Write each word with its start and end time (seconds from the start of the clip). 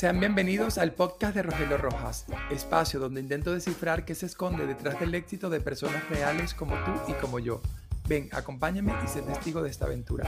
Sean 0.00 0.18
bienvenidos 0.18 0.78
al 0.78 0.92
podcast 0.92 1.34
de 1.34 1.42
Rogelio 1.42 1.76
Rojas, 1.76 2.24
espacio 2.50 2.98
donde 2.98 3.20
intento 3.20 3.52
descifrar 3.52 4.06
qué 4.06 4.14
se 4.14 4.24
esconde 4.24 4.66
detrás 4.66 4.98
del 4.98 5.14
éxito 5.14 5.50
de 5.50 5.60
personas 5.60 6.08
reales 6.08 6.54
como 6.54 6.74
tú 6.86 6.92
y 7.06 7.12
como 7.20 7.38
yo. 7.38 7.60
Ven, 8.08 8.30
acompáñame 8.32 8.94
y 9.04 9.08
sé 9.08 9.20
testigo 9.20 9.62
de 9.62 9.68
esta 9.68 9.84
aventura. 9.84 10.24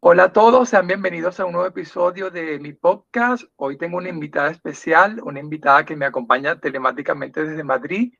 Hola 0.00 0.24
a 0.24 0.32
todos, 0.34 0.68
sean 0.68 0.86
bienvenidos 0.86 1.40
a 1.40 1.46
un 1.46 1.52
nuevo 1.52 1.66
episodio 1.66 2.30
de 2.30 2.58
mi 2.58 2.74
podcast. 2.74 3.44
Hoy 3.56 3.78
tengo 3.78 3.96
una 3.96 4.10
invitada 4.10 4.50
especial, 4.50 5.22
una 5.22 5.40
invitada 5.40 5.86
que 5.86 5.96
me 5.96 6.04
acompaña 6.04 6.60
telemáticamente 6.60 7.46
desde 7.46 7.64
Madrid. 7.64 8.12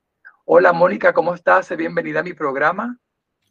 Hola 0.47 0.73
Mónica, 0.73 1.13
¿cómo 1.13 1.35
estás? 1.35 1.69
Bienvenida 1.77 2.21
a 2.21 2.23
mi 2.23 2.33
programa. 2.33 2.99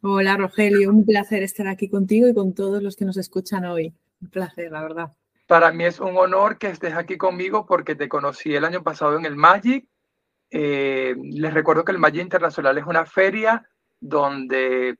Hola 0.00 0.36
Rogelio, 0.36 0.90
un 0.90 1.04
placer 1.04 1.42
estar 1.42 1.66
aquí 1.66 1.88
contigo 1.88 2.28
y 2.28 2.34
con 2.34 2.54
todos 2.54 2.80
los 2.80 2.94
que 2.94 3.04
nos 3.04 3.16
escuchan 3.16 3.64
hoy. 3.64 3.92
Un 4.22 4.30
placer, 4.30 4.70
la 4.70 4.82
verdad. 4.82 5.12
Para 5.48 5.72
mí 5.72 5.84
es 5.84 5.98
un 5.98 6.16
honor 6.16 6.56
que 6.56 6.68
estés 6.68 6.94
aquí 6.94 7.18
conmigo 7.18 7.66
porque 7.66 7.96
te 7.96 8.08
conocí 8.08 8.54
el 8.54 8.64
año 8.64 8.84
pasado 8.84 9.16
en 9.18 9.24
el 9.24 9.34
Magic. 9.34 9.88
Eh, 10.50 11.16
les 11.20 11.52
recuerdo 11.52 11.84
que 11.84 11.90
el 11.90 11.98
Magic 11.98 12.22
Internacional 12.22 12.78
es 12.78 12.86
una 12.86 13.06
feria 13.06 13.68
donde 13.98 14.98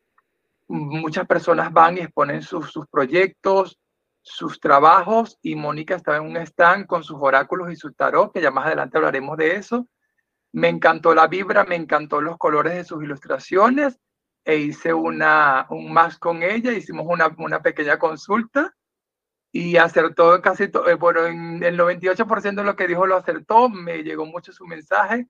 muchas 0.67 1.29
personas 1.29 1.73
van 1.73 1.99
y 1.99 2.01
exponen 2.01 2.43
sus, 2.43 2.73
sus 2.73 2.89
proyectos, 2.89 3.79
sus 4.21 4.59
trabajos 4.59 5.39
y 5.43 5.55
Mónica 5.55 5.95
estaba 5.95 6.17
en 6.17 6.25
un 6.25 6.37
stand 6.39 6.87
con 6.87 7.05
sus 7.05 7.19
oráculos 7.21 7.73
y 7.73 7.77
su 7.77 7.93
tarot, 7.93 8.33
que 8.33 8.43
ya 8.43 8.51
más 8.51 8.67
adelante 8.67 8.99
hablaremos 8.99 9.37
de 9.37 9.55
eso. 9.55 9.87
Me 10.51 10.67
encantó 10.69 11.15
la 11.15 11.29
vibra, 11.29 11.63
me 11.63 11.77
encantó 11.77 12.21
los 12.21 12.37
colores 12.37 12.75
de 12.75 12.83
sus 12.83 13.01
ilustraciones 13.05 13.97
e 14.49 14.57
hice 14.57 14.95
una, 14.95 15.67
un 15.69 15.93
más 15.93 16.19
con 16.19 16.43
ella, 16.43 16.73
hicimos 16.73 17.05
una, 17.07 17.29
una 17.37 17.61
pequeña 17.61 17.99
consulta 17.99 18.75
y 19.53 19.77
acertó 19.77 20.41
casi 20.41 20.69
todo, 20.69 20.89
eh, 20.89 20.95
bueno, 20.95 21.27
en 21.27 21.63
el 21.63 21.79
98% 21.79 22.55
de 22.55 22.65
lo 22.65 22.75
que 22.75 22.87
dijo 22.87 23.07
lo 23.07 23.17
acertó, 23.17 23.69
me 23.69 24.03
llegó 24.03 24.25
mucho 24.25 24.51
su 24.51 24.67
mensaje 24.67 25.27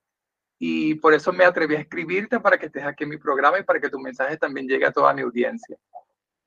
y 0.57 0.95
por 0.95 1.15
eso 1.15 1.33
me 1.33 1.45
atreví 1.45 1.75
a 1.75 1.81
escribirte 1.81 2.39
para 2.39 2.59
que 2.59 2.67
estés 2.67 2.85
aquí 2.85 3.03
en 3.03 3.11
mi 3.11 3.17
programa 3.17 3.59
y 3.59 3.65
para 3.65 3.81
que 3.81 3.91
tu 3.91 3.99
mensaje 3.99 4.37
también 4.37 4.69
llegue 4.69 4.87
a 4.87 4.93
toda 4.93 5.13
mi 5.13 5.23
audiencia. 5.23 5.77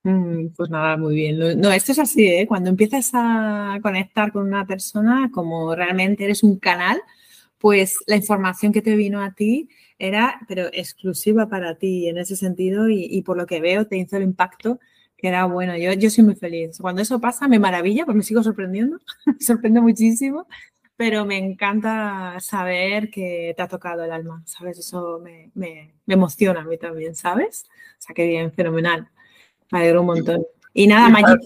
Mm, 0.03 0.53
pues 0.55 0.69
nada, 0.69 0.95
muy 0.95 1.15
bien. 1.15 1.59
No, 1.59 1.73
esto 1.73 1.91
es 1.91 1.99
así, 1.99 2.25
¿eh? 2.25 2.47
Cuando 2.47 2.69
empiezas 2.69 3.11
a 3.13 3.79
conectar 3.81 4.31
con 4.31 4.47
una 4.47 4.65
persona, 4.65 5.29
como 5.33 5.75
realmente 5.75 6.23
eres 6.23 6.41
un 6.41 6.57
canal, 6.57 7.01
pues 7.61 7.99
la 8.07 8.15
información 8.15 8.73
que 8.73 8.81
te 8.81 8.95
vino 8.95 9.21
a 9.21 9.33
ti 9.35 9.69
era, 9.99 10.41
pero 10.47 10.65
exclusiva 10.73 11.47
para 11.47 11.75
ti 11.77 12.09
en 12.09 12.17
ese 12.17 12.35
sentido 12.35 12.89
y, 12.89 13.21
por 13.21 13.37
lo 13.37 13.45
que 13.45 13.61
veo 13.61 13.85
te 13.85 13.97
hizo 13.97 14.17
el 14.17 14.23
impacto 14.23 14.79
que 15.15 15.27
era 15.27 15.45
bueno. 15.45 15.77
Yo, 15.77 15.93
yo 15.93 16.09
soy 16.09 16.23
muy 16.23 16.35
feliz. 16.35 16.79
Cuando 16.81 17.03
eso 17.03 17.21
pasa 17.21 17.47
me 17.47 17.59
maravilla, 17.59 18.03
pues 18.05 18.17
me 18.17 18.23
sigo 18.23 18.41
sorprendiendo, 18.41 18.97
me 19.27 19.39
sorprende 19.39 19.79
muchísimo, 19.79 20.47
pero 20.97 21.23
me 21.23 21.37
encanta 21.37 22.35
saber 22.39 23.11
que 23.11 23.53
te 23.55 23.61
ha 23.61 23.67
tocado 23.67 24.03
el 24.03 24.11
alma, 24.11 24.41
¿sabes? 24.47 24.79
Eso 24.79 25.19
me, 25.23 25.51
me, 25.53 25.93
me 26.07 26.15
emociona 26.15 26.61
a 26.61 26.65
mí 26.65 26.79
también, 26.79 27.13
¿sabes? 27.13 27.65
O 27.99 28.01
sea, 28.01 28.15
qué 28.15 28.25
bien, 28.25 28.51
fenomenal. 28.51 29.07
Me 29.71 29.79
alegro 29.79 30.01
un 30.01 30.07
montón. 30.07 30.43
Y 30.73 30.87
nada, 30.87 31.09
Magic. 31.09 31.41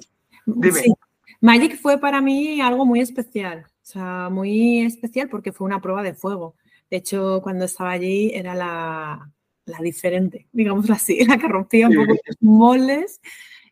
Magic 1.42 1.78
fue 1.78 2.00
para 2.00 2.22
mí 2.22 2.62
algo 2.62 2.86
muy 2.86 3.02
especial. 3.02 3.66
O 3.86 3.88
sea, 3.88 4.30
muy 4.32 4.82
especial 4.82 5.30
porque 5.30 5.52
fue 5.52 5.66
una 5.66 5.80
prueba 5.80 6.02
de 6.02 6.16
fuego. 6.16 6.56
De 6.90 6.98
hecho, 6.98 7.40
cuando 7.44 7.66
estaba 7.66 7.92
allí 7.92 8.32
era 8.34 8.56
la, 8.56 9.32
la 9.66 9.78
diferente, 9.80 10.48
digamos 10.52 10.90
así, 10.90 11.20
la 11.26 11.38
que 11.38 11.48
rompía 11.48 11.88
un 11.88 11.96
poco 11.96 12.14
los 12.26 12.38
moldes. 12.42 13.22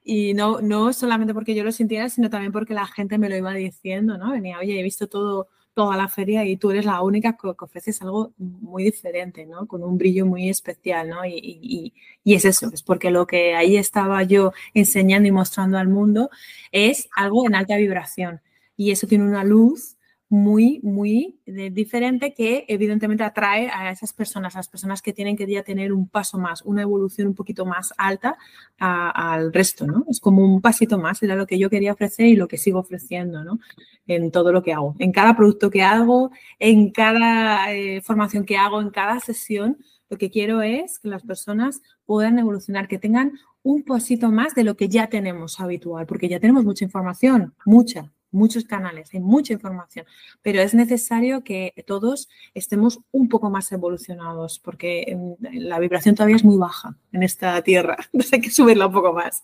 Y 0.03 0.35
no, 0.35 0.61
no 0.61 0.93
solamente 0.93 1.33
porque 1.33 1.55
yo 1.55 1.63
lo 1.63 1.71
sintiera, 1.71 2.09
sino 2.09 2.29
también 2.29 2.51
porque 2.51 2.75
la 2.75 2.85
gente 2.85 3.17
me 3.17 3.27
lo 3.27 3.35
iba 3.35 3.53
diciendo, 3.55 4.19
¿no? 4.19 4.31
Venía, 4.31 4.59
oye, 4.59 4.79
he 4.79 4.83
visto 4.83 5.07
todo, 5.07 5.47
toda 5.73 5.97
la 5.97 6.07
feria 6.07 6.45
y 6.45 6.57
tú 6.57 6.69
eres 6.69 6.85
la 6.85 7.01
única 7.01 7.35
que, 7.35 7.47
ofreces 7.47 7.99
algo 8.03 8.33
muy 8.37 8.83
diferente, 8.83 9.47
¿no? 9.47 9.65
Con 9.65 9.83
un 9.83 9.97
brillo 9.97 10.27
muy 10.27 10.47
especial, 10.47 11.09
¿no? 11.09 11.25
Y, 11.25 11.39
y, 11.41 11.93
y, 12.23 12.35
es 12.35 12.45
eso, 12.45 12.69
es 12.71 12.83
porque 12.83 13.09
lo 13.09 13.25
que 13.25 13.55
ahí 13.55 13.77
estaba 13.77 14.21
yo 14.21 14.53
enseñando 14.75 15.27
y 15.27 15.31
mostrando 15.31 15.79
al 15.79 15.87
mundo 15.87 16.29
es 16.71 17.09
algo 17.15 17.47
en 17.47 17.55
alta 17.55 17.77
vibración. 17.77 18.41
Y 18.77 18.91
eso 18.91 19.07
tiene 19.07 19.23
una 19.23 19.43
luz 19.43 19.97
muy, 20.29 20.79
muy 20.81 21.39
eh, 21.45 21.69
diferente 21.69 22.33
que 22.33 22.65
evidentemente 22.67 23.23
atrae 23.23 23.69
a 23.69 23.91
esas 23.91 24.13
personas, 24.13 24.55
a 24.55 24.59
las 24.59 24.67
personas 24.67 25.01
que 25.01 25.13
tienen 25.13 25.37
que 25.37 25.45
ya 25.45 25.63
tener 25.63 25.93
un 25.93 26.07
paso 26.07 26.39
más, 26.39 26.63
una 26.63 26.81
evolución 26.81 27.27
un 27.27 27.35
poquito 27.35 27.65
más 27.65 27.93
alta 27.97 28.37
al 28.79 29.53
resto, 29.53 29.85
¿no? 29.85 30.05
Es 30.09 30.19
como 30.19 30.43
un 30.43 30.61
pasito 30.61 30.97
más, 30.97 31.21
era 31.21 31.35
lo 31.35 31.45
que 31.45 31.59
yo 31.59 31.69
quería 31.69 31.93
ofrecer 31.93 32.25
y 32.25 32.35
lo 32.35 32.47
que 32.47 32.57
sigo 32.57 32.79
ofreciendo, 32.79 33.43
¿no? 33.43 33.59
En 34.07 34.31
todo 34.31 34.51
lo 34.51 34.63
que 34.63 34.73
hago, 34.73 34.95
en 34.99 35.11
cada 35.11 35.35
producto 35.35 35.69
que 35.69 35.83
hago, 35.83 36.31
en 36.57 36.89
cada 36.91 37.71
eh, 37.73 38.01
formación 38.01 38.43
que 38.45 38.57
hago, 38.57 38.81
en 38.81 38.89
cada 38.89 39.19
sesión, 39.19 39.77
lo 40.09 40.17
que 40.17 40.29
quiero 40.29 40.61
es 40.61 40.99
que 40.99 41.09
las 41.09 41.23
personas 41.23 41.81
puedan 42.05 42.39
evolucionar, 42.39 42.87
que 42.87 42.99
tengan 42.99 43.33
un 43.61 43.83
pasito 43.83 44.31
más 44.31 44.55
de 44.55 44.63
lo 44.63 44.75
que 44.75 44.89
ya 44.89 45.07
tenemos 45.07 45.59
habitual, 45.59 46.05
porque 46.05 46.27
ya 46.27 46.39
tenemos 46.39 46.65
mucha 46.65 46.85
información, 46.85 47.53
mucha, 47.65 48.11
muchos 48.33 48.65
canales, 48.65 49.09
hay 49.13 49.19
mucha 49.19 49.53
información, 49.53 50.05
pero 50.41 50.61
es 50.61 50.73
necesario 50.73 51.43
que 51.43 51.73
todos 51.85 52.29
estemos 52.53 52.99
un 53.11 53.29
poco 53.29 53.49
más 53.49 53.71
evolucionados 53.71 54.59
porque 54.59 55.17
la 55.39 55.79
vibración 55.79 56.15
todavía 56.15 56.35
es 56.35 56.43
muy 56.43 56.57
baja 56.57 56.95
en 57.11 57.23
esta 57.23 57.61
tierra, 57.61 57.97
entonces 58.13 58.33
hay 58.33 58.41
que 58.41 58.51
subirla 58.51 58.87
un 58.87 58.93
poco 58.93 59.13
más. 59.13 59.41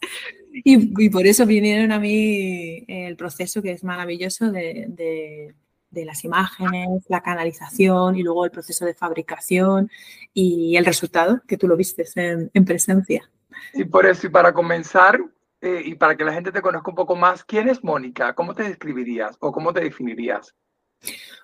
Y, 0.52 1.10
por 1.10 1.28
eso 1.28 1.46
vinieron 1.46 1.92
a 1.92 2.00
mí 2.00 2.84
el 2.88 3.16
proceso 3.16 3.62
que 3.62 3.72
es 3.72 3.84
maravilloso 3.84 4.52
de, 4.52 5.54
las 5.92 6.24
imágenes, 6.24 7.04
la 7.08 7.22
canalización 7.22 8.16
y 8.16 8.24
luego 8.24 8.46
el 8.46 8.52
proceso 8.52 8.86
de 8.86 8.96
fabricación 8.96 9.92
y 10.34 10.76
el 10.76 10.86
resultado 10.86 11.42
que 11.48 11.58
tú 11.58 11.68
lo 11.68 11.78
viste 11.78 12.04
en, 12.16 12.50
en 12.54 12.66
presencia. 12.66 13.30
Y 13.74 13.86
por 13.86 14.06
eso, 14.06 14.28
y 14.28 14.30
para 14.30 14.54
comenzar, 14.54 15.20
eh, 15.62 15.82
y 15.86 15.96
para 15.96 16.16
que 16.16 16.24
la 16.24 16.34
gente 16.34 16.52
te 16.52 16.62
conozca 16.62 16.90
un 16.90 16.96
poco 16.96 17.16
más, 17.16 17.44
¿quién 17.44 17.70
es 17.70 17.84
Mónica? 17.84 18.34
¿Cómo 18.34 18.54
te 18.54 18.64
describirías 18.64 19.36
o 19.40 19.52
cómo 19.52 19.74
te 19.74 19.82
definirías? 19.82 20.56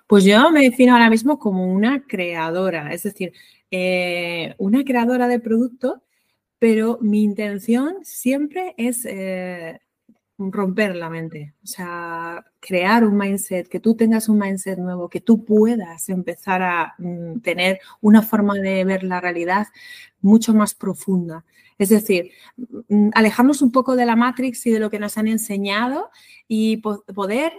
Pues 0.06 0.24
yo 0.24 0.50
me 0.50 0.62
defino 0.62 0.92
ahora 0.92 1.10
mismo 1.10 1.38
como 1.38 1.66
una 1.66 2.04
creadora, 2.06 2.92
es 2.92 3.02
decir, 3.02 3.32
eh, 3.70 4.54
una 4.58 4.84
creadora 4.84 5.28
de 5.28 5.40
producto, 5.40 6.02
pero 6.58 6.98
mi 7.00 7.22
intención 7.22 7.96
siempre 8.02 8.74
es 8.78 9.04
eh, 9.04 9.80
romper 10.38 10.94
la 10.96 11.10
mente, 11.10 11.54
o 11.62 11.66
sea, 11.66 12.44
crear 12.60 13.04
un 13.04 13.16
mindset, 13.16 13.68
que 13.68 13.80
tú 13.80 13.96
tengas 13.96 14.28
un 14.28 14.38
mindset 14.38 14.78
nuevo, 14.78 15.08
que 15.08 15.20
tú 15.20 15.44
puedas 15.44 16.08
empezar 16.08 16.62
a 16.62 16.94
mm, 16.98 17.40
tener 17.40 17.80
una 18.00 18.22
forma 18.22 18.54
de 18.54 18.84
ver 18.84 19.02
la 19.02 19.20
realidad 19.20 19.66
mucho 20.20 20.54
más 20.54 20.74
profunda. 20.74 21.44
Es 21.78 21.90
decir, 21.90 22.32
mm, 22.88 23.10
alejarnos 23.14 23.62
un 23.62 23.72
poco 23.72 23.96
de 23.96 24.06
la 24.06 24.16
Matrix 24.16 24.66
y 24.66 24.70
de 24.70 24.80
lo 24.80 24.90
que 24.90 24.98
nos 24.98 25.18
han 25.18 25.28
enseñado 25.28 26.10
y 26.48 26.78
poder 26.78 27.52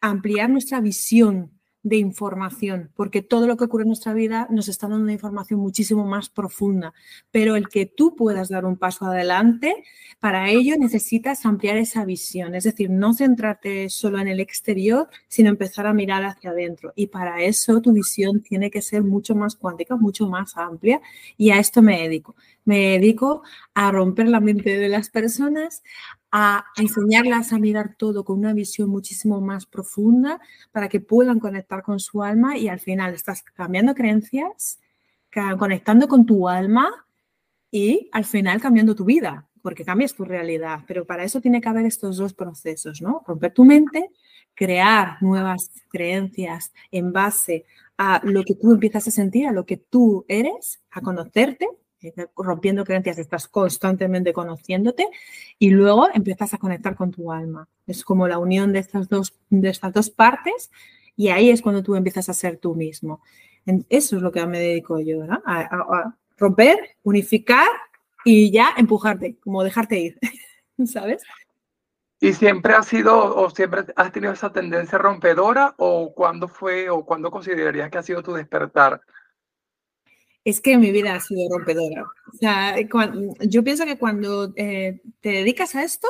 ampliar 0.00 0.50
nuestra 0.50 0.80
visión 0.80 1.53
de 1.84 1.96
información, 1.98 2.90
porque 2.96 3.22
todo 3.22 3.46
lo 3.46 3.56
que 3.56 3.64
ocurre 3.64 3.82
en 3.82 3.88
nuestra 3.88 4.14
vida 4.14 4.48
nos 4.50 4.68
está 4.68 4.88
dando 4.88 5.04
una 5.04 5.12
información 5.12 5.60
muchísimo 5.60 6.04
más 6.06 6.30
profunda, 6.30 6.94
pero 7.30 7.56
el 7.56 7.68
que 7.68 7.84
tú 7.84 8.16
puedas 8.16 8.48
dar 8.48 8.64
un 8.64 8.76
paso 8.76 9.04
adelante, 9.04 9.84
para 10.18 10.48
ello 10.50 10.76
necesitas 10.78 11.44
ampliar 11.44 11.76
esa 11.76 12.06
visión, 12.06 12.54
es 12.54 12.64
decir, 12.64 12.88
no 12.88 13.12
centrarte 13.12 13.90
solo 13.90 14.18
en 14.18 14.28
el 14.28 14.40
exterior, 14.40 15.08
sino 15.28 15.50
empezar 15.50 15.86
a 15.86 15.92
mirar 15.92 16.24
hacia 16.24 16.50
adentro. 16.50 16.94
Y 16.96 17.08
para 17.08 17.42
eso 17.42 17.82
tu 17.82 17.92
visión 17.92 18.40
tiene 18.40 18.70
que 18.70 18.80
ser 18.80 19.02
mucho 19.02 19.34
más 19.34 19.54
cuántica, 19.54 19.96
mucho 19.96 20.26
más 20.26 20.56
amplia, 20.56 21.02
y 21.36 21.50
a 21.50 21.58
esto 21.58 21.82
me 21.82 22.00
dedico. 22.00 22.34
Me 22.64 22.78
dedico 22.92 23.42
a 23.74 23.90
romper 23.90 24.28
la 24.28 24.40
mente 24.40 24.78
de 24.78 24.88
las 24.88 25.10
personas, 25.10 25.82
a 26.36 26.64
enseñarlas 26.76 27.52
a 27.52 27.60
mirar 27.60 27.94
todo 27.96 28.24
con 28.24 28.40
una 28.40 28.52
visión 28.52 28.90
muchísimo 28.90 29.40
más 29.40 29.66
profunda 29.66 30.40
para 30.72 30.88
que 30.88 30.98
puedan 30.98 31.38
conectar 31.38 31.84
con 31.84 32.00
su 32.00 32.24
alma 32.24 32.58
y 32.58 32.66
al 32.66 32.80
final 32.80 33.14
estás 33.14 33.44
cambiando 33.44 33.94
creencias, 33.94 34.80
conectando 35.56 36.08
con 36.08 36.26
tu 36.26 36.48
alma 36.48 36.90
y 37.70 38.08
al 38.10 38.24
final 38.24 38.60
cambiando 38.60 38.96
tu 38.96 39.04
vida, 39.04 39.48
porque 39.62 39.84
cambias 39.84 40.12
tu 40.12 40.24
realidad. 40.24 40.80
Pero 40.88 41.04
para 41.04 41.22
eso 41.22 41.40
tiene 41.40 41.60
que 41.60 41.68
haber 41.68 41.86
estos 41.86 42.16
dos 42.16 42.34
procesos, 42.34 43.00
¿no? 43.00 43.22
Romper 43.24 43.54
tu 43.54 43.64
mente, 43.64 44.10
crear 44.54 45.18
nuevas 45.22 45.70
creencias 45.88 46.72
en 46.90 47.12
base 47.12 47.64
a 47.96 48.20
lo 48.24 48.42
que 48.42 48.56
tú 48.56 48.72
empiezas 48.72 49.06
a 49.06 49.12
sentir, 49.12 49.46
a 49.46 49.52
lo 49.52 49.66
que 49.66 49.76
tú 49.76 50.24
eres, 50.26 50.82
a 50.90 51.00
conocerte 51.00 51.68
rompiendo 52.36 52.84
creencias, 52.84 53.18
estás 53.18 53.48
constantemente 53.48 54.32
conociéndote 54.32 55.06
y 55.58 55.70
luego 55.70 56.08
empiezas 56.12 56.54
a 56.54 56.58
conectar 56.58 56.96
con 56.96 57.10
tu 57.10 57.32
alma. 57.32 57.68
Es 57.86 58.04
como 58.04 58.28
la 58.28 58.38
unión 58.38 58.72
de 58.72 58.80
estas 58.80 59.08
dos, 59.08 59.34
de 59.50 59.68
estas 59.68 59.92
dos 59.92 60.10
partes 60.10 60.70
y 61.16 61.28
ahí 61.28 61.50
es 61.50 61.62
cuando 61.62 61.82
tú 61.82 61.94
empiezas 61.94 62.28
a 62.28 62.34
ser 62.34 62.58
tú 62.58 62.74
mismo. 62.74 63.20
Eso 63.88 64.16
es 64.16 64.22
lo 64.22 64.32
que 64.32 64.44
me 64.46 64.58
dedico 64.58 65.00
yo, 65.00 65.24
¿no? 65.24 65.42
a, 65.46 66.14
romper, 66.36 66.96
unificar 67.02 67.68
y 68.24 68.50
ya 68.50 68.74
empujarte, 68.76 69.36
como 69.38 69.62
dejarte 69.62 69.98
ir, 69.98 70.18
¿sabes? 70.86 71.22
¿Y 72.20 72.32
siempre 72.32 72.74
has 72.74 72.86
sido 72.86 73.36
o 73.36 73.50
siempre 73.50 73.84
has 73.96 74.12
tenido 74.12 74.32
esa 74.32 74.52
tendencia 74.52 74.98
rompedora 74.98 75.74
o 75.76 76.14
cuándo 76.14 76.48
fue 76.48 76.88
o 76.88 77.04
cuándo 77.04 77.30
considerarías 77.30 77.90
que 77.90 77.98
ha 77.98 78.02
sido 78.02 78.22
tu 78.22 78.32
despertar? 78.32 79.02
Es 80.44 80.60
que 80.60 80.76
mi 80.76 80.92
vida 80.92 81.14
ha 81.14 81.20
sido 81.20 81.48
rompedora. 81.50 82.04
O 82.32 82.36
sea, 82.36 82.76
yo 83.40 83.64
pienso 83.64 83.86
que 83.86 83.98
cuando 83.98 84.52
eh, 84.56 85.00
te 85.20 85.30
dedicas 85.30 85.74
a 85.74 85.82
esto, 85.82 86.08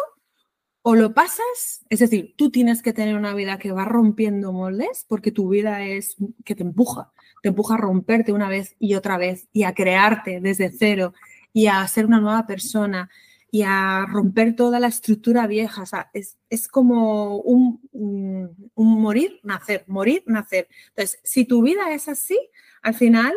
o 0.87 0.97
lo 0.97 1.15
pasas, 1.15 1.87
es 1.89 2.01
decir, 2.01 2.35
tú 2.37 2.51
tienes 2.51 2.83
que 2.83 2.93
tener 2.93 3.17
una 3.17 3.33
vida 3.33 3.59
que 3.59 3.73
va 3.73 3.87
rompiendo 3.87 4.53
moldes 4.53 5.07
porque 5.09 5.33
tu 5.33 5.49
vida 5.49 5.83
es 5.83 6.17
que 6.45 6.55
te 6.55 6.63
empuja, 6.63 7.11
te 7.43 7.49
empuja 7.49 7.75
a 7.75 7.79
romperte 7.79 8.35
una 8.35 8.51
vez 8.51 8.77
y 8.79 8.95
otra 8.95 9.17
vez 9.17 9.49
y 9.51 9.63
a 9.63 9.73
crearte 9.73 10.41
desde 10.43 10.71
cero 10.71 11.15
y 11.55 11.69
a 11.69 11.89
ser 11.89 12.05
una 12.05 12.21
nueva 12.21 12.47
persona 12.47 13.09
y 13.51 13.63
a 13.63 14.05
romper 14.11 14.57
toda 14.57 14.79
la 14.79 14.89
estructura 14.89 15.47
vieja. 15.47 15.83
O 15.83 15.87
sea, 15.87 16.11
es, 16.13 16.37
es 16.51 16.69
como 16.69 17.39
un, 17.39 17.81
un, 17.93 19.01
morir, 19.01 19.41
nacer, 19.43 19.85
morir, 19.87 20.23
nacer. 20.27 20.69
Entonces, 20.89 21.19
si 21.23 21.47
tu 21.47 21.63
vida 21.63 21.95
es 21.95 22.09
así, 22.09 22.37
al 22.83 22.95
final 22.95 23.33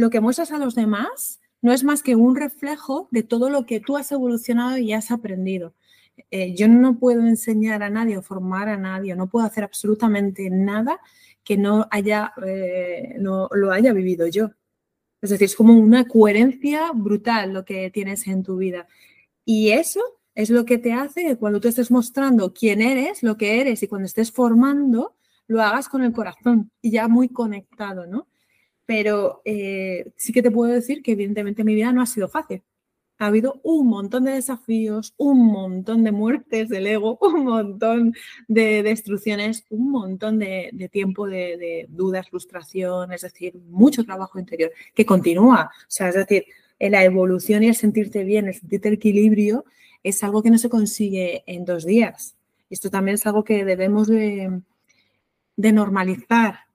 lo 0.00 0.08
que 0.08 0.20
muestras 0.20 0.50
a 0.50 0.58
los 0.58 0.74
demás 0.74 1.40
no 1.60 1.72
es 1.72 1.84
más 1.84 2.02
que 2.02 2.16
un 2.16 2.34
reflejo 2.34 3.08
de 3.10 3.22
todo 3.22 3.50
lo 3.50 3.66
que 3.66 3.80
tú 3.80 3.98
has 3.98 4.10
evolucionado 4.10 4.78
y 4.78 4.94
has 4.94 5.10
aprendido. 5.10 5.74
Eh, 6.30 6.54
yo 6.54 6.68
no 6.68 6.98
puedo 6.98 7.20
enseñar 7.20 7.82
a 7.82 7.90
nadie 7.90 8.16
o 8.16 8.22
formar 8.22 8.70
a 8.70 8.78
nadie, 8.78 9.14
no 9.14 9.28
puedo 9.28 9.44
hacer 9.44 9.62
absolutamente 9.62 10.48
nada 10.48 11.00
que 11.44 11.58
no 11.58 11.86
haya, 11.90 12.32
eh, 12.46 13.16
no 13.18 13.48
lo 13.52 13.72
haya 13.72 13.92
vivido 13.92 14.26
yo. 14.26 14.50
Es 15.20 15.30
decir, 15.30 15.44
es 15.44 15.54
como 15.54 15.78
una 15.78 16.06
coherencia 16.06 16.92
brutal 16.94 17.52
lo 17.52 17.66
que 17.66 17.90
tienes 17.90 18.26
en 18.26 18.42
tu 18.42 18.56
vida. 18.56 18.88
Y 19.44 19.70
eso 19.70 20.00
es 20.34 20.48
lo 20.48 20.64
que 20.64 20.78
te 20.78 20.94
hace 20.94 21.24
que 21.24 21.36
cuando 21.36 21.60
tú 21.60 21.68
estés 21.68 21.90
mostrando 21.90 22.54
quién 22.54 22.80
eres, 22.80 23.22
lo 23.22 23.36
que 23.36 23.60
eres 23.60 23.82
y 23.82 23.88
cuando 23.88 24.06
estés 24.06 24.32
formando, 24.32 25.16
lo 25.46 25.60
hagas 25.60 25.90
con 25.90 26.02
el 26.02 26.12
corazón 26.12 26.70
y 26.80 26.90
ya 26.90 27.06
muy 27.06 27.28
conectado, 27.28 28.06
¿no? 28.06 28.28
Pero 28.90 29.40
eh, 29.44 30.10
sí 30.16 30.32
que 30.32 30.42
te 30.42 30.50
puedo 30.50 30.72
decir 30.72 31.00
que 31.00 31.12
evidentemente 31.12 31.62
mi 31.62 31.76
vida 31.76 31.92
no 31.92 32.02
ha 32.02 32.06
sido 32.06 32.28
fácil. 32.28 32.64
Ha 33.18 33.26
habido 33.26 33.60
un 33.62 33.86
montón 33.86 34.24
de 34.24 34.32
desafíos, 34.32 35.14
un 35.16 35.46
montón 35.46 36.02
de 36.02 36.10
muertes 36.10 36.68
del 36.68 36.88
ego, 36.88 37.16
un 37.22 37.44
montón 37.44 38.14
de 38.48 38.82
destrucciones, 38.82 39.64
un 39.70 39.92
montón 39.92 40.40
de, 40.40 40.88
tiempo 40.90 41.28
de, 41.28 41.56
de, 41.56 41.86
dudas, 41.88 42.28
frustración, 42.30 43.12
es 43.12 43.20
decir, 43.20 43.54
mucho 43.68 44.02
trabajo 44.02 44.40
interior 44.40 44.72
que 44.92 45.06
continúa. 45.06 45.70
O 45.82 45.84
sea, 45.86 46.08
es 46.08 46.16
decir, 46.16 46.46
la 46.80 47.04
evolución 47.04 47.62
y 47.62 47.68
el 47.68 47.76
sentirte 47.76 48.24
bien, 48.24 48.48
el 48.48 48.54
sentirte 48.54 48.88
equilibrio, 48.88 49.66
es 50.02 50.24
algo 50.24 50.42
que 50.42 50.50
no 50.50 50.58
se 50.58 50.68
consigue 50.68 51.44
en 51.46 51.64
dos 51.64 51.86
días. 51.86 52.34
Esto 52.68 52.90
también 52.90 53.14
es 53.14 53.26
algo 53.26 53.44
que 53.44 53.64
debemos 53.64 54.08
de, 54.08 54.62
normalizar, 55.56 56.69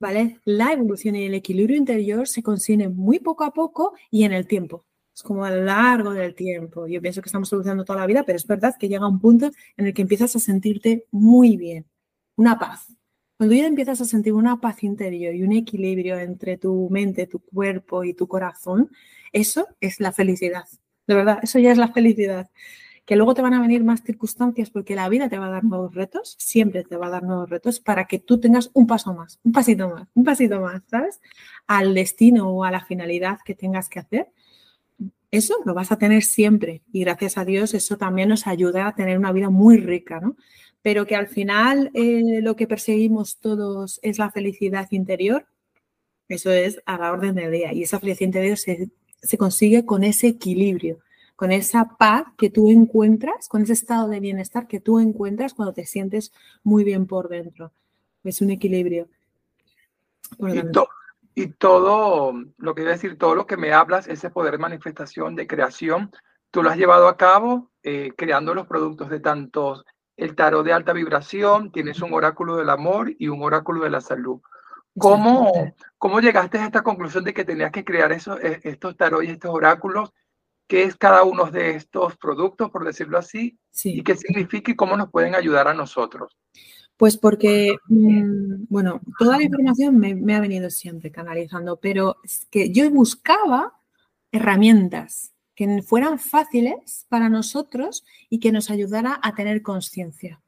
¿vale? 0.00 0.40
La 0.44 0.72
evolución 0.72 1.16
y 1.16 1.24
el 1.26 1.34
equilibrio 1.34 1.76
interior 1.76 2.28
se 2.28 2.42
consiguen 2.42 2.96
muy 2.96 3.18
poco 3.18 3.44
a 3.44 3.52
poco 3.52 3.94
y 4.10 4.24
en 4.24 4.32
el 4.32 4.46
tiempo. 4.46 4.84
Es 5.14 5.22
como 5.22 5.44
a 5.44 5.50
lo 5.50 5.64
largo 5.64 6.12
del 6.12 6.34
tiempo. 6.34 6.86
Yo 6.86 7.00
pienso 7.02 7.20
que 7.20 7.28
estamos 7.28 7.48
solucionando 7.48 7.84
toda 7.84 8.00
la 8.00 8.06
vida, 8.06 8.22
pero 8.24 8.36
es 8.36 8.46
verdad 8.46 8.74
que 8.78 8.88
llega 8.88 9.08
un 9.08 9.20
punto 9.20 9.50
en 9.76 9.86
el 9.86 9.94
que 9.94 10.02
empiezas 10.02 10.36
a 10.36 10.38
sentirte 10.38 11.06
muy 11.10 11.56
bien, 11.56 11.86
una 12.36 12.58
paz. 12.58 12.86
Cuando 13.36 13.54
ya 13.54 13.66
empiezas 13.66 14.00
a 14.00 14.04
sentir 14.04 14.32
una 14.32 14.60
paz 14.60 14.82
interior 14.82 15.34
y 15.34 15.42
un 15.42 15.52
equilibrio 15.52 16.18
entre 16.18 16.56
tu 16.56 16.88
mente, 16.90 17.26
tu 17.26 17.40
cuerpo 17.40 18.04
y 18.04 18.14
tu 18.14 18.26
corazón, 18.26 18.90
eso 19.32 19.66
es 19.80 20.00
la 20.00 20.12
felicidad. 20.12 20.64
De 21.06 21.14
verdad, 21.14 21.38
eso 21.42 21.58
ya 21.58 21.72
es 21.72 21.78
la 21.78 21.92
felicidad. 21.92 22.50
Que 23.08 23.16
luego 23.16 23.32
te 23.32 23.40
van 23.40 23.54
a 23.54 23.62
venir 23.62 23.84
más 23.84 24.02
circunstancias 24.02 24.68
porque 24.68 24.94
la 24.94 25.08
vida 25.08 25.30
te 25.30 25.38
va 25.38 25.46
a 25.46 25.50
dar 25.50 25.64
nuevos 25.64 25.94
retos, 25.94 26.36
siempre 26.38 26.84
te 26.84 26.98
va 26.98 27.06
a 27.06 27.10
dar 27.10 27.22
nuevos 27.22 27.48
retos 27.48 27.80
para 27.80 28.04
que 28.04 28.18
tú 28.18 28.38
tengas 28.38 28.70
un 28.74 28.86
paso 28.86 29.14
más, 29.14 29.40
un 29.44 29.52
pasito 29.52 29.88
más, 29.88 30.06
un 30.12 30.24
pasito 30.24 30.60
más, 30.60 30.82
¿sabes? 30.90 31.18
Al 31.66 31.94
destino 31.94 32.50
o 32.50 32.64
a 32.64 32.70
la 32.70 32.84
finalidad 32.84 33.38
que 33.42 33.54
tengas 33.54 33.88
que 33.88 34.00
hacer. 34.00 34.28
Eso 35.30 35.54
lo 35.64 35.72
vas 35.72 35.90
a 35.90 35.96
tener 35.96 36.22
siempre 36.22 36.82
y 36.92 37.00
gracias 37.00 37.38
a 37.38 37.46
Dios 37.46 37.72
eso 37.72 37.96
también 37.96 38.28
nos 38.28 38.46
ayuda 38.46 38.86
a 38.86 38.94
tener 38.94 39.16
una 39.16 39.32
vida 39.32 39.48
muy 39.48 39.78
rica, 39.78 40.20
¿no? 40.20 40.36
Pero 40.82 41.06
que 41.06 41.16
al 41.16 41.28
final 41.28 41.90
eh, 41.94 42.40
lo 42.42 42.56
que 42.56 42.66
perseguimos 42.66 43.38
todos 43.38 44.00
es 44.02 44.18
la 44.18 44.30
felicidad 44.30 44.86
interior, 44.90 45.46
eso 46.28 46.52
es 46.52 46.82
a 46.84 46.98
la 46.98 47.10
orden 47.10 47.36
del 47.36 47.52
día 47.52 47.72
y 47.72 47.84
esa 47.84 47.98
felicidad 47.98 48.26
interior 48.26 48.58
se 48.58 48.90
se 49.22 49.38
consigue 49.38 49.84
con 49.84 50.04
ese 50.04 50.28
equilibrio, 50.28 51.00
con 51.38 51.52
esa 51.52 51.96
paz 51.96 52.24
que 52.36 52.50
tú 52.50 52.68
encuentras, 52.68 53.46
con 53.46 53.62
ese 53.62 53.72
estado 53.72 54.08
de 54.08 54.18
bienestar 54.18 54.66
que 54.66 54.80
tú 54.80 54.98
encuentras 54.98 55.54
cuando 55.54 55.72
te 55.72 55.86
sientes 55.86 56.32
muy 56.64 56.82
bien 56.82 57.06
por 57.06 57.28
dentro. 57.28 57.70
Es 58.24 58.40
un 58.40 58.50
equilibrio. 58.50 59.06
y, 61.36 61.46
todo, 61.52 62.32
lo 62.56 62.74
que 62.74 62.82
iba 62.82 62.90
a 62.90 62.94
decir, 62.94 63.16
todo 63.16 63.36
lo 63.36 63.46
que 63.46 63.56
me 63.56 63.72
hablas, 63.72 64.08
ese 64.08 64.30
poder 64.30 64.50
de 64.50 64.58
manifestación, 64.58 65.36
de 65.36 65.46
creación, 65.46 66.10
tú 66.50 66.64
lo 66.64 66.70
has 66.70 66.76
llevado 66.76 67.06
a 67.06 67.16
cabo 67.16 67.70
eh, 67.84 68.10
creando 68.16 68.52
los 68.52 68.66
productos 68.66 69.08
de 69.08 69.20
tantos, 69.20 69.84
el 70.16 70.34
tarot 70.34 70.66
de 70.66 70.72
alta 70.72 70.92
vibración, 70.92 71.70
tienes 71.70 72.02
un 72.02 72.12
oráculo 72.14 72.56
del 72.56 72.68
amor 72.68 73.14
y 73.16 73.28
un 73.28 73.44
oráculo 73.44 73.84
de 73.84 73.90
la 73.90 74.00
salud. 74.00 74.40
¿Cómo, 74.98 75.52
¿Cómo 75.98 76.18
llegaste 76.18 76.58
a 76.58 76.66
esta 76.66 76.82
conclusión 76.82 77.22
de 77.22 77.32
que 77.32 77.44
tenías 77.44 77.70
que 77.70 77.84
crear 77.84 78.10
esos, 78.10 78.40
e, 78.40 78.58
estos 78.64 78.96
tarot 78.96 79.22
y 79.22 79.30
estos 79.30 79.54
oráculos? 79.54 80.12
¿Qué 80.68 80.82
es 80.82 80.96
cada 80.96 81.24
uno 81.24 81.50
de 81.50 81.70
estos 81.76 82.16
productos, 82.18 82.70
por 82.70 82.84
decirlo 82.84 83.16
así? 83.18 83.58
¿Y 83.84 84.02
qué 84.02 84.14
significa 84.14 84.70
y 84.70 84.76
cómo 84.76 84.96
nos 84.98 85.10
pueden 85.10 85.34
ayudar 85.34 85.66
a 85.66 85.74
nosotros? 85.74 86.36
Pues 86.98 87.16
porque, 87.16 87.76
mm, 87.86 88.66
bueno, 88.68 89.00
toda 89.18 89.38
la 89.38 89.44
información 89.44 89.98
me, 89.98 90.14
me, 90.14 90.34
ha 90.34 90.40
venido 90.40 90.68
siempre 90.68 91.10
canalizando, 91.10 91.78
pero 91.80 92.16
es 92.22 92.46
que 92.50 92.70
yo 92.70 92.90
buscaba 92.90 93.80
herramientas 94.30 95.32
que 95.54 95.82
fueran 95.82 96.18
fáciles 96.18 97.06
para 97.08 97.30
nosotros 97.30 98.04
y 98.28 98.38
que 98.38 98.52
nos 98.52 98.70
ayudara 98.70 99.18
a 99.22 99.34
tener 99.34 99.62
conciencia. 99.62 100.42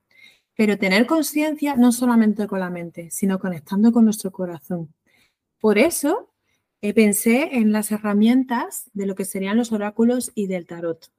Pero 0.54 0.76
tener 0.76 1.06
conciencia 1.06 1.76
no 1.76 1.92
solamente 1.92 2.46
con 2.46 2.60
la 2.60 2.68
mente, 2.68 3.10
sino 3.10 3.38
conectando 3.38 3.90
con 3.90 4.04
nuestro 4.04 4.30
corazón. 4.30 4.92
Por 5.60 5.78
eso 5.78 6.30
eh, 6.82 6.94
pensé 6.94 7.56
en 7.56 7.72
las 7.72 7.92
herramientas 7.92 8.90
de 8.94 9.06
lo 9.06 9.14
que 9.14 9.24
serían 9.24 9.56
los 9.56 9.72
oráculos 9.72 10.32
y 10.34 10.46
del 10.46 10.66
tarot. 10.66 11.10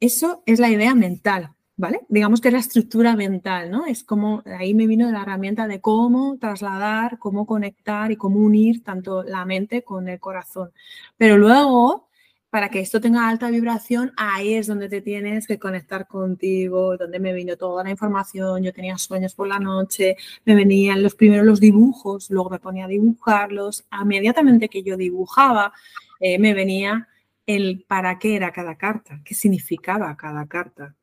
Eso 0.00 0.42
es 0.46 0.58
la 0.58 0.70
idea 0.70 0.94
mental, 0.94 1.50
¿vale? 1.76 2.00
Digamos 2.08 2.40
que 2.40 2.48
es 2.48 2.54
la 2.54 2.60
estructura 2.60 3.14
mental, 3.16 3.70
¿no? 3.70 3.86
Es 3.86 4.04
como, 4.04 4.42
ahí 4.46 4.74
me 4.74 4.86
vino 4.86 5.10
la 5.10 5.22
herramienta 5.22 5.66
de 5.66 5.80
cómo 5.80 6.38
trasladar, 6.38 7.18
cómo 7.18 7.46
conectar 7.46 8.10
y 8.10 8.16
cómo 8.16 8.38
unir 8.40 8.82
tanto 8.82 9.22
la 9.22 9.44
mente 9.44 9.82
con 9.82 10.08
el 10.08 10.20
corazón. 10.20 10.72
Pero 11.16 11.36
luego 11.36 12.08
para 12.52 12.68
que 12.68 12.80
esto 12.80 13.00
tenga 13.00 13.30
alta 13.30 13.48
vibración, 13.48 14.12
ahí 14.14 14.52
es 14.52 14.66
donde 14.66 14.90
te 14.90 15.00
tienes 15.00 15.46
que 15.46 15.58
conectar 15.58 16.06
contigo, 16.06 16.98
donde 16.98 17.18
me 17.18 17.32
vino 17.32 17.56
toda 17.56 17.82
la 17.82 17.88
información, 17.88 18.62
yo 18.62 18.74
tenía 18.74 18.98
sueños 18.98 19.34
por 19.34 19.48
la 19.48 19.58
noche, 19.58 20.16
me 20.44 20.54
venían 20.54 21.02
los 21.02 21.14
primeros 21.14 21.46
los 21.46 21.60
dibujos, 21.60 22.30
luego 22.30 22.50
me 22.50 22.58
ponía 22.58 22.84
a 22.84 22.88
dibujarlos, 22.88 23.86
inmediatamente 23.90 24.68
que 24.68 24.82
yo 24.82 24.98
dibujaba, 24.98 25.72
eh, 26.20 26.38
me 26.38 26.52
venía 26.52 27.08
el 27.46 27.86
para 27.88 28.18
qué 28.18 28.36
era 28.36 28.52
cada 28.52 28.76
carta, 28.76 29.22
qué 29.24 29.34
significaba 29.34 30.14
cada 30.18 30.46
carta. 30.46 30.94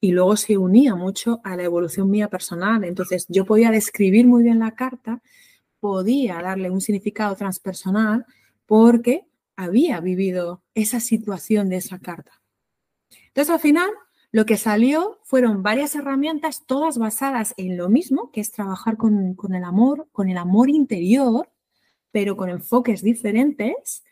Y 0.00 0.12
luego 0.12 0.34
se 0.38 0.56
unía 0.56 0.94
mucho 0.94 1.42
a 1.44 1.56
la 1.56 1.64
evolución 1.64 2.10
mía 2.10 2.28
personal. 2.28 2.84
Entonces 2.84 3.26
yo 3.28 3.44
podía 3.44 3.70
describir 3.70 4.26
muy 4.26 4.42
bien 4.42 4.60
la 4.60 4.74
carta, 4.74 5.20
podía 5.78 6.40
darle 6.40 6.70
un 6.70 6.80
significado 6.80 7.36
transpersonal 7.36 8.24
porque 8.64 9.26
había 9.56 10.00
vivido 10.00 10.62
esa 10.74 11.00
situación 11.00 11.68
de 11.68 11.76
esa 11.76 11.98
carta. 11.98 12.42
Entonces, 13.28 13.54
al 13.54 13.60
final, 13.60 13.90
lo 14.34 14.46
que 14.46 14.56
salió 14.56 15.20
fueron 15.22 15.62
varias 15.62 15.94
herramientas, 15.94 16.64
todas 16.66 16.98
basadas 16.98 17.54
en 17.56 17.76
lo 17.76 17.88
mismo, 17.88 18.32
que 18.32 18.40
es 18.40 18.50
trabajar 18.50 18.96
con, 18.96 19.36
el 19.54 19.64
amor, 19.64 20.08
con 20.10 20.28
el 20.28 20.38
amor 20.38 20.70
interior, 20.70 21.50
pero 22.10 22.36
con 22.36 22.48
enfoques 22.50 23.02
diferentes, 23.02 24.02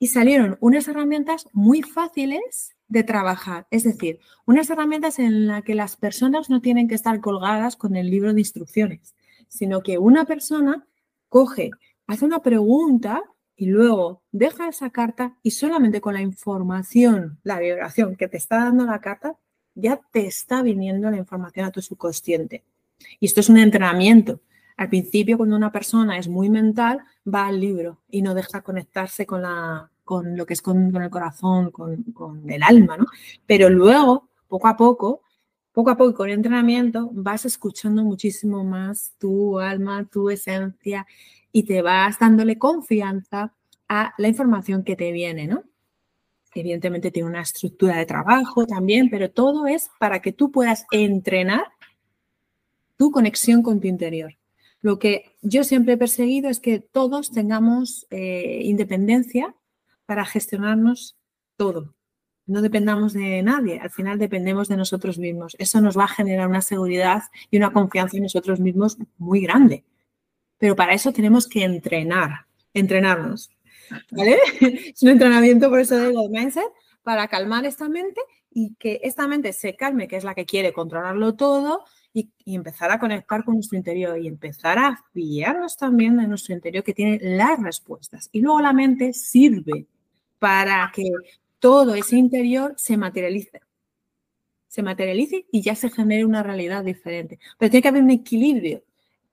y 0.00 0.08
salieron 0.08 0.56
unas 0.60 0.88
herramientas 0.88 1.46
muy 1.52 1.82
fáciles 1.82 2.74
de 2.88 3.04
trabajar, 3.04 3.68
es 3.70 3.84
decir, 3.84 4.18
unas 4.44 4.68
herramientas 4.70 5.20
en 5.20 5.46
las 5.46 5.62
que 5.62 5.76
las 5.76 5.96
personas 5.96 6.50
no 6.50 6.60
tienen 6.60 6.88
que 6.88 6.96
estar 6.96 7.20
colgadas 7.20 7.76
con 7.76 7.94
el 7.94 8.10
libro 8.10 8.34
de 8.34 8.40
instrucciones, 8.40 9.14
sino 9.46 9.82
que 9.82 9.98
una 9.98 10.24
persona 10.24 10.84
coge, 11.28 11.70
hace 12.08 12.24
una 12.24 12.42
pregunta 12.42 13.22
y 13.60 13.66
luego 13.66 14.22
deja 14.32 14.68
esa 14.68 14.88
carta 14.88 15.36
y 15.42 15.50
solamente 15.50 16.00
con 16.00 16.14
la 16.14 16.22
información, 16.22 17.38
la 17.42 17.58
vibración 17.58 18.16
que 18.16 18.26
te 18.26 18.38
está 18.38 18.56
dando 18.56 18.86
la 18.86 19.02
carta, 19.02 19.36
ya 19.74 20.00
te 20.12 20.26
está 20.26 20.62
viniendo 20.62 21.10
la 21.10 21.18
información 21.18 21.66
a 21.66 21.70
tu 21.70 21.82
subconsciente. 21.82 22.64
Y 23.18 23.26
esto 23.26 23.40
es 23.40 23.50
un 23.50 23.58
entrenamiento. 23.58 24.40
Al 24.78 24.88
principio, 24.88 25.36
cuando 25.36 25.56
una 25.56 25.70
persona 25.70 26.16
es 26.16 26.26
muy 26.26 26.48
mental, 26.48 27.00
va 27.26 27.48
al 27.48 27.60
libro 27.60 27.98
y 28.08 28.22
no 28.22 28.32
deja 28.32 28.62
conectarse 28.62 29.26
con, 29.26 29.42
la, 29.42 29.90
con 30.04 30.38
lo 30.38 30.46
que 30.46 30.54
es 30.54 30.62
con, 30.62 30.96
el 30.96 31.10
corazón, 31.10 31.70
con, 31.70 32.02
con, 32.14 32.48
el 32.50 32.62
alma, 32.62 32.96
¿no? 32.96 33.04
Pero 33.44 33.68
luego, 33.68 34.30
poco 34.48 34.68
a 34.68 34.76
poco, 34.78 35.20
poco 35.72 35.90
a 35.90 35.98
poco 35.98 36.14
con 36.14 36.28
el 36.30 36.36
entrenamiento 36.36 37.10
vas 37.12 37.44
escuchando 37.44 38.04
muchísimo 38.04 38.64
más 38.64 39.12
tu 39.18 39.58
alma, 39.58 40.06
tu 40.10 40.30
esencia 40.30 41.06
y 41.52 41.64
te 41.64 41.82
vas 41.82 42.18
dándole 42.18 42.58
confianza 42.58 43.54
a 43.88 44.14
la 44.18 44.28
información 44.28 44.84
que 44.84 44.96
te 44.96 45.12
viene, 45.12 45.46
¿no? 45.46 45.64
Evidentemente 46.54 47.10
tiene 47.10 47.28
una 47.28 47.42
estructura 47.42 47.96
de 47.96 48.06
trabajo 48.06 48.66
también, 48.66 49.08
pero 49.10 49.30
todo 49.30 49.66
es 49.66 49.90
para 49.98 50.20
que 50.20 50.32
tú 50.32 50.50
puedas 50.50 50.86
entrenar 50.90 51.64
tu 52.96 53.10
conexión 53.10 53.62
con 53.62 53.80
tu 53.80 53.88
interior. 53.88 54.36
Lo 54.82 54.98
que 54.98 55.36
yo 55.42 55.62
siempre 55.62 55.94
he 55.94 55.98
perseguido 55.98 56.48
es 56.48 56.58
que 56.58 56.80
todos 56.80 57.30
tengamos 57.30 58.06
eh, 58.10 58.62
independencia 58.64 59.54
para 60.06 60.24
gestionarnos 60.24 61.16
todo. 61.56 61.94
No 62.46 62.62
dependamos 62.62 63.12
de 63.12 63.42
nadie, 63.42 63.78
al 63.78 63.90
final 63.90 64.18
dependemos 64.18 64.68
de 64.68 64.76
nosotros 64.76 65.18
mismos. 65.18 65.54
Eso 65.58 65.80
nos 65.80 65.96
va 65.96 66.04
a 66.04 66.08
generar 66.08 66.48
una 66.48 66.62
seguridad 66.62 67.22
y 67.50 67.58
una 67.58 67.72
confianza 67.72 68.16
en 68.16 68.24
nosotros 68.24 68.58
mismos 68.58 68.98
muy 69.18 69.40
grande. 69.40 69.84
Pero 70.60 70.76
para 70.76 70.92
eso 70.92 71.12
tenemos 71.12 71.48
que 71.48 71.64
entrenar, 71.64 72.46
entrenarnos. 72.72 73.50
¿Vale? 74.12 74.38
Es 74.94 75.02
un 75.02 75.08
entrenamiento, 75.08 75.68
por 75.68 75.80
eso 75.80 75.98
digo, 75.98 76.28
mindset, 76.28 76.70
para 77.02 77.26
calmar 77.26 77.64
esta 77.64 77.88
mente 77.88 78.20
y 78.52 78.74
que 78.74 79.00
esta 79.02 79.26
mente 79.26 79.52
se 79.52 79.74
calme, 79.74 80.06
que 80.06 80.16
es 80.16 80.22
la 80.22 80.34
que 80.34 80.44
quiere 80.44 80.72
controlarlo 80.72 81.34
todo, 81.34 81.84
y, 82.12 82.30
empezar 82.44 82.90
a 82.90 82.98
conectar 82.98 83.44
con 83.44 83.54
nuestro 83.54 83.78
interior 83.78 84.18
y 84.18 84.26
empezar 84.26 84.78
a 84.78 85.02
fiarnos 85.12 85.76
también 85.76 86.16
de 86.16 86.26
nuestro 86.26 86.54
interior 86.54 86.84
que 86.84 86.94
tiene 86.94 87.18
las 87.22 87.60
respuestas. 87.60 88.28
Y 88.32 88.40
luego 88.40 88.60
la 88.60 88.72
mente 88.72 89.12
sirve 89.12 89.86
para 90.38 90.90
que 90.94 91.04
todo 91.58 91.94
ese 91.94 92.16
interior 92.16 92.74
se 92.76 92.96
materialice. 92.96 93.60
Se 94.68 94.82
materialice 94.82 95.46
y 95.50 95.62
ya 95.62 95.74
se 95.74 95.90
genere 95.90 96.24
una 96.24 96.42
realidad 96.42 96.84
diferente. 96.84 97.38
Pero 97.58 97.70
tiene 97.70 97.82
que 97.82 97.88
haber 97.88 98.02
un 98.02 98.10
equilibrio 98.10 98.82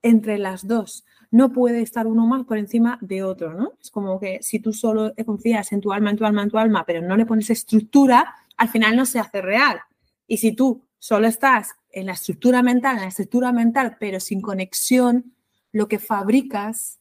entre 0.02 0.38
las 0.38 0.66
dos. 0.66 1.04
No 1.30 1.52
puede 1.52 1.82
estar 1.82 2.06
uno 2.06 2.26
más 2.26 2.44
por 2.44 2.58
encima 2.58 2.98
de 3.00 3.22
otro, 3.22 3.52
¿no? 3.52 3.72
Es 3.80 3.90
como 3.90 4.18
que 4.18 4.38
si 4.42 4.60
tú 4.60 4.72
solo 4.72 5.12
confías 5.26 5.72
en 5.72 5.80
tu 5.80 5.92
alma, 5.92 6.10
en 6.10 6.16
tu 6.16 6.24
alma, 6.24 6.42
en 6.42 6.50
tu 6.50 6.58
alma, 6.58 6.84
pero 6.86 7.02
no 7.02 7.16
le 7.16 7.26
pones 7.26 7.50
estructura, 7.50 8.34
al 8.56 8.68
final 8.68 8.96
no 8.96 9.04
se 9.04 9.18
hace 9.18 9.42
real. 9.42 9.80
Y 10.26 10.38
si 10.38 10.52
tú 10.52 10.86
solo 10.98 11.26
estás 11.26 11.74
en 11.90 12.06
la 12.06 12.12
estructura 12.12 12.62
mental, 12.62 12.96
en 12.96 13.02
la 13.02 13.08
estructura 13.08 13.52
mental, 13.52 13.96
pero 14.00 14.20
sin 14.20 14.40
conexión, 14.40 15.34
lo 15.72 15.88
que 15.88 15.98
fabricas 15.98 16.98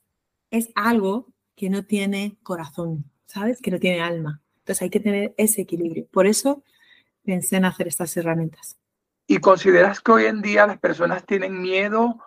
es 0.52 0.70
algo 0.76 1.34
que 1.56 1.70
no 1.70 1.86
tiene 1.86 2.38
corazón, 2.44 3.10
¿sabes? 3.26 3.62
Que 3.62 3.72
no 3.72 3.80
tiene 3.80 4.02
alma. 4.02 4.42
Entonces 4.60 4.82
hay 4.82 4.90
que 4.90 5.00
tener 5.00 5.34
ese 5.38 5.62
equilibrio. 5.62 6.08
Por 6.12 6.28
eso 6.28 6.64
pensé 7.24 7.58
en 7.58 7.66
hacer 7.66 7.88
estas 7.88 8.16
herramientas. 8.18 8.78
¿Y 9.28 9.40
consideras 9.40 10.00
que 10.00 10.12
hoy 10.12 10.26
en 10.26 10.42
día 10.42 10.66
las 10.68 10.80
personas 10.80 11.26
tienen 11.26 11.62
miedo 11.62 12.18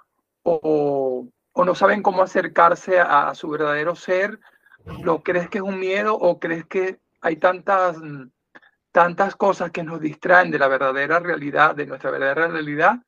o, 0.42 1.28
o 1.60 1.64
no 1.66 1.74
saben 1.74 2.02
cómo 2.02 2.22
acercarse 2.22 3.00
a, 3.00 3.34
su 3.34 3.50
verdadero 3.50 3.94
ser? 3.94 4.40
¿Lo 5.02 5.22
crees 5.22 5.50
que 5.50 5.58
es 5.58 5.62
un 5.62 5.78
miedo 5.78 6.14
o 6.14 6.40
crees 6.40 6.64
que 6.64 7.00
hay 7.20 7.36
tantas 7.36 7.98
tantas 8.92 9.36
cosas 9.36 9.70
que 9.70 9.82
nos 9.82 10.00
distraen 10.00 10.50
de 10.50 10.58
la 10.58 10.68
verdadera 10.68 11.20
realidad, 11.20 11.76
de 11.76 11.84
nuestra 11.84 12.10
verdadera 12.10 12.48
realidad, 12.48 13.00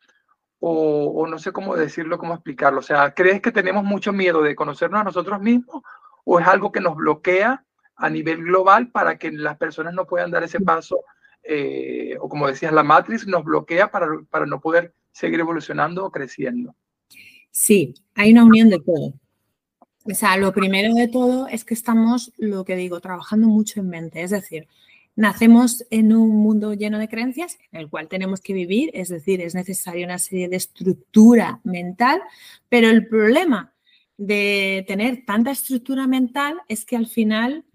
o, 0.61 1.26
no 1.26 1.38
sé 1.38 1.50
cómo 1.50 1.75
decirlo, 1.75 2.18
cómo 2.18 2.35
explicarlo. 2.35 2.80
O 2.80 2.82
sea, 2.82 3.14
¿crees 3.14 3.40
que 3.40 3.52
tenemos 3.52 3.85
mucho 3.85 4.12
miedo 4.12 4.42
de 4.42 4.54
conocernos 4.54 5.00
a 5.00 5.04
nosotros 5.04 5.40
mismos 5.40 5.82
o 6.25 6.38
es 6.38 6.47
algo 6.47 6.71
que 6.71 6.80
nos 6.80 6.94
bloquea 6.94 7.64
a 7.97 8.11
nivel 8.11 8.44
global 8.44 8.90
para 8.90 9.16
que 9.16 9.32
las 9.32 9.56
personas 9.56 9.94
no 9.94 10.06
puedan 10.06 10.30
dar 10.30 10.44
ese 10.44 10.61
paso? 10.61 11.00
Eh, 11.42 12.18
o 12.21 12.28
como 12.28 12.49
decías, 12.49 12.73
la 12.73 12.82
matriz 12.82 13.26
nos 13.26 13.44
bloquea 13.44 13.90
para, 13.90 14.09
para 14.28 14.44
no 14.44 14.61
poder 14.61 14.94
seguir 15.11 15.40
evolucionando 15.40 16.04
o 16.04 16.12
creciendo. 16.12 16.76
Sí, 17.52 17.94
hay 18.16 18.32
una 18.32 18.44
unión 18.44 18.68
de 18.68 18.80
todo. 18.80 19.14
O 20.04 20.14
sea, 20.14 20.37
lo 20.37 20.52
primero 20.52 20.94
de 20.94 21.06
todo 21.06 21.47
es 21.47 21.64
que 21.64 21.75
estamos, 21.75 22.32
lo 22.37 22.64
que 22.64 22.75
digo, 22.75 23.00
trabajando 23.00 23.47
mucho 23.47 23.78
en 23.78 23.88
mente. 23.88 24.23
Es 24.23 24.32
decir, 24.32 24.66
Nacemos 25.14 25.85
en 25.90 26.14
un 26.14 26.30
mundo 26.30 26.73
lleno 26.73 26.99
de 26.99 27.09
creencias 27.09 27.59
en 27.71 27.80
el 27.80 27.90
cual 27.90 28.09
tenemos 28.09 28.40
que 28.40 28.54
vivir, 28.54 28.90
es 28.94 29.11
decir, 29.11 29.42
es 29.42 29.54
necesaria 29.54 30.06
una 30.06 30.18
serie 30.18 30.49
de 30.49 30.56
estructura 30.56 31.61
mental, 31.64 32.23
pero 32.71 32.88
el 32.88 33.06
problema 33.09 33.75
de 34.16 34.85
tener 34.88 35.25
tanta 35.26 35.50
estructura 35.50 36.06
mental 36.06 36.62
es 36.66 36.87
que 36.87 36.97
al 36.97 37.06
final 37.06 37.66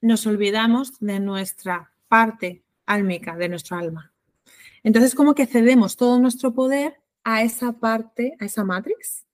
nos 0.00 0.26
olvidamos 0.26 0.98
de 0.98 1.20
nuestra 1.20 1.92
parte 2.08 2.64
álmica, 2.84 3.36
de 3.36 3.48
nuestro 3.48 3.76
alma. 3.76 4.12
Entonces, 4.82 5.14
como 5.14 5.36
que 5.36 5.46
cedemos 5.46 5.96
todo 5.96 6.18
nuestro 6.18 6.52
poder 6.52 6.96
a 7.24 7.42
esa 7.42 7.72
parte, 7.72 8.36
a 8.40 8.44
esa 8.44 8.64
matrix. 8.64 9.24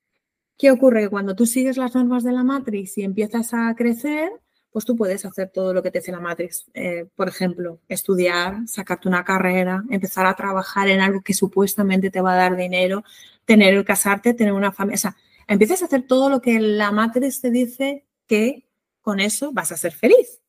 ¿Qué 0.56 0.70
ocurre? 0.70 1.08
Cuando 1.08 1.36
tú 1.36 1.46
sigues 1.46 1.76
las 1.76 1.94
normas 1.94 2.24
de 2.24 2.32
la 2.32 2.42
matrix 2.42 2.98
y 2.98 3.02
empiezas 3.02 3.54
a 3.54 3.74
crecer, 3.76 4.30
pues 4.70 4.84
tú 4.84 4.96
puedes 4.96 5.24
hacer 5.24 5.50
todo 5.50 5.72
lo 5.72 5.82
que 5.82 5.90
te 5.90 5.98
dice 5.98 6.12
la 6.12 6.20
Matrix. 6.20 6.66
Eh, 6.74 7.06
por 7.16 7.28
ejemplo, 7.28 7.80
estudiar, 7.88 8.66
sacarte 8.66 9.08
una 9.08 9.24
carrera, 9.24 9.84
empezar 9.90 10.26
a 10.26 10.36
trabajar 10.36 10.88
en 10.88 11.00
algo 11.00 11.22
que 11.22 11.34
supuestamente 11.34 12.10
te 12.10 12.20
va 12.20 12.34
a 12.34 12.36
dar 12.36 12.56
dinero, 12.56 13.02
tener, 13.44 13.84
casarte, 13.84 14.34
tener 14.34 14.52
una 14.52 14.72
familia. 14.72 14.96
O 14.96 14.98
sea, 14.98 15.16
empiezas 15.46 15.82
a 15.82 15.86
hacer 15.86 16.02
todo 16.02 16.28
lo 16.28 16.40
que 16.40 16.60
la 16.60 16.92
Matrix 16.92 17.40
te 17.40 17.50
dice 17.50 18.04
que 18.26 18.68
con 19.00 19.20
eso 19.20 19.52
vas 19.52 19.72
a 19.72 19.76
ser 19.76 19.92
feliz. 19.92 20.40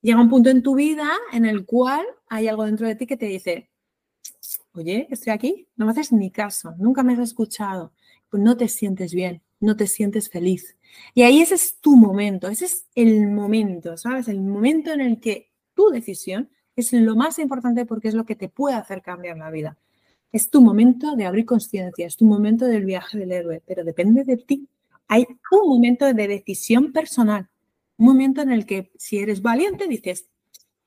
Llega 0.00 0.20
un 0.20 0.30
punto 0.30 0.50
en 0.50 0.62
tu 0.62 0.74
vida 0.74 1.10
en 1.32 1.44
el 1.44 1.66
cual 1.66 2.06
hay 2.28 2.48
algo 2.48 2.64
dentro 2.64 2.86
de 2.86 2.94
ti 2.94 3.06
que 3.06 3.16
te 3.16 3.26
dice, 3.26 3.70
oye, 4.76 5.08
estoy 5.10 5.32
aquí, 5.32 5.68
no 5.76 5.86
me 5.86 5.92
haces 5.92 6.12
ni 6.12 6.30
caso, 6.30 6.74
nunca 6.78 7.02
me 7.02 7.14
has 7.14 7.18
escuchado, 7.18 7.92
pues 8.30 8.42
no 8.42 8.56
te 8.56 8.68
sientes 8.68 9.14
bien, 9.14 9.42
no 9.60 9.76
te 9.76 9.86
sientes 9.86 10.28
feliz. 10.28 10.76
Y 11.14 11.22
ahí 11.22 11.40
ese 11.40 11.54
es 11.54 11.78
tu 11.80 11.96
momento, 11.96 12.48
ese 12.48 12.66
es 12.66 12.86
el 12.94 13.28
momento, 13.28 13.96
¿sabes? 13.96 14.28
El 14.28 14.40
momento 14.40 14.92
en 14.92 15.00
el 15.00 15.20
que 15.20 15.50
tu 15.74 15.90
decisión 15.90 16.50
es 16.74 16.92
lo 16.92 17.16
más 17.16 17.38
importante 17.38 17.86
porque 17.86 18.08
es 18.08 18.14
lo 18.14 18.26
que 18.26 18.36
te 18.36 18.48
puede 18.48 18.76
hacer 18.76 19.02
cambiar 19.02 19.38
la 19.38 19.50
vida. 19.50 19.78
Es 20.32 20.50
tu 20.50 20.60
momento 20.60 21.16
de 21.16 21.24
abrir 21.24 21.46
conciencia, 21.46 22.06
es 22.06 22.16
tu 22.16 22.24
momento 22.24 22.66
del 22.66 22.84
viaje 22.84 23.18
del 23.18 23.32
héroe, 23.32 23.62
pero 23.66 23.84
depende 23.84 24.24
de 24.24 24.36
ti. 24.36 24.68
Hay 25.08 25.26
un 25.50 25.68
momento 25.68 26.12
de 26.12 26.28
decisión 26.28 26.92
personal, 26.92 27.48
un 27.96 28.06
momento 28.06 28.42
en 28.42 28.50
el 28.50 28.66
que 28.66 28.90
si 28.96 29.18
eres 29.18 29.40
valiente 29.40 29.88
dices, 29.88 30.28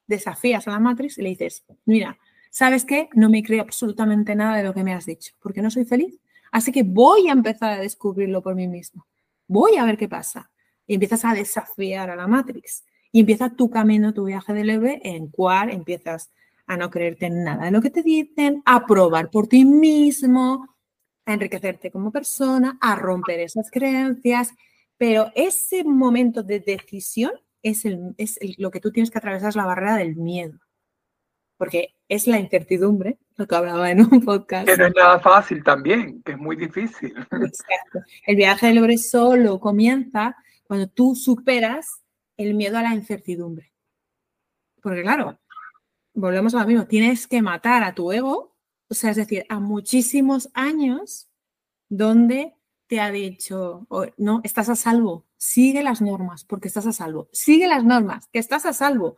desafías 0.05 0.67
a 0.67 0.71
la 0.71 0.79
matriz 0.79 1.17
y 1.17 1.21
le 1.21 1.29
dices, 1.29 1.63
mira, 1.85 2.17
¿sabes 2.49 2.85
qué? 2.85 3.09
No 3.13 3.29
me 3.29 3.43
creo 3.43 3.61
absolutamente 3.61 4.35
nada 4.35 4.57
de 4.57 4.63
lo 4.63 4.73
que 4.73 4.83
me 4.83 4.93
has 4.93 5.05
dicho, 5.05 5.33
porque 5.41 5.61
no 5.61 5.71
soy 5.71 5.85
feliz. 5.85 6.19
Así 6.51 6.71
que 6.71 6.83
voy 6.83 7.27
a 7.27 7.33
empezar 7.33 7.71
a 7.71 7.81
descubrirlo 7.81 8.41
por 8.41 8.55
mí 8.55 8.67
mismo. 8.67 9.07
Voy 9.47 9.77
a 9.77 9.85
ver 9.85 9.97
qué 9.97 10.07
pasa. 10.07 10.51
Y 10.87 10.95
empiezas 10.95 11.25
a 11.25 11.33
desafiar 11.33 12.09
a 12.09 12.15
la 12.15 12.27
Matrix. 12.27 12.83
Y 13.11 13.21
empieza 13.21 13.49
tu 13.49 13.69
camino, 13.69 14.13
tu 14.13 14.25
viaje 14.25 14.53
del 14.53 14.69
héroe, 14.69 14.99
en 15.03 15.27
cual 15.27 15.69
empiezas 15.69 16.31
a 16.65 16.77
no 16.77 16.89
creerte 16.89 17.27
en 17.27 17.43
nada 17.43 17.65
de 17.65 17.71
lo 17.71 17.81
que 17.81 17.89
te 17.89 18.03
dicen, 18.03 18.61
a 18.65 18.85
probar 18.85 19.31
por 19.31 19.47
ti 19.47 19.65
mismo, 19.65 20.75
a 21.25 21.33
enriquecerte 21.33 21.91
como 21.91 22.11
persona, 22.11 22.77
a 22.81 22.95
romper 22.95 23.39
esas 23.39 23.71
creencias. 23.71 24.53
Pero 24.97 25.31
ese 25.35 25.83
momento 25.83 26.43
de 26.43 26.59
decisión 26.59 27.31
es, 27.63 27.85
es 28.17 28.39
lo 28.57 28.69
que 28.69 28.79
tú 28.79 28.91
tienes 28.91 29.09
que 29.09 29.17
atravesar, 29.17 29.49
es 29.49 29.55
la 29.55 29.65
barrera 29.65 29.95
del 29.95 30.15
miedo 30.15 30.59
porque 31.59 31.93
es 32.07 32.25
la 32.25 32.39
incertidumbre, 32.39 33.19
lo 33.35 33.45
que 33.45 33.53
hablaba 33.53 33.91
en 33.91 33.99
un 33.99 34.21
podcast. 34.21 34.65
Que 34.65 34.77
no 34.77 34.85
es 34.85 34.95
nada 34.95 35.19
fácil 35.19 35.61
también, 35.61 36.23
que 36.23 36.31
es 36.31 36.37
muy 36.37 36.55
difícil. 36.55 37.13
Exacto. 37.19 37.99
El 38.25 38.37
viaje 38.37 38.67
del 38.67 38.77
hombre 38.77 38.97
solo 38.97 39.59
comienza 39.59 40.37
cuando 40.63 40.87
tú 40.87 41.15
superas 41.15 42.01
el 42.37 42.53
miedo 42.53 42.77
a 42.77 42.81
la 42.81 42.95
incertidumbre. 42.95 43.73
Porque 44.81 45.01
claro, 45.01 45.37
volvemos 46.13 46.55
a 46.55 46.61
lo 46.61 46.67
mismo, 46.67 46.87
tienes 46.87 47.27
que 47.27 47.41
matar 47.41 47.83
a 47.83 47.93
tu 47.93 48.13
ego, 48.13 48.55
o 48.87 48.93
sea, 48.93 49.11
es 49.11 49.17
decir, 49.17 49.45
a 49.49 49.59
muchísimos 49.59 50.49
años 50.53 51.27
donde 51.89 52.55
te 52.87 53.01
ha 53.01 53.11
dicho, 53.11 53.85
oh, 53.89 54.05
no, 54.15 54.39
estás 54.45 54.69
a 54.69 54.77
salvo, 54.77 55.25
sigue 55.35 55.83
las 55.83 56.01
normas 56.01 56.45
porque 56.45 56.69
estás 56.69 56.87
a 56.87 56.93
salvo, 56.93 57.27
sigue 57.33 57.67
las 57.67 57.83
normas, 57.83 58.29
que 58.31 58.39
estás 58.39 58.65
a 58.65 58.71
salvo, 58.71 59.17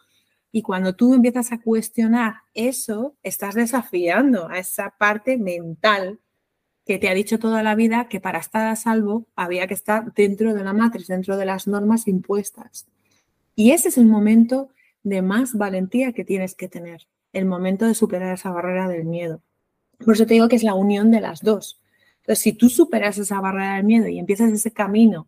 y 0.52 0.62
cuando 0.62 0.96
tú 0.96 1.14
empiezas 1.14 1.52
a 1.52 1.62
cuestionar 1.62 2.36
eso, 2.54 3.16
estás 3.24 3.56
desafiando 3.56 4.50
a 4.50 4.60
esa 4.60 4.96
parte 4.98 5.38
mental 5.38 6.20
que 6.86 6.98
te 6.98 7.08
ha 7.08 7.14
dicho 7.14 7.40
toda 7.40 7.64
la 7.64 7.76
vida 7.76 8.10
que 8.10 8.20
para 8.20 8.40
estar 8.40 8.68
a 8.68 8.76
salvo 8.76 9.28
había 9.36 9.68
que 9.68 9.74
estar 9.74 10.14
dentro 10.14 10.54
de 10.54 10.64
la 10.64 10.74
matriz, 10.74 11.08
dentro 11.08 11.38
de 11.38 11.46
las 11.46 11.68
normas 11.68 12.08
impuestas. 12.08 12.88
Y 13.56 13.72
ese 13.72 13.90
es 13.90 13.98
el 13.98 14.08
momento 14.08 14.70
de 15.04 15.22
más 15.22 15.54
valentía 15.54 16.12
que 16.12 16.26
tienes 16.26 16.54
que 16.54 16.68
tener, 16.68 17.08
el 17.32 17.46
momento 17.46 17.86
de 17.86 17.94
superar 17.94 18.34
esa 18.34 18.52
barrera 18.52 18.90
del 18.90 19.06
miedo. 19.06 19.42
Por 20.04 20.16
eso 20.16 20.26
te 20.26 20.34
digo 20.34 20.50
que 20.50 20.56
es 20.56 20.64
la 20.64 20.74
unión 20.74 21.12
de 21.12 21.22
las 21.22 21.42
dos. 21.42 21.80
Entonces, 22.18 22.40
si 22.40 22.54
tú 22.54 22.70
superas 22.70 23.18
esa 23.18 23.40
barrera 23.40 23.76
del 23.76 23.86
miedo 23.86 24.08
y 24.08 24.20
empiezas 24.20 24.52
ese 24.52 24.72
camino 24.72 25.28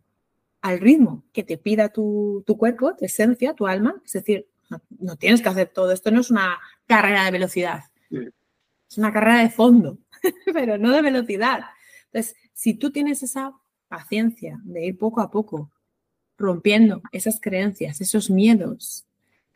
al 0.60 0.80
ritmo 0.80 1.24
que 1.32 1.44
te 1.44 1.56
pida 1.56 1.88
tu, 1.88 2.42
tu 2.46 2.56
cuerpo, 2.56 2.94
tu 2.96 3.04
esencia, 3.04 3.54
tu 3.54 3.66
alma, 3.66 4.00
es 4.04 4.12
decir, 4.12 4.48
no, 4.98 5.16
tienes 5.16 5.42
que 5.42 5.48
hacer 5.48 5.68
todo. 5.68 5.92
Esto 5.92 6.10
no 6.10 6.20
es 6.20 6.30
una 6.30 6.58
carrera 6.86 7.24
de 7.24 7.30
velocidad. 7.30 7.84
Es 8.10 8.98
una 8.98 9.12
carrera 9.12 9.40
de 9.40 9.50
fondo, 9.50 9.98
pero 10.52 10.78
no 10.78 10.92
de 10.92 11.02
velocidad. 11.02 11.60
Entonces, 12.06 12.36
si 12.52 12.74
tú 12.74 12.90
tienes 12.90 13.22
esa 13.22 13.52
paciencia 13.88 14.60
de 14.64 14.86
ir 14.86 14.98
poco 14.98 15.20
a 15.20 15.30
poco 15.30 15.70
rompiendo 16.36 17.02
esas 17.12 17.40
creencias, 17.40 18.00
esos 18.00 18.30
miedos, 18.30 19.06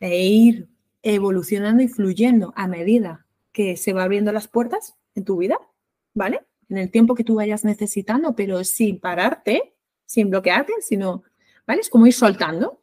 de 0.00 0.16
ir 0.18 0.68
evolucionando 1.02 1.82
y 1.82 1.88
fluyendo 1.88 2.52
a 2.56 2.66
medida 2.66 3.26
que 3.52 3.76
se 3.76 3.92
va 3.92 4.04
abriendo 4.04 4.32
las 4.32 4.48
puertas 4.48 4.94
en 5.14 5.24
tu 5.24 5.38
vida, 5.38 5.58
¿vale? 6.14 6.46
En 6.68 6.78
el 6.78 6.90
tiempo 6.90 7.14
que 7.14 7.24
tú 7.24 7.36
vayas 7.36 7.64
necesitando, 7.64 8.36
pero 8.36 8.62
sin 8.64 9.00
pararte, 9.00 9.74
sin 10.06 10.30
bloquearte, 10.30 10.74
sino, 10.80 11.22
¿vale? 11.66 11.80
Es 11.80 11.88
como 11.88 12.06
ir 12.06 12.12
soltando, 12.12 12.82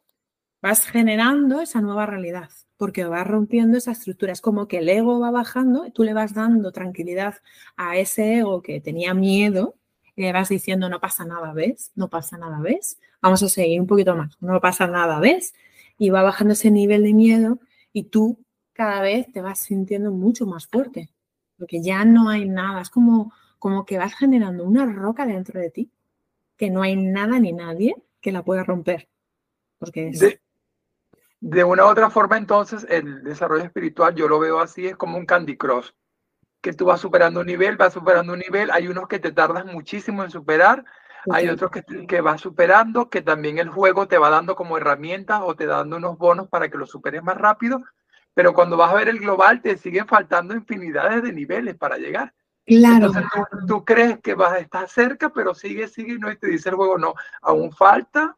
vas 0.66 0.84
generando 0.84 1.60
esa 1.60 1.80
nueva 1.80 2.06
realidad, 2.06 2.50
porque 2.76 3.04
vas 3.04 3.24
rompiendo 3.24 3.78
esa 3.78 3.92
estructura. 3.92 4.32
Es 4.32 4.40
como 4.40 4.66
que 4.66 4.78
el 4.78 4.88
ego 4.88 5.20
va 5.20 5.30
bajando, 5.30 5.92
tú 5.92 6.02
le 6.02 6.12
vas 6.12 6.34
dando 6.34 6.72
tranquilidad 6.72 7.36
a 7.76 7.96
ese 7.96 8.38
ego 8.38 8.62
que 8.62 8.80
tenía 8.80 9.14
miedo 9.14 9.76
y 10.16 10.22
le 10.22 10.32
vas 10.32 10.48
diciendo, 10.48 10.88
no 10.88 10.98
pasa 10.98 11.24
nada, 11.24 11.52
¿ves? 11.52 11.92
No 11.94 12.10
pasa 12.10 12.36
nada, 12.36 12.58
¿ves? 12.58 12.98
Vamos 13.22 13.44
a 13.44 13.48
seguir 13.48 13.80
un 13.80 13.86
poquito 13.86 14.16
más, 14.16 14.36
no 14.40 14.60
pasa 14.60 14.88
nada, 14.88 15.20
¿ves? 15.20 15.54
Y 15.98 16.10
va 16.10 16.22
bajando 16.22 16.54
ese 16.54 16.72
nivel 16.72 17.04
de 17.04 17.14
miedo 17.14 17.60
y 17.92 18.04
tú 18.04 18.44
cada 18.72 19.00
vez 19.02 19.30
te 19.32 19.42
vas 19.42 19.60
sintiendo 19.60 20.10
mucho 20.10 20.46
más 20.46 20.66
fuerte, 20.66 21.10
porque 21.58 21.80
ya 21.80 22.04
no 22.04 22.28
hay 22.28 22.44
nada, 22.44 22.80
es 22.80 22.90
como, 22.90 23.32
como 23.60 23.86
que 23.86 23.98
vas 23.98 24.16
generando 24.16 24.64
una 24.64 24.84
roca 24.84 25.26
dentro 25.26 25.60
de 25.60 25.70
ti, 25.70 25.92
que 26.56 26.70
no 26.70 26.82
hay 26.82 26.96
nada 26.96 27.38
ni 27.38 27.52
nadie 27.52 27.94
que 28.20 28.32
la 28.32 28.42
pueda 28.42 28.64
romper. 28.64 29.08
Porque 29.78 30.10
de, 30.10 30.40
de 31.40 31.64
una 31.64 31.84
u 31.84 31.88
otra 31.88 32.10
forma, 32.10 32.36
entonces, 32.36 32.86
el 32.88 33.22
desarrollo 33.22 33.64
espiritual, 33.64 34.14
yo 34.14 34.28
lo 34.28 34.38
veo 34.38 34.60
así, 34.60 34.86
es 34.86 34.96
como 34.96 35.18
un 35.18 35.26
Candy 35.26 35.56
Crush 35.56 35.90
que 36.60 36.72
tú 36.72 36.86
vas 36.86 37.00
superando 37.00 37.40
un 37.40 37.46
nivel, 37.46 37.76
vas 37.76 37.92
superando 37.92 38.32
un 38.32 38.40
nivel, 38.40 38.70
hay 38.72 38.88
unos 38.88 39.06
que 39.06 39.20
te 39.20 39.30
tardas 39.30 39.64
muchísimo 39.66 40.24
en 40.24 40.30
superar, 40.30 40.84
hay 41.30 41.48
otros 41.48 41.70
que, 41.70 41.84
que 42.08 42.20
vas 42.20 42.40
superando, 42.40 43.08
que 43.08 43.22
también 43.22 43.58
el 43.58 43.68
juego 43.68 44.08
te 44.08 44.18
va 44.18 44.30
dando 44.30 44.56
como 44.56 44.76
herramientas 44.76 45.42
o 45.44 45.54
te 45.54 45.66
da 45.66 45.78
dando 45.78 45.96
unos 45.96 46.18
bonos 46.18 46.48
para 46.48 46.68
que 46.68 46.78
lo 46.78 46.86
superes 46.86 47.22
más 47.22 47.36
rápido, 47.36 47.84
pero 48.34 48.52
cuando 48.52 48.76
vas 48.76 48.90
a 48.90 48.96
ver 48.96 49.08
el 49.08 49.20
global 49.20 49.62
te 49.62 49.76
siguen 49.76 50.06
faltando 50.06 50.54
infinidades 50.54 51.22
de 51.22 51.32
niveles 51.32 51.76
para 51.76 51.98
llegar. 51.98 52.34
Claro. 52.66 53.06
Entonces 53.06 53.24
tú, 53.68 53.84
crees 53.84 54.18
que 54.18 54.34
vas 54.34 54.52
a 54.52 54.58
estar 54.58 54.88
cerca, 54.88 55.30
pero 55.30 55.54
sigue, 55.54 55.86
sigue 55.86 56.14
y 56.14 56.18
no 56.18 56.36
te 56.36 56.48
dice 56.48 56.70
el 56.70 56.74
juego, 56.74 56.98
no, 56.98 57.14
aún 57.42 57.72
falta 57.72 58.36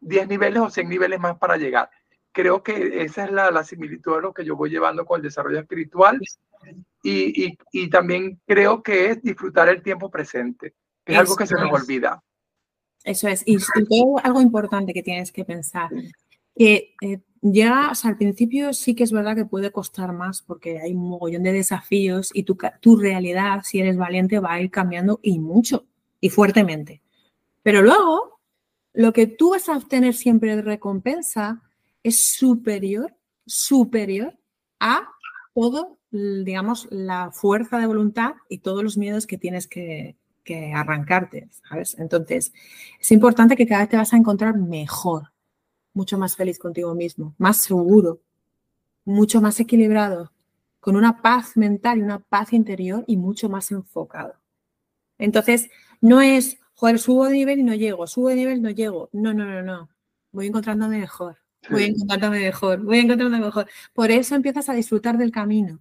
10 0.00 0.26
niveles 0.28 0.60
o 0.60 0.68
100 0.68 0.88
niveles 0.88 1.20
más 1.20 1.38
para 1.38 1.56
llegar. 1.56 1.88
Creo 2.38 2.62
que 2.62 3.02
esa 3.02 3.24
es 3.24 3.32
la, 3.32 3.50
la 3.50 3.64
similitud 3.64 4.14
de 4.14 4.22
lo 4.22 4.32
que 4.32 4.44
yo 4.44 4.54
voy 4.54 4.70
llevando 4.70 5.04
con 5.04 5.16
el 5.16 5.24
desarrollo 5.24 5.58
espiritual 5.58 6.20
y, 7.02 7.56
y, 7.72 7.90
también 7.90 8.40
creo 8.46 8.80
que 8.80 9.10
es 9.10 9.20
disfrutar 9.20 9.68
el 9.68 9.82
tiempo 9.82 10.08
presente, 10.08 10.76
que 11.04 11.14
es 11.14 11.18
algo 11.18 11.34
que 11.34 11.48
se 11.48 11.56
nos 11.56 11.72
olvida. 11.72 12.22
Eso 13.02 13.26
es, 13.26 13.42
y, 13.44 13.58
algo 14.22 14.40
importante 14.40 14.94
que 14.94 15.02
tienes 15.02 15.32
que 15.32 15.44
pensar, 15.44 15.90
que 16.54 16.94
eh, 17.00 17.22
ya, 17.40 17.88
o 17.90 17.96
sea, 17.96 18.12
al 18.12 18.18
principio 18.18 18.72
sí 18.72 18.94
que 18.94 19.02
es 19.02 19.10
verdad 19.10 19.34
que 19.34 19.44
puede 19.44 19.72
costar 19.72 20.12
más 20.12 20.40
porque 20.40 20.78
hay 20.78 20.94
un 20.94 21.08
mogollón 21.08 21.42
de 21.42 21.50
desafíos 21.50 22.30
y 22.32 22.44
tu, 22.44 22.56
tu 22.80 22.96
realidad, 22.96 23.62
si 23.64 23.80
eres 23.80 23.96
valiente, 23.96 24.38
va 24.38 24.52
a 24.52 24.60
ir 24.60 24.70
cambiando 24.70 25.18
y 25.24 25.40
mucho 25.40 25.86
y 26.20 26.30
fuertemente. 26.30 27.02
Pero 27.64 27.82
luego, 27.82 28.38
lo 28.92 29.12
que 29.12 29.26
tú 29.26 29.50
vas 29.50 29.68
a 29.68 29.76
obtener 29.76 30.14
siempre 30.14 30.54
de 30.54 30.62
recompensa 30.62 31.64
es 32.08 32.34
superior, 32.34 33.14
superior 33.46 34.36
a 34.80 35.08
todo 35.54 35.98
digamos, 36.10 36.88
la 36.90 37.30
fuerza 37.32 37.78
de 37.78 37.86
voluntad 37.86 38.34
y 38.48 38.58
todos 38.58 38.82
los 38.82 38.96
miedos 38.96 39.26
que 39.26 39.38
tienes 39.38 39.66
que, 39.66 40.16
arrancarte, 40.74 41.50
¿sabes? 41.68 41.98
Entonces, 41.98 42.54
es 42.98 43.12
importante 43.12 43.54
que 43.54 43.66
cada 43.66 43.82
vez 43.82 43.90
te 43.90 43.98
vas 43.98 44.14
a 44.14 44.16
encontrar 44.16 44.56
mejor, 44.56 45.30
mucho 45.92 46.16
más 46.16 46.36
feliz 46.36 46.58
contigo 46.58 46.94
mismo, 46.94 47.34
más 47.36 47.58
seguro, 47.58 48.22
mucho 49.04 49.42
más 49.42 49.60
equilibrado, 49.60 50.32
con 50.80 50.96
una 50.96 51.20
paz 51.20 51.54
mental 51.58 51.98
y 51.98 52.02
una 52.02 52.20
paz 52.20 52.54
interior 52.54 53.04
y 53.06 53.18
mucho 53.18 53.50
más 53.50 53.70
enfocado. 53.72 54.36
Entonces, 55.18 55.68
no 56.00 56.22
es, 56.22 56.58
joder, 56.72 56.98
subo 56.98 57.26
de 57.26 57.34
nivel 57.34 57.58
y 57.58 57.64
no 57.64 57.74
llego, 57.74 58.06
subo 58.06 58.28
de 58.28 58.36
nivel 58.36 58.56
y 58.56 58.60
no 58.62 58.70
llego. 58.70 59.10
No, 59.12 59.34
no, 59.34 59.44
no, 59.44 59.62
no. 59.62 59.90
Voy 60.32 60.46
encontrándome 60.46 61.00
mejor, 61.00 61.36
voy 61.70 61.84
encontrándome 61.84 62.40
mejor, 62.40 62.82
voy 62.82 62.98
encontrándome 62.98 63.44
mejor. 63.44 63.68
Por 63.92 64.10
eso 64.10 64.34
empiezas 64.34 64.68
a 64.68 64.74
disfrutar 64.74 65.18
del 65.18 65.30
camino. 65.30 65.80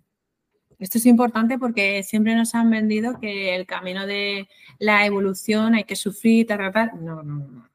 Esto 0.80 1.00
es 1.00 1.06
importante 1.08 1.58
porque 1.58 2.04
siempre 2.04 2.36
nos 2.36 2.54
han 2.54 2.70
vendido 2.70 3.20
que 3.20 3.56
el 3.56 3.66
camino 3.66 4.06
de 4.06 4.48
la 4.78 5.06
evolución 5.06 5.74
hay 5.74 5.86
que 5.86 5.96
sufrir, 5.96 6.46
tratar. 6.46 6.96
No, 6.96 7.24
no, 7.24 7.48
no. 7.48 7.70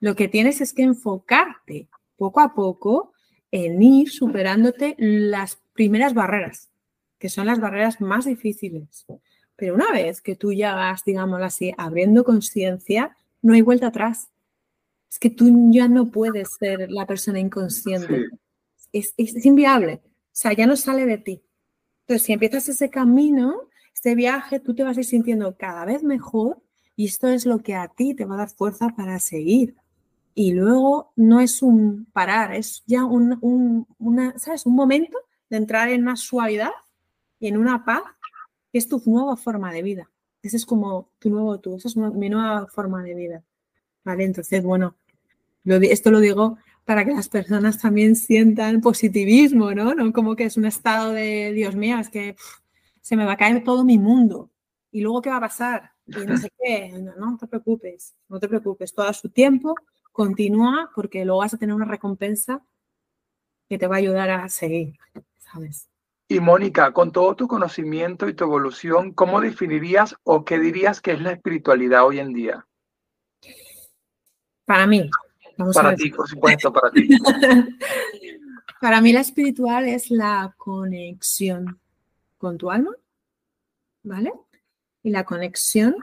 Lo 0.00 0.16
que 0.16 0.28
tienes 0.28 0.60
es 0.60 0.72
que 0.72 0.82
enfocarte 0.82 1.88
poco 2.16 2.40
a 2.40 2.54
poco 2.54 3.12
en 3.50 3.80
ir 3.82 4.10
superándote 4.10 4.96
las 4.98 5.60
primeras 5.74 6.12
barreras, 6.12 6.70
que 7.18 7.28
son 7.28 7.46
las 7.46 7.60
barreras 7.60 8.00
más 8.00 8.24
difíciles. 8.24 9.06
Pero 9.56 9.74
una 9.74 9.92
vez 9.92 10.20
que 10.20 10.34
tú 10.34 10.52
ya 10.52 10.74
vas, 10.74 11.04
digámoslo 11.04 11.44
así, 11.44 11.72
abriendo 11.78 12.24
conciencia, 12.24 13.16
no 13.42 13.54
hay 13.54 13.62
vuelta 13.62 13.88
atrás. 13.88 14.28
Es 15.14 15.20
que 15.20 15.30
tú 15.30 15.70
ya 15.70 15.86
no 15.86 16.10
puedes 16.10 16.54
ser 16.58 16.90
la 16.90 17.06
persona 17.06 17.38
inconsciente. 17.38 18.26
Es, 18.90 19.14
es 19.16 19.46
inviable. 19.46 20.02
O 20.04 20.10
sea, 20.32 20.52
ya 20.54 20.66
no 20.66 20.74
sale 20.74 21.06
de 21.06 21.18
ti. 21.18 21.44
Entonces, 22.00 22.26
si 22.26 22.32
empiezas 22.32 22.68
ese 22.68 22.90
camino, 22.90 23.60
este 23.94 24.16
viaje, 24.16 24.58
tú 24.58 24.74
te 24.74 24.82
vas 24.82 24.96
a 24.96 25.00
ir 25.00 25.06
sintiendo 25.06 25.56
cada 25.56 25.84
vez 25.84 26.02
mejor 26.02 26.60
y 26.96 27.06
esto 27.06 27.28
es 27.28 27.46
lo 27.46 27.60
que 27.60 27.76
a 27.76 27.86
ti 27.86 28.14
te 28.14 28.24
va 28.24 28.34
a 28.34 28.38
dar 28.38 28.50
fuerza 28.50 28.88
para 28.88 29.20
seguir. 29.20 29.76
Y 30.34 30.52
luego 30.52 31.12
no 31.14 31.38
es 31.38 31.62
un 31.62 32.06
parar, 32.06 32.52
es 32.52 32.82
ya 32.84 33.04
un, 33.04 33.86
una, 34.00 34.36
¿sabes? 34.36 34.66
un 34.66 34.74
momento 34.74 35.16
de 35.48 35.58
entrar 35.58 35.90
en 35.90 36.02
más 36.02 36.18
suavidad 36.18 36.72
y 37.38 37.46
en 37.46 37.56
una 37.56 37.84
paz, 37.84 38.02
que 38.72 38.78
es 38.78 38.88
tu 38.88 39.00
nueva 39.06 39.36
forma 39.36 39.72
de 39.72 39.82
vida. 39.84 40.10
Ese 40.42 40.56
es 40.56 40.66
como 40.66 41.08
tu 41.20 41.30
nuevo 41.30 41.60
tú, 41.60 41.76
esa 41.76 41.86
es 41.86 41.96
mi 41.96 42.28
nueva 42.28 42.66
forma 42.66 43.00
de 43.04 43.14
vida. 43.14 43.44
¿Vale? 44.02 44.24
Entonces, 44.24 44.60
bueno, 44.60 44.96
esto 45.64 46.10
lo 46.10 46.20
digo 46.20 46.58
para 46.84 47.04
que 47.04 47.12
las 47.12 47.28
personas 47.28 47.80
también 47.80 48.14
sientan 48.14 48.80
positivismo, 48.80 49.72
¿no? 49.72 49.94
No 49.94 50.12
como 50.12 50.36
que 50.36 50.44
es 50.44 50.56
un 50.56 50.66
estado 50.66 51.12
de, 51.12 51.52
Dios 51.52 51.74
mío, 51.76 51.98
es 51.98 52.10
que 52.10 52.36
se 53.00 53.16
me 53.16 53.24
va 53.24 53.32
a 53.32 53.36
caer 53.36 53.64
todo 53.64 53.84
mi 53.84 53.98
mundo. 53.98 54.50
¿Y 54.90 55.00
luego 55.00 55.22
qué 55.22 55.30
va 55.30 55.36
a 55.36 55.40
pasar? 55.40 55.92
Y 56.06 56.26
no 56.26 56.36
sé 56.36 56.50
qué. 56.62 56.92
No, 56.92 57.16
no 57.16 57.38
te 57.38 57.46
preocupes, 57.46 58.14
no 58.28 58.38
te 58.38 58.48
preocupes. 58.48 58.94
Todo 58.94 59.08
a 59.08 59.12
su 59.12 59.30
tiempo, 59.30 59.74
continúa 60.12 60.90
porque 60.94 61.24
luego 61.24 61.40
vas 61.40 61.54
a 61.54 61.58
tener 61.58 61.74
una 61.74 61.86
recompensa 61.86 62.62
que 63.68 63.78
te 63.78 63.86
va 63.86 63.96
a 63.96 63.98
ayudar 63.98 64.30
a 64.30 64.48
seguir, 64.48 64.94
¿sabes? 65.38 65.88
Y 66.28 66.40
Mónica, 66.40 66.92
con 66.92 67.12
todo 67.12 67.34
tu 67.34 67.48
conocimiento 67.48 68.28
y 68.28 68.34
tu 68.34 68.44
evolución, 68.44 69.12
¿cómo 69.12 69.40
definirías 69.40 70.16
o 70.22 70.44
qué 70.44 70.58
dirías 70.58 71.00
que 71.00 71.12
es 71.12 71.20
la 71.20 71.32
espiritualidad 71.32 72.06
hoy 72.06 72.20
en 72.20 72.32
día? 72.32 72.66
Para 74.64 74.86
mí, 74.86 75.10
para 75.74 75.94
ti, 75.94 76.10
por 76.10 76.28
supuesto, 76.28 76.72
para 76.72 76.90
ti. 76.90 77.08
para 78.80 79.00
mí 79.00 79.12
la 79.12 79.20
espiritual 79.20 79.88
es 79.88 80.10
la 80.10 80.54
conexión 80.56 81.78
con 82.38 82.58
tu 82.58 82.70
alma, 82.70 82.94
¿vale? 84.02 84.32
Y 85.02 85.10
la 85.10 85.24
conexión 85.24 85.96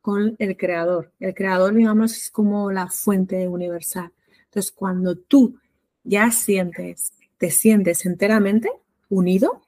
con 0.00 0.36
el 0.38 0.56
creador. 0.56 1.12
El 1.20 1.34
creador, 1.34 1.74
digamos, 1.74 2.16
es 2.16 2.30
como 2.30 2.70
la 2.70 2.88
fuente 2.88 3.48
universal. 3.48 4.12
Entonces, 4.44 4.72
cuando 4.72 5.16
tú 5.16 5.58
ya 6.04 6.30
sientes, 6.30 7.12
te 7.36 7.50
sientes 7.50 8.06
enteramente 8.06 8.70
unido, 9.08 9.62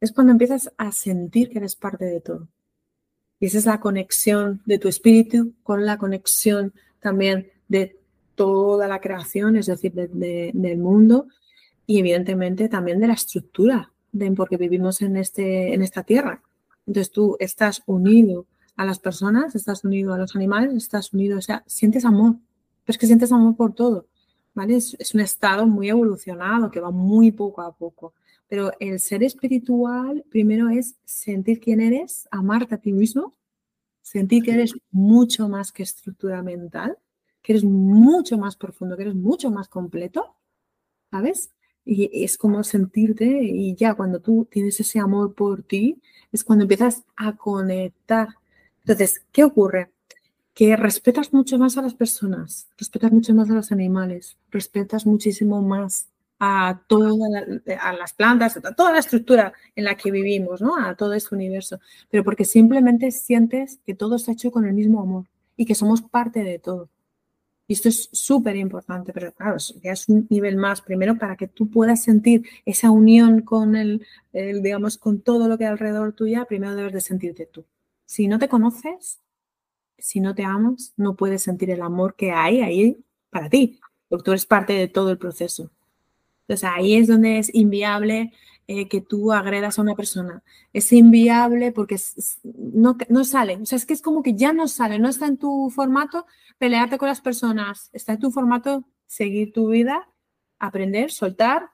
es 0.00 0.12
cuando 0.12 0.32
empiezas 0.32 0.72
a 0.78 0.92
sentir 0.92 1.50
que 1.50 1.58
eres 1.58 1.76
parte 1.76 2.04
de 2.04 2.20
todo. 2.20 2.48
Y 3.38 3.46
esa 3.46 3.58
es 3.58 3.66
la 3.66 3.80
conexión 3.80 4.62
de 4.66 4.78
tu 4.78 4.88
espíritu 4.88 5.54
con 5.62 5.86
la 5.86 5.98
conexión 5.98 6.74
también 7.00 7.50
de 7.68 7.99
toda 8.40 8.88
la 8.88 9.02
creación, 9.02 9.56
es 9.56 9.66
decir, 9.66 9.92
del 9.92 10.78
mundo 10.78 11.26
y 11.86 11.98
evidentemente 11.98 12.70
también 12.70 12.98
de 12.98 13.06
la 13.06 13.12
estructura, 13.12 13.92
porque 14.34 14.56
vivimos 14.56 15.02
en, 15.02 15.18
este, 15.18 15.74
en 15.74 15.82
esta 15.82 16.04
tierra. 16.04 16.42
Entonces 16.86 17.12
tú 17.12 17.36
estás 17.38 17.82
unido 17.84 18.46
a 18.76 18.86
las 18.86 18.98
personas, 18.98 19.54
estás 19.54 19.84
unido 19.84 20.14
a 20.14 20.18
los 20.18 20.34
animales, 20.36 20.72
estás 20.72 21.12
unido, 21.12 21.36
o 21.36 21.42
sea, 21.42 21.64
sientes 21.66 22.06
amor, 22.06 22.36
pero 22.82 22.94
es 22.94 22.96
que 22.96 23.06
sientes 23.06 23.30
amor 23.30 23.56
por 23.56 23.74
todo, 23.74 24.06
¿vale? 24.54 24.76
Es, 24.76 24.96
es 24.98 25.12
un 25.14 25.20
estado 25.20 25.66
muy 25.66 25.90
evolucionado 25.90 26.70
que 26.70 26.80
va 26.80 26.90
muy 26.90 27.32
poco 27.32 27.60
a 27.60 27.76
poco. 27.76 28.14
Pero 28.48 28.72
el 28.80 29.00
ser 29.00 29.22
espiritual 29.22 30.24
primero 30.30 30.70
es 30.70 30.94
sentir 31.04 31.60
quién 31.60 31.82
eres, 31.82 32.26
amarte 32.30 32.74
a 32.74 32.78
ti 32.78 32.90
mismo, 32.90 33.34
sentir 34.00 34.42
que 34.42 34.52
eres 34.52 34.72
mucho 34.90 35.46
más 35.46 35.72
que 35.72 35.82
estructura 35.82 36.42
mental, 36.42 36.96
que 37.42 37.52
eres 37.52 37.64
mucho 37.64 38.38
más 38.38 38.56
profundo, 38.56 38.96
que 38.96 39.02
eres 39.02 39.14
mucho 39.14 39.50
más 39.50 39.68
completo, 39.68 40.36
¿sabes? 41.10 41.50
y 41.84 42.24
es 42.24 42.38
como 42.38 42.62
sentirte 42.62 43.24
y 43.42 43.74
ya 43.74 43.94
cuando 43.94 44.20
tú 44.20 44.46
tienes 44.50 44.78
ese 44.80 45.00
amor 45.00 45.34
por 45.34 45.62
ti, 45.62 46.00
es 46.32 46.44
cuando 46.44 46.64
empiezas 46.64 47.04
a 47.16 47.36
conectar. 47.36 48.28
Entonces, 48.84 49.22
¿qué 49.32 49.44
ocurre? 49.44 49.90
Que 50.54 50.76
respetas 50.76 51.32
mucho 51.32 51.58
más 51.58 51.76
a 51.78 51.82
las 51.82 51.94
personas, 51.94 52.68
respetas 52.78 53.12
mucho 53.12 53.34
más 53.34 53.50
a 53.50 53.54
los 53.54 53.72
animales, 53.72 54.36
respetas 54.50 55.06
muchísimo 55.06 55.62
más 55.62 56.06
a 56.38 56.80
todas 56.86 57.18
a 57.80 57.92
las 57.92 58.12
plantas, 58.14 58.56
a 58.56 58.72
toda 58.74 58.92
la 58.92 59.00
estructura 59.00 59.52
en 59.76 59.84
la 59.84 59.94
que 59.96 60.10
vivimos, 60.10 60.62
¿no? 60.62 60.76
A 60.76 60.94
todo 60.94 61.12
este 61.14 61.34
universo, 61.34 61.80
pero 62.10 62.24
porque 62.24 62.44
simplemente 62.44 63.10
sientes 63.10 63.78
que 63.84 63.94
todo 63.94 64.16
está 64.16 64.32
hecho 64.32 64.50
con 64.50 64.64
el 64.64 64.74
mismo 64.74 65.02
amor 65.02 65.26
y 65.56 65.66
que 65.66 65.74
somos 65.74 66.02
parte 66.02 66.42
de 66.42 66.58
todo. 66.58 66.88
Y 67.70 67.74
esto 67.74 67.88
es 67.88 68.08
súper 68.10 68.56
importante, 68.56 69.12
pero 69.12 69.32
claro, 69.32 69.56
ya 69.80 69.92
es 69.92 70.08
un 70.08 70.26
nivel 70.28 70.56
más, 70.56 70.82
primero 70.82 71.16
para 71.16 71.36
que 71.36 71.46
tú 71.46 71.70
puedas 71.70 72.02
sentir 72.02 72.44
esa 72.64 72.90
unión 72.90 73.42
con 73.42 73.76
el, 73.76 74.04
digamos, 74.32 74.98
con 74.98 75.20
todo 75.20 75.46
lo 75.46 75.56
que 75.56 75.66
hay 75.66 75.70
alrededor 75.70 76.12
tuya, 76.12 76.46
primero 76.46 76.74
debes 76.74 76.94
de 76.94 77.00
sentirte 77.00 77.46
tú. 77.46 77.64
Si 78.06 78.26
no 78.26 78.40
te 78.40 78.48
conoces, 78.48 79.20
si 79.98 80.18
no 80.18 80.34
te 80.34 80.42
amas, 80.42 80.94
no 80.96 81.14
puedes 81.14 81.44
sentir 81.44 81.70
el 81.70 81.82
amor 81.82 82.16
que 82.16 82.32
hay 82.32 82.60
ahí 82.60 83.04
para 83.30 83.48
ti, 83.48 83.78
porque 84.08 84.24
tú 84.24 84.32
eres 84.32 84.46
parte 84.46 84.72
de 84.72 84.88
todo 84.88 85.12
el 85.12 85.18
proceso. 85.18 85.70
Entonces 86.48 86.68
ahí 86.68 86.96
es 86.96 87.06
donde 87.06 87.38
es 87.38 87.54
inviable 87.54 88.32
eh, 88.72 88.86
que 88.88 89.00
tú 89.00 89.32
agredas 89.32 89.78
a 89.78 89.82
una 89.82 89.96
persona. 89.96 90.44
Es 90.72 90.92
inviable 90.92 91.72
porque 91.72 91.96
no, 92.44 92.96
no 93.08 93.24
sale. 93.24 93.56
O 93.56 93.66
sea, 93.66 93.76
es 93.76 93.84
que 93.84 93.94
es 93.94 94.00
como 94.00 94.22
que 94.22 94.34
ya 94.34 94.52
no 94.52 94.68
sale, 94.68 95.00
no 95.00 95.08
está 95.08 95.26
en 95.26 95.38
tu 95.38 95.70
formato 95.70 96.24
pelearte 96.56 96.96
con 96.96 97.08
las 97.08 97.20
personas, 97.20 97.90
está 97.92 98.12
en 98.12 98.20
tu 98.20 98.30
formato 98.30 98.84
seguir 99.06 99.52
tu 99.52 99.70
vida, 99.70 100.08
aprender, 100.60 101.10
soltar 101.10 101.70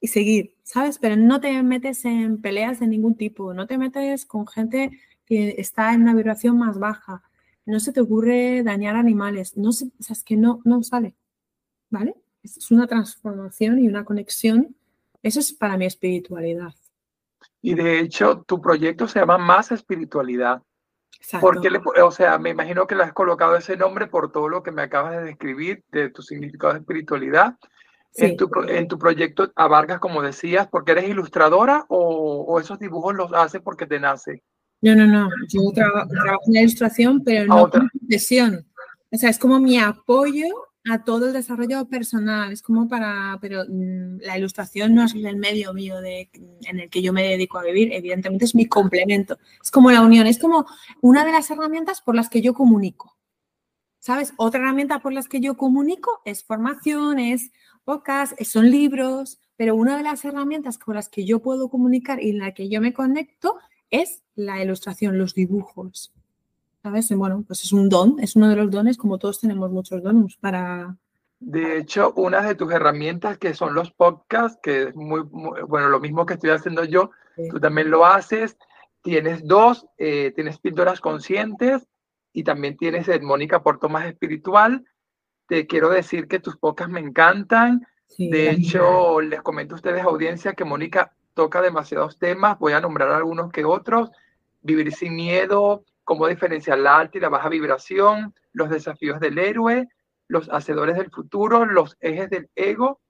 y 0.00 0.08
seguir, 0.08 0.54
¿sabes? 0.64 0.98
Pero 0.98 1.16
no 1.16 1.40
te 1.40 1.62
metes 1.62 2.04
en 2.04 2.40
peleas 2.42 2.80
de 2.80 2.88
ningún 2.88 3.14
tipo, 3.14 3.54
no 3.54 3.66
te 3.66 3.78
metes 3.78 4.26
con 4.26 4.46
gente 4.46 4.90
que 5.24 5.54
está 5.58 5.94
en 5.94 6.02
una 6.02 6.14
vibración 6.14 6.58
más 6.58 6.78
baja, 6.78 7.22
no 7.64 7.80
se 7.80 7.92
te 7.92 8.02
ocurre 8.02 8.62
dañar 8.62 8.96
animales, 8.96 9.56
no 9.56 9.70
o 9.70 9.72
sea, 9.72 9.88
es 10.10 10.22
que 10.22 10.36
no, 10.36 10.60
no 10.64 10.82
sale, 10.82 11.14
¿vale? 11.88 12.16
es 12.44 12.70
una 12.70 12.86
transformación 12.86 13.78
y 13.78 13.88
una 13.88 14.04
conexión. 14.04 14.76
Eso 15.24 15.40
es 15.40 15.54
para 15.54 15.78
mi 15.78 15.86
espiritualidad. 15.86 16.74
Y 17.62 17.74
de 17.74 17.98
hecho, 17.98 18.44
tu 18.46 18.60
proyecto 18.60 19.08
se 19.08 19.20
llama 19.20 19.38
Más 19.38 19.72
Espiritualidad. 19.72 20.62
Porque, 21.40 21.70
o 22.02 22.10
sea, 22.10 22.38
me 22.38 22.50
imagino 22.50 22.86
que 22.86 22.94
le 22.94 23.04
has 23.04 23.14
colocado 23.14 23.56
ese 23.56 23.74
nombre 23.78 24.06
por 24.06 24.30
todo 24.30 24.50
lo 24.50 24.62
que 24.62 24.70
me 24.70 24.82
acabas 24.82 25.16
de 25.16 25.24
describir 25.24 25.82
de 25.90 26.10
tu 26.10 26.20
significado 26.20 26.74
de 26.74 26.80
espiritualidad. 26.80 27.56
En, 28.16 28.36
tu, 28.36 28.50
en 28.68 28.86
tu 28.86 28.98
proyecto 28.98 29.50
abarcas, 29.56 29.98
como 29.98 30.20
decías, 30.20 30.68
porque 30.68 30.92
eres 30.92 31.08
ilustradora 31.08 31.86
o, 31.88 32.60
esos 32.60 32.78
dibujos 32.78 33.14
los 33.14 33.32
haces 33.32 33.62
porque 33.62 33.86
te 33.86 33.98
nace. 33.98 34.42
No, 34.82 34.94
no, 34.94 35.06
no. 35.06 35.30
Yo 35.48 35.62
trabajo 35.74 36.10
en 36.46 36.52
la 36.52 36.60
ilustración, 36.60 37.24
pero 37.24 37.46
no 37.46 37.70
con 37.70 37.88
profesión. 37.88 38.66
O 39.10 39.16
sea, 39.16 39.30
es 39.30 39.38
como 39.38 39.58
mi 39.58 39.78
apoyo 39.78 40.48
a 40.90 41.02
todo 41.02 41.26
el 41.26 41.32
desarrollo 41.32 41.86
personal. 41.86 42.52
Es 42.52 42.62
como 42.62 42.88
para, 42.88 43.38
pero 43.40 43.64
mm, 43.68 44.18
la 44.20 44.38
ilustración 44.38 44.94
no 44.94 45.04
es 45.04 45.14
el 45.14 45.36
medio 45.36 45.72
mío 45.72 46.00
de, 46.00 46.30
en 46.62 46.80
el 46.80 46.90
que 46.90 47.02
yo 47.02 47.12
me 47.12 47.22
dedico 47.22 47.58
a 47.58 47.64
vivir, 47.64 47.92
evidentemente 47.92 48.44
es 48.44 48.54
mi 48.54 48.66
complemento. 48.66 49.38
Es 49.62 49.70
como 49.70 49.90
la 49.90 50.02
unión, 50.02 50.26
es 50.26 50.38
como 50.38 50.66
una 51.00 51.24
de 51.24 51.32
las 51.32 51.50
herramientas 51.50 52.00
por 52.00 52.14
las 52.14 52.28
que 52.28 52.42
yo 52.42 52.54
comunico. 52.54 53.16
¿Sabes? 53.98 54.34
Otra 54.36 54.60
herramienta 54.60 55.00
por 55.00 55.14
las 55.14 55.28
que 55.28 55.40
yo 55.40 55.56
comunico 55.56 56.20
es 56.26 56.44
formaciones, 56.44 57.52
pocas, 57.84 58.34
son 58.44 58.70
libros, 58.70 59.40
pero 59.56 59.74
una 59.76 59.96
de 59.96 60.02
las 60.02 60.24
herramientas 60.26 60.76
con 60.76 60.94
las 60.94 61.08
que 61.08 61.24
yo 61.24 61.40
puedo 61.40 61.70
comunicar 61.70 62.22
y 62.22 62.30
en 62.30 62.38
la 62.38 62.52
que 62.52 62.68
yo 62.68 62.82
me 62.82 62.92
conecto 62.92 63.56
es 63.90 64.22
la 64.34 64.62
ilustración, 64.62 65.16
los 65.16 65.34
dibujos. 65.34 66.12
¿Sabes? 66.84 67.10
Bueno, 67.16 67.42
pues 67.46 67.64
es 67.64 67.72
un 67.72 67.88
don, 67.88 68.16
es 68.20 68.36
uno 68.36 68.50
de 68.50 68.56
los 68.56 68.70
dones, 68.70 68.98
como 68.98 69.18
todos 69.18 69.40
tenemos 69.40 69.70
muchos 69.70 70.02
dones 70.02 70.36
para... 70.36 70.94
De 71.40 71.78
hecho, 71.78 72.12
una 72.14 72.42
de 72.42 72.54
tus 72.54 72.70
herramientas 72.72 73.38
que 73.38 73.54
son 73.54 73.74
los 73.74 73.90
podcasts, 73.90 74.58
que 74.62 74.84
es 74.84 74.94
muy, 74.94 75.20
bueno, 75.22 75.88
lo 75.88 75.98
mismo 75.98 76.26
que 76.26 76.34
estoy 76.34 76.50
haciendo 76.50 76.84
yo, 76.84 77.10
tú 77.50 77.58
también 77.58 77.90
lo 77.90 78.04
haces, 78.04 78.58
tienes 79.02 79.46
dos, 79.46 79.86
eh, 79.96 80.32
tienes 80.34 80.58
píldoras 80.58 81.00
conscientes 81.00 81.88
y 82.34 82.44
también 82.44 82.76
tienes 82.76 83.08
el 83.08 83.22
Mónica 83.22 83.62
Porto 83.62 83.88
más 83.88 84.04
espiritual. 84.06 84.84
Te 85.48 85.66
quiero 85.66 85.88
decir 85.88 86.28
que 86.28 86.38
tus 86.38 86.58
podcasts 86.58 86.92
me 86.92 87.00
encantan. 87.00 87.86
de 88.18 88.50
hecho, 88.50 89.22
les 89.22 89.40
comento 89.40 89.74
a 89.74 89.76
ustedes, 89.76 90.02
audiencia, 90.02 90.52
que 90.52 90.64
Mónica 90.64 91.14
toca 91.32 91.62
demasiados 91.62 92.18
temas. 92.18 92.58
Voy 92.58 92.74
a 92.74 92.80
nombrar 92.80 93.10
algunos 93.10 93.50
que 93.50 93.64
otros. 93.64 94.10
Vivir 94.62 94.92
sin 94.92 95.16
miedo, 95.16 95.84
cómo 96.04 96.28
diferenciar 96.28 96.78
la 96.78 96.98
alta 96.98 97.18
y 97.18 97.20
la 97.20 97.28
baja 97.28 97.48
vibración, 97.48 98.34
los 98.52 98.70
desafíos 98.70 99.20
del 99.20 99.38
héroe, 99.38 99.88
los 100.28 100.48
hacedores 100.50 100.96
del 100.96 101.10
futuro, 101.10 101.64
los 101.64 101.96
ejes 102.00 102.30
del 102.30 102.48
ego 102.54 103.00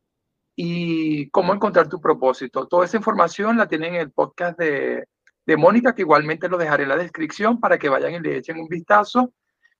y 0.56 1.28
cómo 1.30 1.52
encontrar 1.52 1.88
tu 1.88 2.00
propósito. 2.00 2.66
Toda 2.66 2.84
esa 2.84 2.96
información 2.96 3.56
la 3.56 3.68
tienen 3.68 3.94
en 3.94 4.00
el 4.00 4.12
podcast 4.12 4.58
de, 4.58 5.04
de 5.46 5.56
Mónica, 5.56 5.94
que 5.94 6.02
igualmente 6.02 6.48
lo 6.48 6.58
dejaré 6.58 6.84
en 6.84 6.90
la 6.90 6.96
descripción 6.96 7.60
para 7.60 7.78
que 7.78 7.88
vayan 7.88 8.14
y 8.14 8.20
le 8.20 8.36
echen 8.36 8.58
un 8.58 8.68
vistazo. 8.68 9.32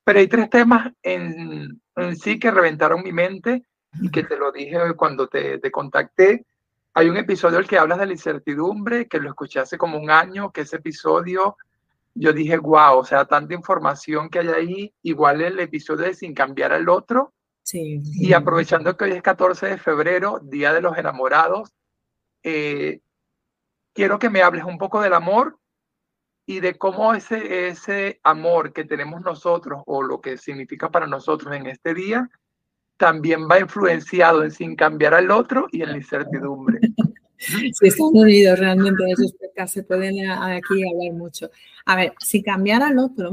Pero 0.05 0.19
hay 0.19 0.29
tres 0.29 0.51
temas 0.51 0.93
en, 1.03 1.81
en 1.97 2.17
sí 2.17 2.39
que 2.39 2.51
reventaron 2.51 3.03
mi 3.03 3.13
mente 3.13 3.65
y 4.01 4.11
que 4.11 4.25
te 4.25 4.37
lo 4.37 4.53
dije 4.53 4.79
cuando 4.97 5.29
te, 5.29 5.59
te 5.59 5.71
contacté. 5.71 6.45
Hay 6.93 7.09
un 7.09 7.17
episodio 7.17 7.59
el 7.59 7.67
que 7.67 7.79
hablas 7.79 7.99
de 7.99 8.07
la 8.07 8.13
incertidumbre, 8.13 9.09
que 9.09 9.19
lo 9.19 9.29
escuché 9.29 9.61
hace 9.61 9.79
como 9.79 9.99
un 9.99 10.11
año, 10.11 10.53
que 10.53 10.63
ese 10.63 10.77
episodio 10.77 11.57
yo 12.15 12.33
dije, 12.33 12.57
wow, 12.59 12.99
o 12.99 13.05
sea, 13.05 13.25
tanta 13.25 13.55
información 13.55 14.29
que 14.29 14.39
hay 14.41 14.49
ahí, 14.49 14.95
igual 15.03 15.41
el 15.41 15.59
episodio 15.59 16.07
de 16.07 16.15
Sin 16.15 16.35
cambiar 16.35 16.73
al 16.73 16.89
otro. 16.89 17.35
Sí. 17.63 18.01
Y 18.05 18.33
aprovechando 18.33 18.97
que 18.97 19.05
hoy 19.05 19.13
es 19.13 19.23
14 19.23 19.67
de 19.67 19.79
febrero, 19.79 20.39
Día 20.43 20.73
de 20.73 20.81
los 20.81 20.97
Enamorados, 20.97 21.73
eh, 22.43 23.01
quiero 23.95 24.19
que 24.19 24.31
me 24.31 24.43
hables 24.43 24.65
un 24.65 24.79
poco 24.79 25.01
del 25.01 25.15
amor 25.15 25.59
y 26.47 26.61
de 26.61 26.77
cómo 26.77 27.15
ese, 27.15 27.69
ese 27.69 28.21
amor 28.23 28.73
que 28.73 28.85
tenemos 28.85 29.23
nosotros 29.23 29.83
o 29.87 30.03
lo 30.03 30.21
que 30.21 30.37
significa 30.37 30.91
para 30.91 31.07
nosotros 31.07 31.55
en 31.55 31.67
este 31.67 31.95
día 31.95 32.29
también 32.97 33.49
va 33.51 33.59
influenciado 33.59 34.45
en 34.45 34.51
sin 34.51 34.77
cambiar 34.77 35.15
al 35.15 35.31
otro 35.31 35.67
y 35.73 35.83
en 35.83 35.91
la 35.93 35.97
incertidumbre. 35.97 36.81
Sí, 37.79 37.87
están 37.87 38.09
unidos 38.13 38.59
realmente 38.59 39.05
esos 39.11 39.35
se 39.67 39.83
pueden 39.83 40.29
aquí 40.29 40.83
hablar 40.83 41.13
mucho. 41.13 41.51
A 41.87 41.97
ver, 41.97 42.15
si 42.19 42.43
cambiar 42.43 42.83
al 42.83 42.99
otro, 42.99 43.33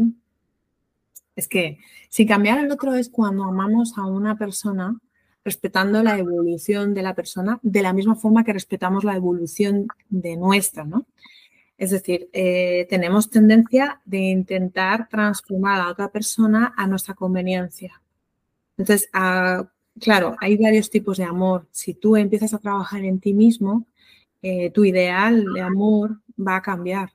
es 1.35 1.47
que 1.47 1.79
si 2.09 2.25
cambiar 2.25 2.59
al 2.59 2.71
otro 2.71 2.93
es 2.95 3.09
cuando 3.09 3.43
amamos 3.43 3.97
a 3.97 4.05
una 4.05 4.37
persona 4.37 4.99
respetando 5.43 6.03
la 6.03 6.17
evolución 6.17 6.93
de 6.93 7.01
la 7.01 7.15
persona 7.15 7.59
de 7.63 7.81
la 7.81 7.93
misma 7.93 8.15
forma 8.15 8.43
que 8.43 8.53
respetamos 8.53 9.03
la 9.03 9.15
evolución 9.15 9.87
de 10.09 10.37
nuestra, 10.37 10.83
¿no? 10.83 11.07
Es 11.77 11.89
decir, 11.89 12.29
eh, 12.31 12.85
tenemos 12.89 13.31
tendencia 13.31 14.01
de 14.05 14.19
intentar 14.19 15.09
transformar 15.09 15.81
a 15.81 15.89
otra 15.89 16.11
persona 16.11 16.75
a 16.77 16.85
nuestra 16.85 17.15
conveniencia. 17.15 17.99
Entonces, 18.77 19.09
ah, 19.13 19.67
claro, 19.99 20.35
hay 20.39 20.57
varios 20.57 20.91
tipos 20.91 21.17
de 21.17 21.23
amor. 21.23 21.67
Si 21.71 21.95
tú 21.95 22.15
empiezas 22.15 22.53
a 22.53 22.59
trabajar 22.59 23.03
en 23.03 23.19
ti 23.19 23.33
mismo, 23.33 23.87
eh, 24.41 24.71
tu 24.71 24.85
ideal 24.85 25.45
de 25.53 25.61
amor 25.61 26.19
va 26.37 26.57
a 26.57 26.61
cambiar. 26.61 27.13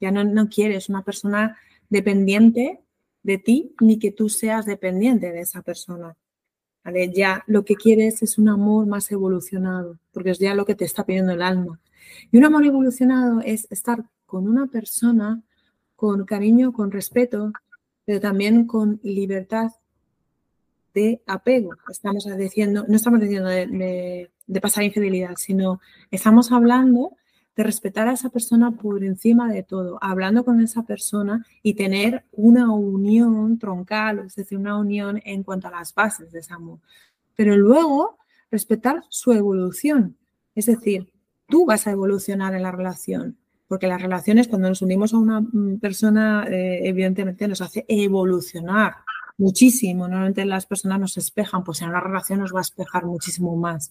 Ya 0.00 0.10
no, 0.10 0.24
no 0.24 0.48
quieres 0.48 0.88
una 0.88 1.02
persona 1.02 1.56
dependiente 1.88 2.80
de 3.22 3.38
ti 3.38 3.74
ni 3.80 3.98
que 3.98 4.12
tú 4.12 4.28
seas 4.28 4.66
dependiente 4.66 5.32
de 5.32 5.40
esa 5.40 5.62
persona. 5.62 6.16
¿Vale? 6.84 7.12
Ya 7.12 7.44
lo 7.46 7.64
que 7.64 7.74
quieres 7.76 8.22
es 8.22 8.38
un 8.38 8.48
amor 8.48 8.86
más 8.86 9.10
evolucionado, 9.10 9.98
porque 10.12 10.30
es 10.30 10.38
ya 10.38 10.54
lo 10.54 10.64
que 10.64 10.74
te 10.74 10.84
está 10.84 11.04
pidiendo 11.04 11.32
el 11.32 11.42
alma. 11.42 11.80
Y 12.30 12.38
un 12.38 12.44
amor 12.44 12.64
evolucionado 12.64 13.40
es 13.44 13.66
estar 13.70 14.04
con 14.26 14.48
una 14.48 14.66
persona 14.66 15.42
con 15.96 16.24
cariño, 16.24 16.72
con 16.72 16.92
respeto, 16.92 17.52
pero 18.04 18.20
también 18.20 18.66
con 18.66 19.00
libertad 19.02 19.72
de 20.94 21.20
apego. 21.26 21.74
Estamos 21.90 22.24
diciendo, 22.36 22.84
no 22.88 22.96
estamos 22.96 23.20
diciendo 23.20 23.48
de, 23.48 24.30
pasar 24.60 24.84
infidelidad, 24.84 25.34
sino 25.36 25.80
estamos 26.10 26.52
hablando 26.52 27.16
de 27.56 27.64
respetar 27.64 28.06
a 28.06 28.12
esa 28.12 28.30
persona 28.30 28.70
por 28.70 29.02
encima 29.02 29.52
de 29.52 29.64
todo, 29.64 29.98
hablando 30.00 30.44
con 30.44 30.60
esa 30.60 30.84
persona 30.84 31.44
y 31.62 31.74
tener 31.74 32.24
una 32.32 32.72
unión 32.72 33.58
troncal, 33.58 34.20
es 34.20 34.36
decir, 34.36 34.58
una 34.58 34.78
unión 34.78 35.20
en 35.24 35.42
cuanto 35.42 35.66
a 35.66 35.72
las 35.72 35.92
bases 35.92 36.30
de 36.30 36.38
ese 36.38 36.54
amor. 36.54 36.78
Pero 37.34 37.56
luego 37.56 38.18
respetar 38.50 39.02
su 39.08 39.32
evolución, 39.32 40.16
es 40.54 40.66
decir, 40.66 41.12
tú 41.48 41.66
vas 41.66 41.86
a 41.86 41.90
evolucionar 41.90 42.54
en 42.54 42.62
la 42.62 42.70
relación, 42.70 43.36
porque 43.66 43.88
las 43.88 44.00
relaciones 44.00 44.46
cuando 44.46 44.68
nos 44.68 44.80
unimos 44.80 45.12
a 45.12 45.18
una 45.18 45.40
mm, 45.40 45.80
persona, 45.80 46.46
eh, 46.48 46.88
evidentemente 46.88 47.48
nos 47.48 47.60
hace 47.60 47.84
evolucionar 47.88 48.94
muchísimo. 49.36 50.06
Normalmente 50.06 50.44
las 50.44 50.66
personas 50.66 51.00
nos 51.00 51.16
espejan, 51.16 51.64
pues 51.64 51.82
en 51.82 51.88
una 51.88 52.00
relación 52.00 52.40
nos 52.40 52.54
va 52.54 52.58
a 52.58 52.62
espejar 52.62 53.06
muchísimo 53.06 53.56
más. 53.56 53.90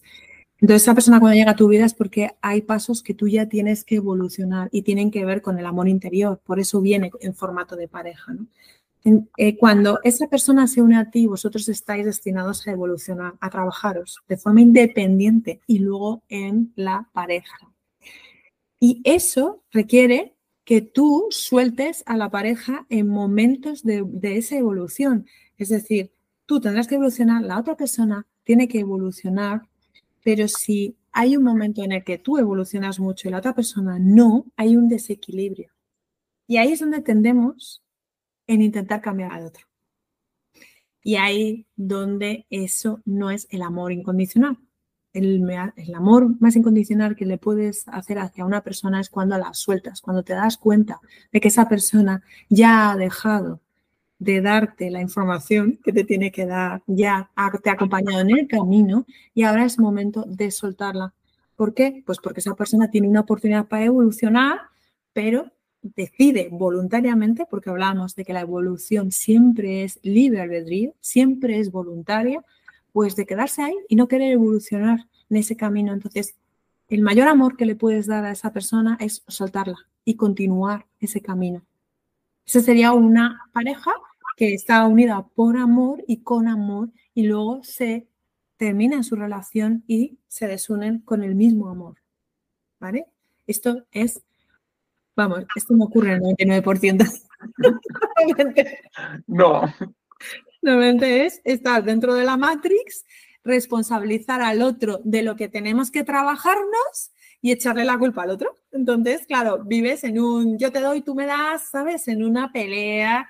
Entonces, 0.60 0.82
esa 0.82 0.94
persona 0.94 1.20
cuando 1.20 1.36
llega 1.36 1.52
a 1.52 1.56
tu 1.56 1.68
vida 1.68 1.84
es 1.84 1.94
porque 1.94 2.30
hay 2.40 2.62
pasos 2.62 3.02
que 3.02 3.14
tú 3.14 3.28
ya 3.28 3.48
tienes 3.48 3.84
que 3.84 3.96
evolucionar 3.96 4.68
y 4.72 4.82
tienen 4.82 5.10
que 5.10 5.24
ver 5.24 5.40
con 5.40 5.58
el 5.58 5.66
amor 5.66 5.88
interior. 5.88 6.40
Por 6.44 6.58
eso 6.58 6.80
viene 6.80 7.10
en 7.20 7.34
formato 7.34 7.76
de 7.76 7.88
pareja. 7.88 8.34
Eh, 9.36 9.56
cuando 9.56 10.00
esa 10.02 10.26
persona 10.26 10.66
se 10.66 10.82
une 10.82 10.96
a 10.96 11.10
ti, 11.10 11.26
vosotros 11.26 11.68
estáis 11.68 12.04
destinados 12.04 12.66
a 12.66 12.72
evolucionar, 12.72 13.34
a 13.40 13.50
trabajaros 13.50 14.20
de 14.28 14.36
forma 14.36 14.60
independiente 14.60 15.60
y 15.66 15.78
luego 15.78 16.22
en 16.28 16.72
la 16.74 17.08
pareja. 17.12 17.56
Y 18.80 19.00
eso 19.04 19.62
requiere 19.70 20.34
que 20.64 20.82
tú 20.82 21.26
sueltes 21.30 22.02
a 22.06 22.16
la 22.16 22.30
pareja 22.30 22.86
en 22.90 23.08
momentos 23.08 23.82
de, 23.84 24.04
esa 24.22 24.56
evolución. 24.56 25.26
Es 25.56 25.70
decir, 25.70 26.12
tú 26.46 26.60
tendrás 26.60 26.86
que 26.86 26.96
evolucionar, 26.96 27.42
la 27.42 27.58
otra 27.58 27.76
persona 27.76 28.26
tiene 28.44 28.68
que 28.68 28.80
evolucionar, 28.80 29.62
pero 30.22 30.48
si 30.48 30.96
hay 31.12 31.36
un 31.36 31.44
momento 31.44 31.82
en 31.82 31.92
el 31.92 32.04
que 32.04 32.18
tú 32.18 32.38
evolucionas 32.38 33.00
mucho 33.00 33.28
y 33.28 33.30
la 33.30 33.38
otra 33.38 33.54
persona 33.54 33.98
no, 33.98 34.46
hay 34.56 34.76
un 34.76 34.88
desequilibrio. 34.88 35.70
Y 36.46 36.56
ahí 36.56 36.72
es 36.72 36.80
donde 36.80 37.02
tendemos 37.02 37.82
en 38.46 38.62
intentar 38.62 39.00
cambiar 39.00 39.32
al 39.32 39.46
otro. 39.46 39.66
Y 41.02 41.16
ahí 41.16 41.66
donde 41.76 42.46
eso 42.50 43.00
no 43.04 43.30
es 43.30 43.46
el 43.50 43.62
amor 43.62 43.92
incondicional 43.92 44.58
el, 45.18 45.94
amor 45.94 46.40
más 46.40 46.56
incondicional 46.56 47.16
que 47.16 47.26
le 47.26 47.38
puedes 47.38 47.86
hacer 47.88 48.18
hacia 48.18 48.44
una 48.44 48.62
persona 48.62 49.00
es 49.00 49.10
cuando 49.10 49.38
la 49.38 49.54
sueltas, 49.54 50.00
cuando 50.00 50.22
te 50.22 50.34
das 50.34 50.56
cuenta 50.56 51.00
de 51.32 51.40
que 51.40 51.48
esa 51.48 51.68
persona 51.68 52.22
ya 52.48 52.90
ha 52.90 52.96
dejado 52.96 53.60
de 54.18 54.40
darte 54.40 54.90
la 54.90 55.00
información 55.00 55.78
que 55.82 55.92
te 55.92 56.04
tiene 56.04 56.32
que 56.32 56.46
dar, 56.46 56.82
ya 56.86 57.30
te 57.62 57.70
ha 57.70 57.74
acompañado 57.74 58.20
en 58.20 58.30
el 58.30 58.48
camino 58.48 59.06
y 59.34 59.44
ahora 59.44 59.64
es 59.64 59.78
momento 59.78 60.24
de 60.26 60.50
soltarla. 60.50 61.14
¿Por 61.56 61.74
qué? 61.74 62.02
Pues 62.04 62.18
porque 62.18 62.40
esa 62.40 62.54
persona 62.54 62.90
tiene 62.90 63.08
una 63.08 63.20
oportunidad 63.20 63.66
para 63.66 63.84
evolucionar, 63.84 64.60
pero 65.12 65.52
decide 65.82 66.48
voluntariamente, 66.50 67.46
porque 67.48 67.70
hablamos 67.70 68.14
de 68.16 68.24
que 68.24 68.32
la 68.32 68.40
evolución 68.40 69.12
siempre 69.12 69.84
es 69.84 70.00
libre 70.02 70.40
albedrío, 70.40 70.94
siempre 71.00 71.58
es 71.60 71.70
voluntaria, 71.70 72.44
pues 72.92 73.16
de 73.16 73.26
quedarse 73.26 73.62
ahí 73.62 73.74
y 73.88 73.96
no 73.96 74.08
querer 74.08 74.32
evolucionar 74.32 75.06
en 75.30 75.36
ese 75.36 75.56
camino. 75.56 75.92
Entonces, 75.92 76.34
el 76.88 77.02
mayor 77.02 77.28
amor 77.28 77.56
que 77.56 77.66
le 77.66 77.76
puedes 77.76 78.06
dar 78.06 78.24
a 78.24 78.32
esa 78.32 78.52
persona 78.52 78.96
es 79.00 79.22
soltarla 79.28 79.78
y 80.04 80.14
continuar 80.14 80.86
ese 81.00 81.20
camino. 81.20 81.62
Esa 82.46 82.60
sería 82.60 82.92
una 82.92 83.42
pareja 83.52 83.92
que 84.38 84.54
está 84.54 84.86
unida 84.86 85.26
por 85.34 85.56
amor 85.56 86.04
y 86.06 86.22
con 86.22 86.46
amor 86.46 86.90
y 87.12 87.24
luego 87.24 87.64
se 87.64 88.06
termina 88.56 89.02
su 89.02 89.16
relación 89.16 89.82
y 89.88 90.20
se 90.28 90.46
desunen 90.46 91.00
con 91.00 91.24
el 91.24 91.34
mismo 91.34 91.68
amor. 91.68 91.96
¿Vale? 92.78 93.06
Esto 93.48 93.84
es, 93.90 94.22
vamos, 95.16 95.44
esto 95.56 95.74
no 95.74 95.86
ocurre 95.86 96.12
en 96.12 96.24
el 96.24 96.62
99%. 96.62 97.20
no. 99.26 99.62
Normalmente 100.62 101.26
es 101.26 101.40
estar 101.42 101.82
dentro 101.82 102.14
de 102.14 102.24
la 102.24 102.36
Matrix, 102.36 103.06
responsabilizar 103.42 104.40
al 104.40 104.62
otro 104.62 105.00
de 105.02 105.24
lo 105.24 105.34
que 105.34 105.48
tenemos 105.48 105.90
que 105.90 106.04
trabajarnos 106.04 107.10
y 107.40 107.50
echarle 107.50 107.84
la 107.84 107.98
culpa 107.98 108.22
al 108.22 108.30
otro. 108.30 108.54
Entonces, 108.70 109.26
claro, 109.26 109.64
vives 109.64 110.04
en 110.04 110.20
un 110.20 110.58
yo 110.58 110.70
te 110.70 110.80
doy, 110.80 111.00
tú 111.02 111.16
me 111.16 111.26
das, 111.26 111.70
¿sabes? 111.70 112.06
En 112.06 112.22
una 112.22 112.52
pelea 112.52 113.28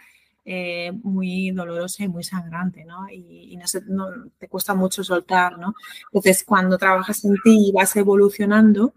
eh, 0.51 0.93
muy 1.03 1.51
dolorosa 1.51 2.05
y 2.05 2.09
muy 2.09 2.25
sangrante, 2.25 2.83
¿no? 2.87 3.07
Y, 3.11 3.59
no, 3.87 4.07
te 4.39 4.49
cuesta 4.49 4.73
mucho 4.73 5.05
soltar, 5.05 5.59
¿no? 5.59 5.75
Entonces, 6.07 6.43
cuando 6.43 6.79
trabajas 6.79 7.23
en 7.27 7.35
ti 7.45 7.69
y 7.69 7.73
vas 7.73 7.95
evolucionando, 7.97 8.95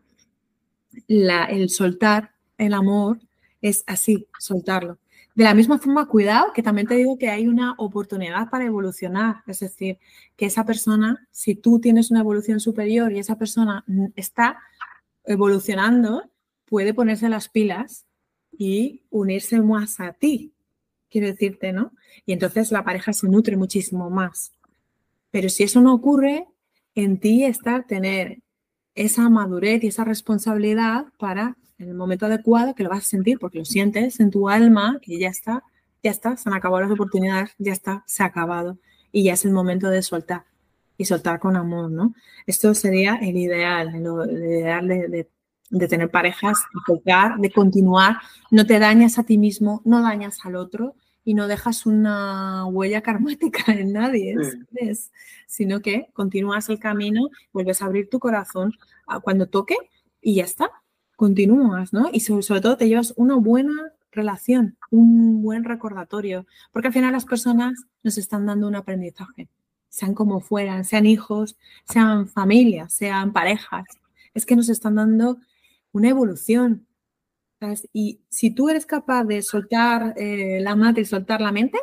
el 1.10 1.70
soltar 1.70 2.32
el 2.58 2.74
amor 2.74 3.20
es 3.62 3.84
así, 3.86 4.30
soltarlo. 4.40 4.98
De 5.36 5.44
la 5.44 5.54
misma 5.54 5.78
forma, 5.78 6.08
cuidado, 6.08 6.54
que 6.54 6.64
también 6.64 6.88
te 6.88 6.96
digo 6.96 7.18
que 7.18 7.30
hay 7.30 7.50
una 7.50 7.74
oportunidad 7.78 8.50
para 8.50 8.64
evolucionar. 8.64 9.44
Es 9.46 9.60
decir, 9.60 10.00
que 10.38 10.46
esa 10.46 10.66
persona, 10.66 11.28
si 11.32 11.56
tú 11.56 11.82
tienes 11.82 12.12
una 12.12 12.22
evolución 12.22 12.62
superior 12.62 13.12
y 13.12 13.20
esa 13.20 13.38
persona 13.38 13.84
está 14.16 14.58
evolucionando, 15.26 16.32
puede 16.66 16.94
ponerse 16.94 17.28
las 17.28 17.50
pilas 17.50 18.06
y 18.58 19.04
unirse 19.10 19.60
más 19.62 20.00
a 20.00 20.14
ti. 20.14 20.54
Quiero 21.12 21.28
decirte, 21.28 21.74
¿no? 21.74 21.92
Y 22.26 22.34
entonces 22.34 22.72
la 22.72 22.84
pareja 22.84 23.14
se 23.14 23.28
nutre 23.28 23.58
muchísimo 23.58 24.10
más. 24.10 24.54
Pero 25.30 25.50
si 25.50 25.64
eso 25.64 25.82
no 25.82 25.94
ocurre, 25.94 26.48
en 26.96 27.20
ti 27.20 27.44
está 27.44 27.84
tener 27.84 28.40
esa 28.96 29.30
madurez 29.30 29.84
y 29.84 29.88
esa 29.88 30.04
responsabilidad 30.04 31.06
para 31.18 31.58
en 31.78 31.90
el 31.90 31.96
momento 31.96 32.26
adecuado 32.26 32.76
que 32.76 32.84
lo 32.84 32.90
vas 32.90 33.00
a 33.00 33.10
sentir 33.10 33.40
porque 33.40 33.60
lo 33.60 33.66
sientes 33.66 34.20
en 34.20 34.30
tu 34.30 34.50
alma 34.50 35.00
que 35.02 35.18
ya 35.18 35.30
está, 35.30 35.64
ya 36.04 36.12
está, 36.12 36.38
se 36.38 36.48
han 36.48 36.56
acabado 36.56 36.84
las 36.84 36.92
oportunidades, 36.92 37.52
ya 37.58 37.74
está, 37.74 38.04
se 38.08 38.24
ha 38.24 38.28
acabado 38.28 38.78
y 39.12 39.24
ya 39.24 39.34
es 39.34 39.46
el 39.46 39.52
momento 39.52 39.90
de 39.90 40.02
soltar 40.02 40.46
y 40.98 41.06
soltar 41.06 41.40
con 41.40 41.56
amor, 41.56 41.90
¿no? 41.90 42.14
Esto 42.46 42.74
sería 42.76 43.16
el 43.16 43.36
ideal, 43.36 43.96
el 43.96 44.44
ideal 44.44 44.88
de, 44.88 45.28
de, 45.70 45.88
tener 45.88 46.12
parejas, 46.12 46.60
de 46.74 46.80
soltar, 46.86 47.40
de 47.40 47.52
continuar, 47.52 48.18
no 48.52 48.66
te 48.66 48.78
dañas 48.78 49.18
a 49.18 49.24
ti 49.24 49.38
mismo, 49.38 49.82
no 49.84 50.02
dañas 50.02 50.40
al 50.46 50.56
otro 50.56 50.96
y 51.24 51.34
no 51.34 51.48
dejas 51.48 51.86
una 51.86 52.66
huella 52.66 53.02
karmática 53.02 53.72
en 53.74 53.94
nadie, 53.94 54.36
sino 55.48 55.82
que 55.82 56.08
continúas 56.14 56.70
el 56.70 56.80
camino, 56.80 57.30
vuelves 57.54 57.82
a 57.82 57.86
abrir 57.86 58.10
tu 58.10 58.20
corazón 58.20 58.74
cuando 59.24 59.48
toque 59.48 59.76
y 60.22 60.36
ya 60.36 60.44
está, 60.44 60.72
continúas, 61.16 61.94
¿no? 61.94 62.10
Y 62.12 62.22
sobre, 62.22 62.62
todo 62.62 62.78
te 62.78 62.88
llevas 62.88 63.14
una 63.18 63.36
buena 63.36 63.94
relación, 64.12 64.78
un 64.90 65.42
buen 65.42 65.64
recordatorio, 65.64 66.46
porque 66.72 66.88
al 66.88 66.94
final 66.94 67.12
las 67.14 67.26
personas 67.26 67.86
nos 68.04 68.18
están 68.18 68.46
dando 68.46 68.68
un 68.68 68.76
aprendizaje, 68.76 69.48
sean 69.90 70.14
como 70.14 70.42
fueran, 70.42 70.84
sean 70.84 71.06
hijos, 71.06 71.58
sean 71.86 72.28
familias, 72.28 72.94
sean 72.94 73.34
parejas, 73.34 73.86
es 74.34 74.46
que 74.46 74.56
nos 74.56 74.70
están 74.70 74.96
dando 74.96 75.38
una 75.92 76.10
evolución. 76.10 76.88
Y 77.94 78.22
si 78.30 78.52
tú 78.52 78.70
eres 78.70 78.86
capaz 78.86 79.24
de 79.26 79.42
soltar 79.42 80.14
eh, 80.18 80.60
la 80.62 80.76
mente 80.76 81.02
y 81.02 81.06
soltar 81.06 81.42
la 81.42 81.52
mente, 81.52 81.80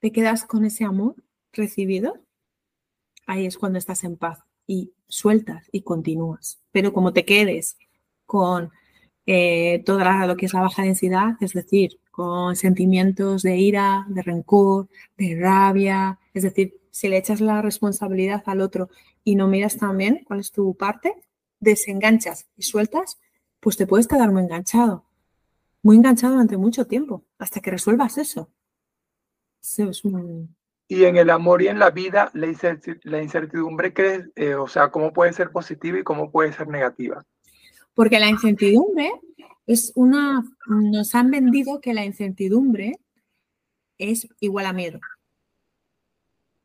te 0.00 0.12
quedas 0.12 0.44
con 0.44 0.64
ese 0.64 0.84
amor 0.84 1.14
recibido, 1.52 2.20
ahí 3.26 3.46
es 3.46 3.56
cuando 3.56 3.78
estás 3.78 4.04
en 4.04 4.16
paz 4.16 4.40
y 4.66 4.92
sueltas 5.08 5.68
y 5.72 5.82
continúas. 5.82 6.60
Pero 6.72 6.92
como 6.92 7.12
te 7.12 7.24
quedes 7.24 7.78
con 8.26 8.70
eh, 9.24 9.82
toda 9.84 10.26
lo 10.26 10.36
que 10.36 10.46
es 10.46 10.54
la 10.54 10.60
baja 10.60 10.82
densidad, 10.82 11.36
es 11.40 11.52
decir, 11.52 11.98
con 12.10 12.56
sentimientos 12.56 13.42
de 13.42 13.56
ira, 13.56 14.06
de 14.08 14.22
rencor, 14.22 14.88
de 15.16 15.38
rabia, 15.40 16.18
es 16.34 16.42
decir, 16.42 16.80
si 16.90 17.08
le 17.08 17.18
echas 17.18 17.40
la 17.40 17.60
responsabilidad 17.62 18.42
al 18.46 18.60
otro 18.60 18.88
y 19.24 19.34
no 19.34 19.48
miras 19.48 19.76
también 19.76 20.22
cuál 20.26 20.40
es 20.40 20.50
tu 20.50 20.74
parte, 20.76 21.14
desenganchas 21.60 22.46
y 22.56 22.62
sueltas, 22.62 23.18
pues 23.60 23.76
te 23.76 23.86
puedes 23.86 24.06
quedar 24.06 24.30
muy 24.30 24.42
enganchado, 24.42 25.04
muy 25.82 25.96
enganchado 25.96 26.34
durante 26.34 26.56
mucho 26.56 26.86
tiempo, 26.86 27.24
hasta 27.38 27.60
que 27.60 27.70
resuelvas 27.70 28.18
eso. 28.18 28.50
Y 30.88 31.04
en 31.04 31.16
el 31.16 31.30
amor 31.30 31.62
y 31.62 31.68
en 31.68 31.78
la 31.78 31.90
vida, 31.90 32.30
la 32.34 33.22
incertidumbre, 33.22 33.92
¿crees? 33.92 34.30
Eh, 34.36 34.54
o 34.54 34.68
sea, 34.68 34.90
¿cómo 34.90 35.12
puede 35.12 35.32
ser 35.32 35.50
positiva 35.50 35.98
y 35.98 36.04
cómo 36.04 36.30
puede 36.30 36.52
ser 36.52 36.68
negativa? 36.68 37.24
Porque 37.94 38.20
la 38.20 38.28
incertidumbre 38.28 39.10
es 39.66 39.92
una, 39.96 40.44
nos 40.68 41.14
han 41.14 41.30
vendido 41.30 41.80
que 41.80 41.94
la 41.94 42.04
incertidumbre 42.04 43.00
es 43.98 44.28
igual 44.40 44.66
a 44.66 44.72
miedo. 44.72 45.00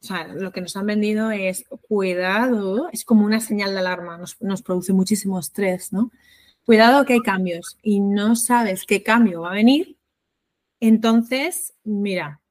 O 0.02 0.06
sea, 0.06 0.28
lo 0.28 0.52
que 0.52 0.62
nos 0.62 0.76
han 0.76 0.88
vendido 0.88 1.32
es 1.32 1.66
cuidado, 1.88 2.90
es 2.92 3.06
como 3.06 3.26
una 3.26 3.40
señal 3.40 3.72
de 3.72 3.80
alarma, 3.80 4.18
nos, 4.18 4.62
produce 4.64 4.94
muchísimo 4.94 5.40
estrés, 5.40 5.94
¿no? 5.94 6.12
Cuidado 6.66 7.06
que 7.06 7.14
hay 7.14 7.22
cambios 7.22 7.78
y 7.82 8.00
no 8.00 8.36
sabes 8.36 8.86
qué 8.86 9.04
cambio 9.04 9.42
va 9.42 9.52
a 9.52 9.56
venir, 9.56 9.98
entonces, 10.82 11.76
mira, 11.84 12.42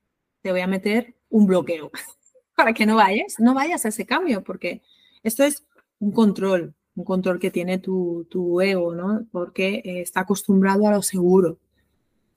te 0.41 0.53
voy 0.53 0.61
a 0.61 0.67
meter 0.67 1.17
un 1.29 1.47
bloqueo 1.47 1.91
para 2.57 2.73
que 2.73 2.87
no 2.87 2.97
vayas, 2.97 3.35
no 3.39 3.55
vayas 3.55 3.85
a 3.85 3.89
ese 3.89 4.07
cambio, 4.07 4.43
porque 4.43 4.83
esto 5.23 5.45
es 5.45 5.67
un 5.99 6.13
control, 6.13 6.75
un 6.95 7.05
control 7.05 7.41
que 7.41 7.51
tiene 7.51 7.79
tu, 7.79 8.27
ego, 8.61 8.95
¿no? 8.95 9.27
Porque 9.33 9.83
eh, 9.85 10.01
está 10.01 10.21
acostumbrado 10.21 10.87
a 10.87 10.93
lo 10.93 11.03
seguro. 11.03 11.59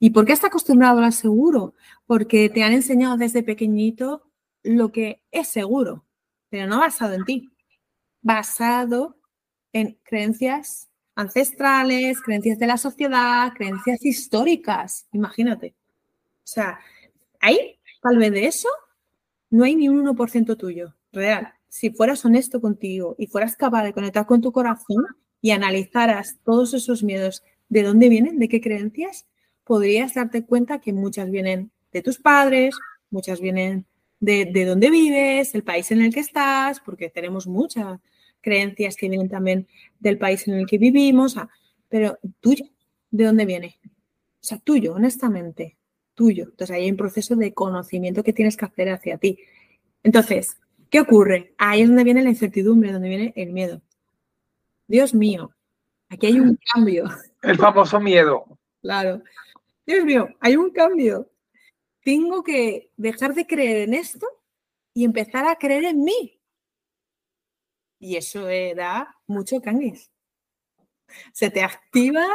¿Y 0.00 0.10
por 0.10 0.26
qué 0.26 0.32
está 0.32 0.48
acostumbrado 0.48 0.98
a 0.98 1.06
lo 1.06 1.12
seguro? 1.12 1.74
Porque 2.06 2.50
te 2.50 2.62
han 2.64 2.72
enseñado 2.72 3.16
desde 3.16 3.42
pequeñito 3.42 4.22
lo 4.62 4.90
que 4.92 5.22
es 5.30 5.48
seguro, 5.48 6.04
pero 6.50 6.66
no 6.66 6.80
basado 6.80 7.14
en 7.14 7.24
ti, 7.24 7.50
basado 8.20 9.16
en 9.72 9.98
creencias 10.02 10.90
ancestrales, 11.14 12.20
creencias 12.20 12.58
de 12.58 12.66
la 12.66 12.76
sociedad, 12.76 13.52
creencias 13.54 14.04
históricas, 14.04 15.06
imagínate. 15.12 15.74
O 16.38 16.46
sea, 16.46 16.78
ahí, 17.40 17.78
tal 18.02 18.18
vez 18.18 18.32
de 18.32 18.46
eso, 18.46 18.68
no 19.50 19.64
hay 19.64 19.76
ni 19.76 19.88
un 19.88 20.04
1% 20.04 20.56
tuyo, 20.56 20.94
real. 21.12 21.52
si 21.68 21.90
fueras 21.90 22.24
honesto 22.24 22.60
contigo 22.60 23.14
y 23.18 23.26
fueras 23.26 23.56
capaz 23.56 23.84
de 23.84 23.92
conectar 23.92 24.26
con 24.26 24.40
tu 24.40 24.52
corazón 24.52 25.04
y 25.40 25.50
analizaras 25.50 26.38
todos 26.44 26.74
esos 26.74 27.02
miedos, 27.02 27.42
de 27.68 27.82
dónde 27.82 28.08
vienen, 28.08 28.38
de 28.38 28.48
qué 28.48 28.60
creencias, 28.60 29.26
podrías 29.64 30.14
darte 30.14 30.44
cuenta 30.44 30.80
que 30.80 30.92
muchas 30.92 31.30
vienen 31.30 31.70
de 31.92 32.02
tus 32.02 32.18
padres, 32.18 32.76
muchas 33.10 33.40
vienen 33.40 33.86
de, 34.20 34.44
de 34.44 34.64
dónde 34.64 34.90
vives, 34.90 35.54
el 35.54 35.64
país 35.64 35.90
en 35.90 36.02
el 36.02 36.12
que 36.12 36.20
estás, 36.20 36.80
porque 36.80 37.10
tenemos 37.10 37.46
muchas 37.46 38.00
creencias 38.44 38.96
que 38.96 39.08
vienen 39.08 39.28
también 39.28 39.66
del 39.98 40.18
país 40.18 40.46
en 40.46 40.54
el 40.54 40.66
que 40.66 40.76
vivimos, 40.78 41.36
pero 41.88 42.18
tuyo, 42.40 42.66
¿de 43.10 43.24
dónde 43.24 43.46
viene? 43.46 43.80
O 43.84 44.46
sea, 44.46 44.58
tuyo, 44.58 44.94
honestamente, 44.94 45.78
tuyo. 46.14 46.44
Entonces 46.44 46.76
hay 46.76 46.90
un 46.90 46.98
proceso 46.98 47.34
de 47.34 47.54
conocimiento 47.54 48.22
que 48.22 48.34
tienes 48.34 48.56
que 48.56 48.66
hacer 48.66 48.90
hacia 48.90 49.16
ti. 49.16 49.38
Entonces, 50.02 50.58
¿qué 50.90 51.00
ocurre? 51.00 51.54
Ahí 51.56 51.80
es 51.80 51.88
donde 51.88 52.04
viene 52.04 52.22
la 52.22 52.28
incertidumbre, 52.28 52.92
donde 52.92 53.08
viene 53.08 53.32
el 53.36 53.52
miedo. 53.52 53.80
Dios 54.86 55.14
mío, 55.14 55.50
aquí 56.10 56.26
hay 56.26 56.38
un 56.38 56.58
cambio. 56.72 57.04
El 57.42 57.56
famoso 57.56 58.00
miedo. 58.00 58.58
Claro. 58.82 59.22
Dios 59.86 60.04
mío, 60.04 60.28
hay 60.40 60.56
un 60.56 60.70
cambio. 60.70 61.30
Tengo 62.02 62.42
que 62.42 62.90
dejar 62.96 63.34
de 63.34 63.46
creer 63.46 63.88
en 63.88 63.94
esto 63.94 64.26
y 64.94 65.04
empezar 65.04 65.46
a 65.46 65.56
creer 65.56 65.84
en 65.84 66.04
mí. 66.04 66.33
Y 67.98 68.16
eso 68.16 68.46
da 68.76 69.16
mucho 69.26 69.60
canguis. 69.60 70.10
Se 71.32 71.50
te 71.50 71.62
activa, 71.62 72.26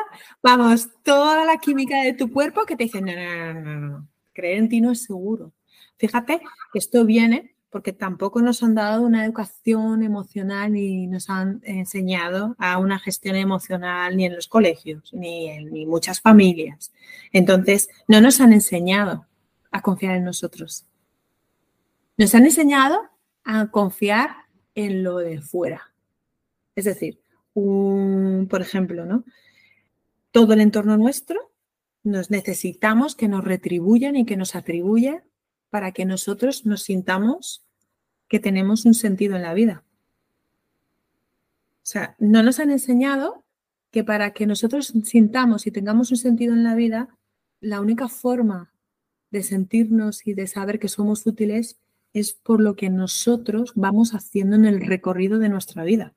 vamos, 0.42 0.90
toda 1.04 1.44
la 1.46 1.58
química 1.58 2.02
de 2.04 2.14
tu 2.14 2.32
cuerpo 2.32 2.66
que 2.66 2.76
te 2.76 2.86
dice, 2.86 3.02
no, 3.02 3.14
no, 3.14 3.54
no, 3.54 3.80
no, 3.80 4.08
creer 4.34 4.60
en 4.60 4.70
ti 4.70 4.82
no 4.82 4.92
es 4.92 5.04
seguro. 5.04 5.52
Fíjate 5.98 6.40
que 6.72 6.80
esto 6.80 7.04
viene 7.06 7.56
porque 7.70 7.94
tampoco 7.94 8.42
nos 8.42 8.64
han 8.64 8.74
dado 8.74 9.04
una 9.04 9.24
educación 9.24 10.02
emocional 10.02 10.74
ni 10.74 11.08
nos 11.08 11.30
han 11.30 11.62
enseñado 11.64 12.56
a 12.58 12.78
una 12.80 12.98
gestión 12.98 13.36
emocional 13.36 14.18
ni 14.18 14.26
en 14.26 14.36
los 14.36 14.48
colegios, 14.48 15.14
ni 15.14 15.50
en 15.50 15.72
ni 15.72 15.86
muchas 15.86 16.20
familias. 16.22 16.92
Entonces, 17.32 17.90
no 18.08 18.22
nos 18.22 18.42
han 18.42 18.54
enseñado 18.54 19.28
a 19.72 19.82
confiar 19.82 20.16
en 20.16 20.24
nosotros. 20.24 20.86
Nos 22.18 22.34
han 22.34 22.46
enseñado 22.46 23.02
a 23.44 23.68
confiar 23.68 24.32
en 24.86 25.04
lo 25.04 25.18
de 25.18 25.42
fuera. 25.42 25.94
Es 26.76 26.86
decir, 26.86 27.20
por 27.54 28.62
ejemplo, 28.62 29.06
¿no? 29.06 29.26
Todo 30.32 30.54
el 30.54 30.62
entorno 30.62 30.98
nuestro 30.98 31.52
nos 32.04 32.32
necesitamos 32.32 33.16
que 33.16 33.28
nos 33.28 33.44
retribuyan 33.44 34.16
y 34.16 34.26
que 34.26 34.38
nos 34.38 34.56
atribuyan 34.56 35.24
para 35.70 35.92
que 35.92 36.06
nosotros 36.06 36.66
nos 36.66 36.84
sintamos 36.84 37.66
que 38.30 38.40
tenemos 38.40 38.86
un 38.86 38.94
sentido 38.94 39.36
en 39.36 39.42
la 39.42 39.54
vida. 39.54 39.84
O 41.84 41.92
sea, 41.92 42.16
no 42.20 42.42
nos 42.42 42.60
han 42.60 42.72
enseñado 42.72 43.44
que 43.92 44.04
para 44.06 44.32
que 44.32 44.46
nosotros 44.46 44.94
sintamos 45.04 45.68
y 45.68 45.72
tengamos 45.72 46.12
un 46.12 46.18
sentido 46.18 46.54
en 46.54 46.64
la 46.64 46.76
vida, 46.76 47.10
la 47.60 47.82
única 47.82 48.08
forma 48.08 48.72
de 49.32 49.44
sentirnos 49.44 50.26
y 50.26 50.34
de 50.36 50.48
saber 50.48 50.80
que 50.80 50.88
somos 50.88 51.26
útiles 51.26 51.80
es 52.14 52.34
por 52.34 52.62
lo 52.62 52.76
que 52.76 52.90
nosotros 52.90 53.74
vamos 53.76 54.14
haciendo 54.14 54.56
en 54.56 54.66
el 54.66 54.86
recorrido 54.86 55.40
de 55.40 55.50
nuestra 55.50 55.84
vida. 55.84 56.14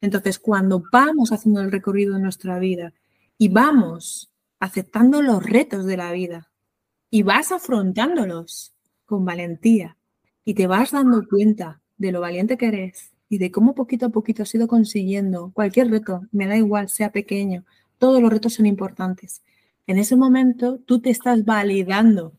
Entonces, 0.00 0.38
cuando 0.38 0.82
vamos 0.92 1.32
haciendo 1.32 1.60
el 1.60 1.70
recorrido 1.70 2.14
de 2.14 2.22
nuestra 2.22 2.58
vida 2.58 2.92
y 3.36 3.48
vamos 3.48 4.30
aceptando 4.58 5.22
los 5.22 5.44
retos 5.44 5.86
de 5.86 5.96
la 5.96 6.12
vida 6.12 6.50
y 7.10 7.22
vas 7.22 7.52
afrontándolos 7.52 8.74
con 9.04 9.24
valentía 9.24 9.96
y 10.44 10.54
te 10.54 10.66
vas 10.66 10.92
dando 10.92 11.26
cuenta 11.28 11.82
de 11.98 12.12
lo 12.12 12.20
valiente 12.20 12.56
que 12.56 12.68
eres 12.68 13.12
y 13.28 13.38
de 13.38 13.50
cómo 13.50 13.74
poquito 13.74 14.06
a 14.06 14.10
poquito 14.10 14.42
has 14.42 14.54
ido 14.54 14.66
consiguiendo 14.66 15.52
cualquier 15.52 15.90
reto, 15.90 16.22
me 16.32 16.46
da 16.46 16.56
igual, 16.56 16.88
sea 16.88 17.12
pequeño, 17.12 17.64
todos 17.98 18.20
los 18.20 18.30
retos 18.30 18.54
son 18.54 18.66
importantes. 18.66 19.42
En 19.86 19.98
ese 19.98 20.16
momento 20.16 20.78
tú 20.78 21.00
te 21.00 21.10
estás 21.10 21.44
validando 21.44 22.34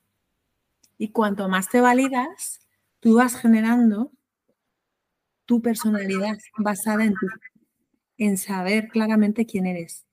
y 1.01 1.07
cuanto 1.07 1.49
más 1.49 1.67
te 1.67 1.81
validas, 1.81 2.59
tú 2.99 3.15
vas 3.15 3.35
generando 3.35 4.11
tu 5.47 5.59
personalidad 5.59 6.37
basada 6.59 7.11
en, 8.17 8.37
saber 8.37 8.87
claramente 8.87 9.47
quién 9.47 9.65
eres. 9.65 10.05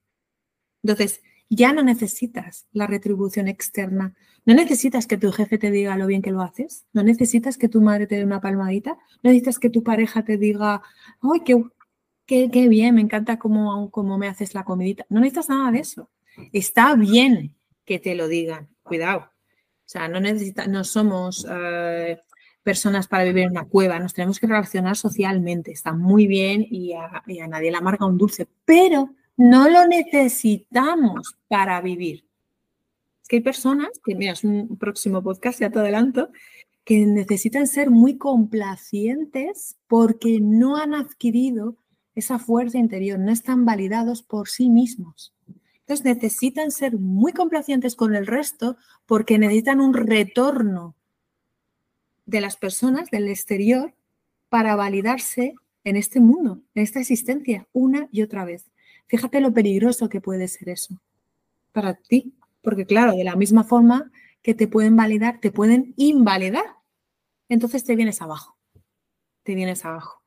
Entonces, 0.83 1.21
ya 1.51 1.75
no 1.75 1.83
necesitas 1.83 2.67
la 2.73 2.87
retribución 2.87 3.49
externa. 3.49 4.15
No 4.47 4.55
necesitas 4.55 5.07
que 5.07 5.19
tu 5.19 5.31
jefe 5.31 5.59
te 5.59 5.71
diga 5.71 5.95
lo 5.99 6.07
bien 6.07 6.23
que 6.23 6.31
lo 6.31 6.41
haces. 6.41 6.87
No 6.95 7.03
necesitas 7.03 7.59
que 7.59 7.69
tu 7.69 7.83
madre 7.83 8.07
te 8.07 8.17
dé 8.17 8.25
una 8.25 8.41
palmadita. 8.41 8.93
No 9.23 9.29
necesitas 9.29 9.59
que 9.59 9.69
tu 9.69 9.83
pareja 9.83 10.25
te 10.25 10.39
diga, 10.39 10.81
¡ay, 11.21 11.43
qué, 11.45 12.49
qué, 12.49 12.69
bien! 12.69 12.95
Me 12.95 13.03
encanta 13.03 13.39
cómo, 13.39 13.91
cómo 13.91 14.17
me 14.17 14.27
haces 14.27 14.55
la 14.55 14.65
comidita. 14.65 15.05
No 15.11 15.21
necesitas 15.21 15.51
nada 15.51 15.71
de 15.71 15.81
eso. 15.81 16.09
Está 16.55 16.95
bien 16.95 17.55
que 17.85 17.99
te 17.99 18.15
lo 18.15 18.27
digan. 18.27 18.71
Cuidado. 18.83 19.31
O 19.89 19.91
sea, 19.91 20.07
no, 20.07 20.21
no 20.21 20.85
somos 20.85 21.47
eh, 21.51 22.19
personas 22.63 23.09
para 23.09 23.25
vivir 23.25 23.45
en 23.45 23.53
una 23.53 23.65
cueva. 23.65 23.99
Nos 23.99 24.13
tenemos 24.13 24.39
que 24.39 24.47
relacionar 24.47 24.99
socialmente. 24.99 25.73
Está 25.73 25.95
muy 25.95 26.27
bien 26.27 26.67
y 26.69 26.93
a, 26.93 27.23
y 27.27 27.41
a 27.41 27.49
nadie 27.49 27.71
le 27.71 27.79
amarga 27.79 28.05
un 28.05 28.19
dulce. 28.19 28.47
Pero 28.67 29.15
no 29.39 29.67
lo 29.71 29.87
necesitamos 29.87 31.39
para 31.49 31.81
vivir. 31.81 32.27
Es 33.23 33.29
que 33.29 33.37
hay 33.37 33.43
personas, 33.43 33.89
que 34.05 34.15
mira, 34.15 34.33
es 34.33 34.45
un 34.45 34.77
próximo 34.77 35.23
podcast, 35.23 35.59
ya 35.59 35.71
te 35.71 35.79
adelanto, 35.79 36.29
que 36.85 37.07
necesitan 37.07 37.67
ser 37.67 37.89
muy 37.89 38.19
complacientes 38.19 39.79
porque 39.87 40.39
no 40.39 40.77
han 40.77 40.93
adquirido 40.93 41.79
esa 42.15 42.39
fuerza 42.39 42.77
interior, 42.77 43.19
no 43.19 43.33
están 43.33 43.65
validados 43.65 44.23
por 44.23 44.51
sí 44.51 44.69
mismos. 44.69 45.33
Entonces 45.89 46.05
necesitan 46.05 46.71
ser 46.71 46.99
muy 46.99 47.33
complacientes 47.33 47.97
con 47.97 48.15
el 48.15 48.27
resto 48.27 48.77
porque 49.07 49.39
necesitan 49.39 49.81
un 49.81 49.95
retorno 49.95 50.95
de 52.27 52.43
las 52.43 52.59
personas 52.59 53.11
del 53.11 53.27
exterior 53.27 53.95
para 54.51 54.77
validarse 54.77 55.55
en 55.85 55.97
este 55.97 56.21
mundo, 56.21 56.61
en 56.75 56.83
esta 56.83 57.01
existencia, 57.01 57.67
una 57.73 58.07
y 58.13 58.21
otra 58.21 58.45
vez. 58.45 58.67
Fíjate 59.07 59.41
lo 59.41 59.55
peligroso 59.55 60.11
que 60.11 60.21
puede 60.21 60.47
ser 60.49 60.69
eso 60.69 61.01
para 61.73 61.95
ti, 61.95 62.35
porque 62.61 62.85
claro, 62.85 63.13
de 63.13 63.25
la 63.25 63.35
misma 63.35 63.65
forma 63.65 64.13
que 64.43 64.53
te 64.53 64.69
pueden 64.69 64.95
validar, 64.95 65.41
te 65.41 65.51
pueden 65.51 65.95
invalidar. 65.97 66.67
Entonces 67.49 67.83
te 67.85 67.97
vienes 67.97 68.21
abajo, 68.21 68.59
te 69.43 69.55
vienes 69.55 69.87
abajo, 69.87 70.23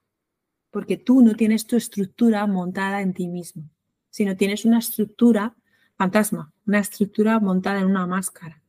porque 0.72 0.98
tú 0.98 1.22
no 1.22 1.36
tienes 1.36 1.68
tu 1.68 1.76
estructura 1.76 2.48
montada 2.48 3.02
en 3.02 3.14
ti 3.14 3.28
mismo, 3.28 3.70
sino 4.12 4.38
tienes 4.38 4.66
una 4.66 4.78
estructura 4.78 5.56
fantasma, 5.98 6.52
una 6.68 6.80
estructura 6.80 7.40
montada 7.40 7.80
en 7.80 7.88
una 7.88 8.06
máscara, 8.06 8.62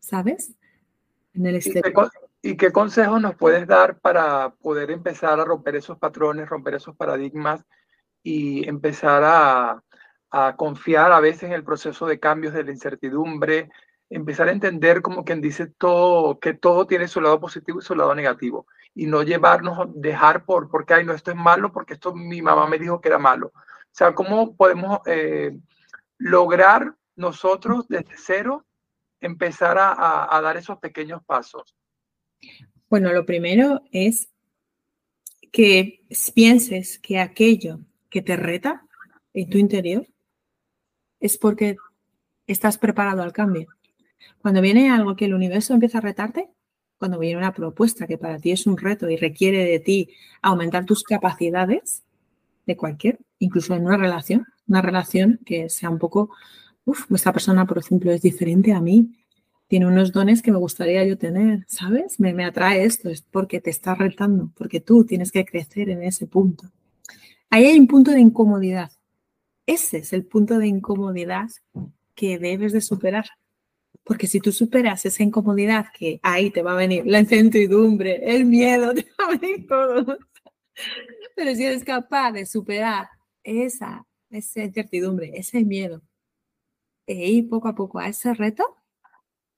¿sabes? 0.00 0.54
En 1.34 1.46
el 1.46 1.56
exterior. 1.56 2.10
¿Y 2.40 2.56
qué 2.58 2.72
consejos 2.72 3.22
nos 3.22 3.36
puedes 3.36 3.66
dar 3.66 3.98
para 4.00 4.50
poder 4.50 4.90
empezar 4.90 5.40
a 5.40 5.44
romper 5.46 5.76
esos 5.76 5.98
patrones, 5.98 6.48
romper 6.48 6.74
esos 6.74 6.94
paradigmas 6.94 7.64
y 8.22 8.68
empezar 8.68 9.22
a, 9.24 9.82
confiar 10.56 11.12
a 11.12 11.20
veces 11.20 11.44
en 11.44 11.52
el 11.52 11.62
proceso 11.62 12.06
de 12.06 12.18
cambios 12.18 12.52
de 12.52 12.64
la 12.64 12.72
incertidumbre, 12.72 13.70
empezar 14.10 14.48
a 14.48 14.52
entender 14.52 15.00
como 15.00 15.24
quien 15.24 15.40
dice 15.40 15.68
todo, 15.68 16.38
que 16.40 16.54
todo 16.54 16.86
tiene 16.86 17.08
su 17.08 17.20
lado 17.20 17.40
positivo 17.40 17.78
y 17.78 17.82
su 17.82 17.94
lado 17.94 18.14
negativo 18.14 18.66
y 18.94 19.06
no 19.06 19.22
llevarnos, 19.22 19.88
dejar 19.94 20.44
por, 20.44 20.68
porque, 20.68 20.94
ay, 20.94 21.04
no, 21.04 21.12
esto 21.12 21.30
es 21.30 21.36
malo, 21.36 21.72
porque 21.72 21.94
esto 21.94 22.14
mi 22.14 22.42
mamá 22.42 22.66
me 22.66 22.78
dijo 22.78 23.00
que 23.00 23.08
era 23.08 23.18
malo. 23.18 23.52
O 23.94 23.96
sea, 23.96 24.14
¿cómo 24.14 24.56
podemos 24.56 25.00
eh, 25.06 25.56
lograr 26.18 26.96
nosotros 27.14 27.86
desde 27.88 28.16
cero 28.16 28.66
empezar 29.20 29.78
a, 29.78 30.36
a 30.36 30.40
dar 30.40 30.56
esos 30.56 30.78
pequeños 30.78 31.22
pasos? 31.24 31.76
Bueno, 32.90 33.12
lo 33.12 33.24
primero 33.24 33.82
es 33.92 34.28
que 35.52 36.04
pienses 36.34 36.98
que 36.98 37.20
aquello 37.20 37.78
que 38.10 38.20
te 38.20 38.36
reta 38.36 38.84
en 39.34 39.50
tu 39.50 39.58
interior, 39.58 40.06
es 41.20 41.36
porque 41.36 41.76
estás 42.46 42.78
preparado 42.78 43.22
al 43.22 43.32
cambio. 43.32 43.68
Cuando 44.38 44.60
viene 44.60 44.90
algo 44.90 45.16
que 45.16 45.26
el 45.26 45.34
universo 45.34 45.74
empieza 45.74 45.98
a 45.98 46.02
retarte, 46.02 46.48
cuando 46.96 47.18
viene 47.18 47.38
una 47.38 47.52
propuesta 47.52 48.06
que 48.06 48.16
para 48.16 48.38
ti 48.38 48.52
es 48.52 48.66
un 48.66 48.78
reto 48.78 49.10
y 49.10 49.16
requiere 49.16 49.64
de 49.64 49.80
ti 49.80 50.10
aumentar 50.42 50.84
tus 50.86 51.02
capacidades 51.02 52.04
de 52.66 52.76
cualquier, 52.76 53.18
incluso 53.44 53.74
en 53.74 53.84
una 53.84 53.96
relación, 53.96 54.46
una 54.66 54.82
relación 54.82 55.40
que 55.44 55.68
sea 55.68 55.90
un 55.90 55.98
poco, 55.98 56.30
uff, 56.84 57.10
esta 57.12 57.32
persona, 57.32 57.66
por 57.66 57.78
ejemplo, 57.78 58.10
es 58.12 58.22
diferente 58.22 58.72
a 58.72 58.80
mí, 58.80 59.12
tiene 59.66 59.86
unos 59.86 60.12
dones 60.12 60.42
que 60.42 60.52
me 60.52 60.58
gustaría 60.58 61.04
yo 61.04 61.16
tener, 61.16 61.64
¿sabes? 61.68 62.20
Me, 62.20 62.34
me 62.34 62.44
atrae 62.44 62.84
esto, 62.84 63.08
es 63.08 63.22
porque 63.22 63.60
te 63.60 63.70
está 63.70 63.94
retando, 63.94 64.50
porque 64.56 64.80
tú 64.80 65.04
tienes 65.04 65.32
que 65.32 65.44
crecer 65.44 65.88
en 65.88 66.02
ese 66.02 66.26
punto. 66.26 66.70
Ahí 67.50 67.66
hay 67.66 67.78
un 67.78 67.86
punto 67.86 68.10
de 68.10 68.20
incomodidad. 68.20 68.92
Ese 69.66 69.98
es 69.98 70.12
el 70.12 70.26
punto 70.26 70.58
de 70.58 70.66
incomodidad 70.66 71.48
que 72.14 72.38
debes 72.38 72.72
de 72.72 72.80
superar. 72.80 73.26
Porque 74.02 74.26
si 74.26 74.40
tú 74.40 74.52
superas 74.52 75.06
esa 75.06 75.22
incomodidad, 75.22 75.86
que 75.96 76.20
ahí 76.22 76.50
te 76.50 76.62
va 76.62 76.72
a 76.72 76.76
venir 76.76 77.06
la 77.06 77.20
incertidumbre, 77.20 78.20
el 78.22 78.44
miedo, 78.44 78.92
te 78.94 79.06
va 79.18 79.26
a 79.28 79.38
venir 79.38 79.66
todo. 79.66 80.18
Pero 81.36 81.54
si 81.54 81.64
eres 81.64 81.84
capaz 81.84 82.32
de 82.32 82.44
superar 82.44 83.08
esa, 83.44 84.06
esa 84.30 84.62
incertidumbre, 84.62 85.32
ese 85.34 85.64
miedo, 85.64 86.02
e 87.06 87.30
ir 87.30 87.48
poco 87.48 87.68
a 87.68 87.74
poco 87.74 87.98
a 87.98 88.08
ese 88.08 88.34
reto, 88.34 88.64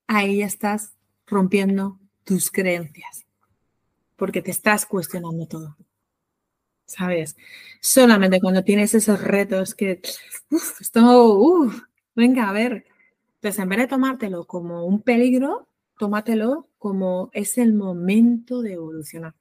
ahí 0.06 0.38
ya 0.38 0.46
estás 0.46 0.94
rompiendo 1.26 1.98
tus 2.24 2.50
creencias. 2.50 3.24
Porque 4.16 4.42
te 4.42 4.50
estás 4.50 4.86
cuestionando 4.86 5.46
todo. 5.46 5.76
¿Sabes? 6.86 7.36
Solamente 7.80 8.40
cuando 8.40 8.62
tienes 8.62 8.94
esos 8.94 9.20
retos 9.22 9.74
que, 9.74 10.00
uff, 10.50 10.80
esto, 10.80 11.34
uff, 11.34 11.82
venga, 12.14 12.48
a 12.48 12.52
ver. 12.52 12.86
Entonces, 13.36 13.60
en 13.60 13.68
vez 13.68 13.78
de 13.80 13.86
tomártelo 13.88 14.46
como 14.46 14.86
un 14.86 15.02
peligro, 15.02 15.68
tómatelo 15.98 16.68
como 16.78 17.30
es 17.32 17.58
el 17.58 17.74
momento 17.74 18.62
de 18.62 18.74
evolucionar. 18.74 19.34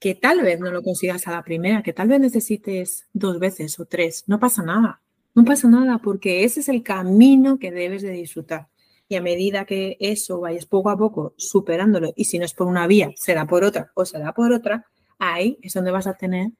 Que 0.00 0.16
tal 0.16 0.40
vez 0.40 0.58
no 0.58 0.72
lo 0.72 0.82
consigas 0.82 1.28
a 1.28 1.30
la 1.30 1.44
primera, 1.44 1.84
que 1.84 1.92
tal 1.92 2.08
vez 2.08 2.18
necesites 2.18 3.06
dos 3.12 3.38
veces 3.38 3.78
o 3.78 3.84
tres, 3.84 4.24
no 4.26 4.40
pasa 4.40 4.64
nada. 4.64 5.00
No 5.34 5.44
pasa 5.44 5.68
nada 5.68 5.98
porque 5.98 6.42
ese 6.42 6.60
es 6.60 6.68
el 6.68 6.82
camino 6.82 7.58
que 7.60 7.70
debes 7.70 8.02
de 8.02 8.10
disfrutar. 8.10 8.66
Y 9.08 9.16
a 9.16 9.22
medida 9.22 9.64
que 9.64 9.96
eso 10.00 10.40
vayas 10.40 10.66
poco 10.66 10.90
a 10.90 10.96
poco 10.96 11.34
superándolo, 11.36 12.12
y 12.16 12.24
si 12.24 12.38
no 12.38 12.44
es 12.44 12.54
por 12.54 12.66
una 12.66 12.86
vía, 12.86 13.10
será 13.14 13.46
por 13.46 13.62
otra 13.62 13.92
o 13.94 14.04
será 14.04 14.32
por 14.32 14.52
otra, 14.52 14.86
ahí 15.18 15.58
es 15.62 15.74
donde 15.74 15.90
vas 15.90 16.06
a 16.06 16.14
tener 16.14 16.50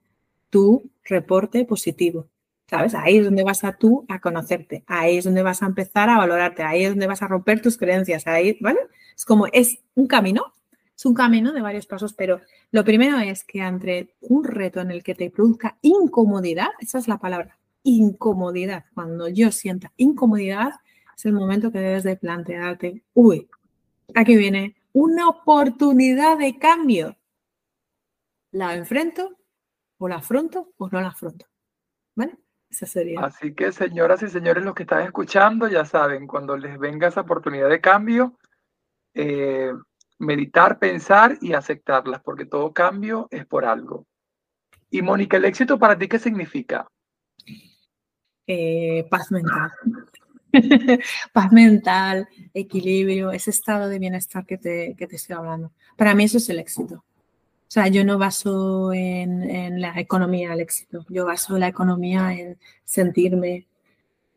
tu 0.50 0.90
reporte 1.04 1.64
positivo. 1.64 2.28
¿Sabes? 2.68 2.94
Ahí 2.94 3.16
es 3.18 3.24
donde 3.24 3.42
vas 3.42 3.64
a 3.64 3.72
tú 3.72 4.04
a 4.08 4.20
conocerte, 4.20 4.84
ahí 4.86 5.16
es 5.16 5.24
donde 5.24 5.42
vas 5.42 5.60
a 5.60 5.66
empezar 5.66 6.08
a 6.08 6.18
valorarte, 6.18 6.62
ahí 6.62 6.84
es 6.84 6.90
donde 6.90 7.08
vas 7.08 7.20
a 7.20 7.26
romper 7.26 7.60
tus 7.60 7.76
creencias, 7.76 8.28
ahí, 8.28 8.56
¿vale? 8.60 8.78
Es 9.16 9.24
como, 9.24 9.48
es 9.48 9.78
un 9.96 10.06
camino, 10.06 10.54
es 11.00 11.06
un 11.06 11.14
camino 11.14 11.54
de 11.54 11.62
varios 11.62 11.86
pasos, 11.86 12.12
pero 12.12 12.42
lo 12.72 12.84
primero 12.84 13.16
es 13.20 13.42
que 13.42 13.62
ante 13.62 14.16
un 14.20 14.44
reto 14.44 14.82
en 14.82 14.90
el 14.90 15.02
que 15.02 15.14
te 15.14 15.30
produzca 15.30 15.78
incomodidad, 15.80 16.68
esa 16.78 16.98
es 16.98 17.08
la 17.08 17.16
palabra, 17.16 17.56
incomodidad, 17.82 18.84
cuando 18.92 19.26
yo 19.26 19.50
sienta 19.50 19.90
incomodidad, 19.96 20.72
es 21.16 21.24
el 21.24 21.32
momento 21.32 21.72
que 21.72 21.78
debes 21.78 22.02
de 22.02 22.16
plantearte, 22.16 23.02
uy, 23.14 23.48
aquí 24.14 24.36
viene 24.36 24.76
una 24.92 25.30
oportunidad 25.30 26.36
de 26.36 26.58
cambio. 26.58 27.16
¿La 28.50 28.74
enfrento 28.74 29.38
o 29.96 30.06
la 30.06 30.16
afronto 30.16 30.74
o 30.76 30.90
no 30.90 31.00
la 31.00 31.08
afronto? 31.08 31.46
¿Vale? 32.14 32.36
Esa 32.68 32.84
sería. 32.84 33.20
Así 33.20 33.54
que, 33.54 33.72
señoras 33.72 34.22
y 34.22 34.28
señores, 34.28 34.66
los 34.66 34.74
que 34.74 34.82
están 34.82 35.00
escuchando, 35.00 35.66
ya 35.66 35.86
saben, 35.86 36.26
cuando 36.26 36.58
les 36.58 36.78
venga 36.78 37.08
esa 37.08 37.22
oportunidad 37.22 37.70
de 37.70 37.80
cambio, 37.80 38.36
eh, 39.14 39.72
meditar, 40.20 40.78
pensar 40.78 41.38
y 41.40 41.54
aceptarlas, 41.54 42.20
porque 42.22 42.44
todo 42.44 42.72
cambio 42.72 43.26
es 43.30 43.46
por 43.46 43.64
algo. 43.64 44.06
Y 44.90 45.02
Mónica, 45.02 45.38
¿el 45.38 45.46
éxito 45.46 45.78
para 45.78 45.98
ti 45.98 46.08
qué 46.08 46.18
significa? 46.18 46.86
Eh, 48.46 49.06
paz 49.10 49.30
mental. 49.32 49.70
paz 51.32 51.52
mental, 51.52 52.28
equilibrio, 52.52 53.30
ese 53.30 53.50
estado 53.50 53.88
de 53.88 53.98
bienestar 53.98 54.44
que 54.44 54.58
te, 54.58 54.94
que 54.96 55.06
te 55.06 55.16
estoy 55.16 55.36
hablando. 55.36 55.72
Para 55.96 56.14
mí 56.14 56.24
eso 56.24 56.38
es 56.38 56.48
el 56.50 56.58
éxito. 56.58 56.96
O 56.96 57.72
sea, 57.72 57.86
yo 57.86 58.04
no 58.04 58.18
baso 58.18 58.92
en, 58.92 59.48
en, 59.48 59.80
la 59.80 59.98
economía 60.00 60.52
el 60.52 60.60
éxito, 60.60 61.06
yo 61.08 61.24
baso 61.24 61.56
la 61.56 61.68
economía 61.68 62.32
en 62.32 62.58
sentirme, 62.84 63.68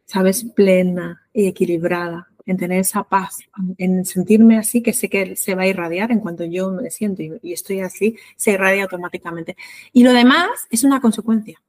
sabes, 0.05 0.45
plena 0.55 1.23
y 1.34 1.47
equilibrada, 1.47 2.29
en 2.46 2.58
tener 2.58 2.80
esa 2.80 3.04
paz, 3.04 3.39
en 3.78 4.06
sentirme 4.06 4.58
así 4.58 4.82
que 4.82 4.94
sé 4.94 5.10
que 5.10 5.36
se 5.36 5.56
va 5.56 5.64
a 5.64 5.68
irradiar 5.68 6.12
en 6.12 6.20
cuanto 6.20 6.44
yo 6.44 6.72
me 6.72 6.89
siento 6.91 7.22
y, 7.24 7.39
y 7.41 7.54
estoy 7.54 7.80
así, 7.80 8.18
se 8.36 8.52
irradia 8.52 8.84
automáticamente. 8.84 9.56
Y 9.94 10.04
lo 10.04 10.12
demás 10.12 10.68
es 10.70 10.84
una 10.84 11.00
consecuencia 11.00 11.62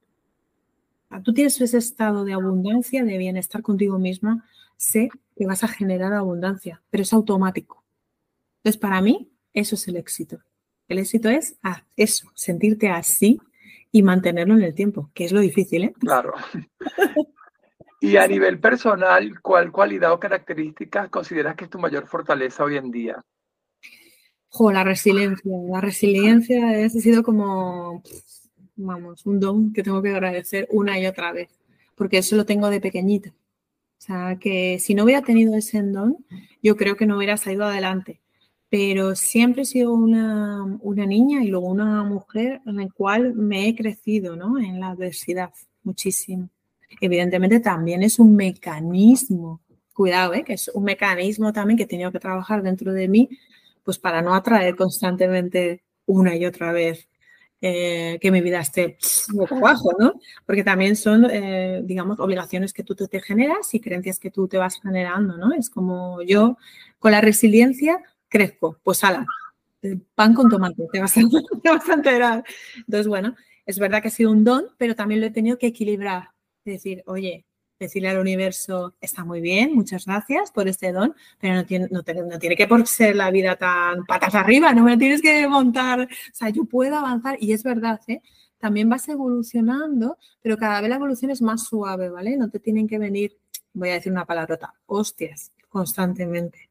tú 1.22 1.32
tienes 1.32 1.60
ese 1.60 1.78
estado 1.78 2.24
de 2.24 2.32
abundancia, 2.32 3.04
de 3.04 3.18
bienestar 3.18 3.62
contigo 3.62 3.98
misma, 3.98 4.44
sé 4.76 5.10
que 5.36 5.46
vas 5.46 5.64
a 5.64 5.68
generar 5.68 6.12
abundancia, 6.12 6.82
pero 6.90 7.02
es 7.02 7.12
automático. 7.12 7.84
Entonces, 8.58 8.80
para 8.80 9.00
mí, 9.00 9.30
eso 9.52 9.74
es 9.74 9.86
el 9.88 9.96
éxito. 9.96 10.38
El 10.88 10.98
éxito 10.98 11.28
es 11.28 11.56
eso, 11.96 12.30
sentirte 12.34 12.88
así 12.88 13.40
y 13.92 14.02
mantenerlo 14.02 14.54
en 14.54 14.62
el 14.62 14.74
tiempo, 14.74 15.10
que 15.14 15.24
es 15.24 15.32
lo 15.32 15.40
difícil, 15.40 15.84
¿eh? 15.84 15.94
Claro. 15.98 16.34
Y 18.04 18.18
a 18.18 18.26
nivel 18.26 18.58
personal, 18.58 19.40
¿cuál 19.40 19.72
cualidad 19.72 20.12
o 20.12 20.20
características 20.20 21.08
consideras 21.08 21.56
que 21.56 21.64
es 21.64 21.70
tu 21.70 21.78
mayor 21.78 22.06
fortaleza 22.06 22.62
hoy 22.62 22.76
en 22.76 22.90
día? 22.90 23.24
Jo, 24.48 24.70
la 24.70 24.84
resiliencia. 24.84 25.50
La 25.70 25.80
resiliencia 25.80 26.84
ha 26.84 26.88
sido 26.90 27.22
como 27.22 28.02
vamos, 28.76 29.24
un 29.24 29.40
don 29.40 29.72
que 29.72 29.82
tengo 29.82 30.02
que 30.02 30.10
agradecer 30.10 30.68
una 30.70 30.98
y 30.98 31.06
otra 31.06 31.32
vez, 31.32 31.48
porque 31.94 32.18
eso 32.18 32.36
lo 32.36 32.44
tengo 32.44 32.68
de 32.68 32.80
pequeñita. 32.80 33.30
O 33.30 34.00
sea, 34.06 34.36
que 34.38 34.78
si 34.80 34.94
no 34.94 35.04
hubiera 35.04 35.22
tenido 35.22 35.56
ese 35.56 35.82
don, 35.82 36.18
yo 36.62 36.76
creo 36.76 36.96
que 36.96 37.06
no 37.06 37.16
hubiera 37.16 37.38
salido 37.38 37.64
adelante. 37.64 38.20
Pero 38.68 39.14
siempre 39.14 39.62
he 39.62 39.66
sido 39.66 39.94
una, 39.94 40.62
una 40.80 41.06
niña 41.06 41.42
y 41.42 41.48
luego 41.48 41.68
una 41.68 42.02
mujer 42.02 42.60
en 42.66 42.76
la 42.76 42.88
cual 42.90 43.34
me 43.34 43.68
he 43.68 43.74
crecido, 43.74 44.36
¿no? 44.36 44.58
En 44.58 44.78
la 44.78 44.88
adversidad, 44.88 45.52
muchísimo. 45.84 46.50
Evidentemente 47.00 47.60
también 47.60 48.02
es 48.02 48.18
un 48.18 48.36
mecanismo, 48.36 49.60
cuidado, 49.92 50.34
¿eh? 50.34 50.44
que 50.44 50.54
es 50.54 50.68
un 50.68 50.84
mecanismo 50.84 51.52
también 51.52 51.76
que 51.76 51.84
he 51.84 51.86
tenido 51.86 52.12
que 52.12 52.20
trabajar 52.20 52.62
dentro 52.62 52.92
de 52.92 53.08
mí, 53.08 53.28
pues 53.82 53.98
para 53.98 54.22
no 54.22 54.34
atraer 54.34 54.76
constantemente 54.76 55.84
una 56.06 56.36
y 56.36 56.44
otra 56.44 56.72
vez 56.72 57.08
eh, 57.60 58.18
que 58.20 58.30
mi 58.30 58.42
vida 58.42 58.60
esté 58.60 58.98
poco 59.34 59.54
abajo, 59.56 59.92
¿no? 59.98 60.20
Porque 60.44 60.62
también 60.62 60.96
son, 60.96 61.24
eh, 61.30 61.80
digamos, 61.82 62.20
obligaciones 62.20 62.74
que 62.74 62.84
tú 62.84 62.94
te 62.94 63.22
generas 63.22 63.72
y 63.72 63.80
creencias 63.80 64.18
que 64.18 64.30
tú 64.30 64.48
te 64.48 64.58
vas 64.58 64.78
generando, 64.82 65.38
¿no? 65.38 65.54
Es 65.54 65.70
como 65.70 66.20
yo 66.22 66.58
con 66.98 67.12
la 67.12 67.22
resiliencia 67.22 68.02
crezco, 68.28 68.78
pues 68.82 69.02
ala, 69.02 69.24
pan 70.14 70.34
con 70.34 70.50
tomate, 70.50 70.86
te 70.92 71.00
vas, 71.00 71.16
a, 71.16 71.20
te 71.62 71.70
vas 71.70 71.88
a 71.88 71.94
enterar. 71.94 72.44
Entonces, 72.76 73.06
bueno, 73.06 73.34
es 73.64 73.78
verdad 73.78 74.02
que 74.02 74.08
ha 74.08 74.10
sido 74.10 74.30
un 74.30 74.44
don, 74.44 74.66
pero 74.76 74.94
también 74.94 75.20
lo 75.20 75.26
he 75.26 75.30
tenido 75.30 75.56
que 75.56 75.68
equilibrar. 75.68 76.33
Decir, 76.64 77.02
oye, 77.06 77.44
decirle 77.78 78.08
al 78.08 78.18
universo, 78.18 78.94
está 79.00 79.24
muy 79.24 79.40
bien, 79.40 79.74
muchas 79.74 80.06
gracias 80.06 80.50
por 80.50 80.68
este 80.68 80.92
don, 80.92 81.14
pero 81.38 81.54
no 81.54 81.66
tiene, 81.66 81.88
no, 81.90 82.02
tiene 82.02 82.56
que 82.56 82.66
por 82.66 82.86
ser 82.86 83.16
la 83.16 83.30
vida 83.30 83.56
tan 83.56 84.04
patas 84.06 84.34
arriba, 84.34 84.72
no 84.72 84.84
me 84.84 84.96
tienes 84.98 85.20
que 85.20 85.46
montar, 85.48 86.00
o 86.00 86.06
sea, 86.32 86.50
yo 86.50 86.64
puedo 86.64 86.96
avanzar 86.96 87.36
y 87.40 87.52
es 87.52 87.62
verdad, 87.62 88.00
¿eh? 88.06 88.20
también 88.58 88.88
vas 88.88 89.08
evolucionando, 89.08 90.16
pero 90.40 90.56
cada 90.56 90.80
vez 90.80 90.88
la 90.88 90.96
evolución 90.96 91.30
es 91.30 91.42
más 91.42 91.64
suave, 91.64 92.08
¿vale? 92.08 92.36
No 92.36 92.48
te 92.48 92.58
tienen 92.58 92.88
que 92.88 92.98
venir, 92.98 93.36
voy 93.74 93.90
a 93.90 93.94
decir 93.94 94.10
una 94.10 94.24
palabrota, 94.24 94.72
hostias, 94.86 95.52
constantemente, 95.68 96.70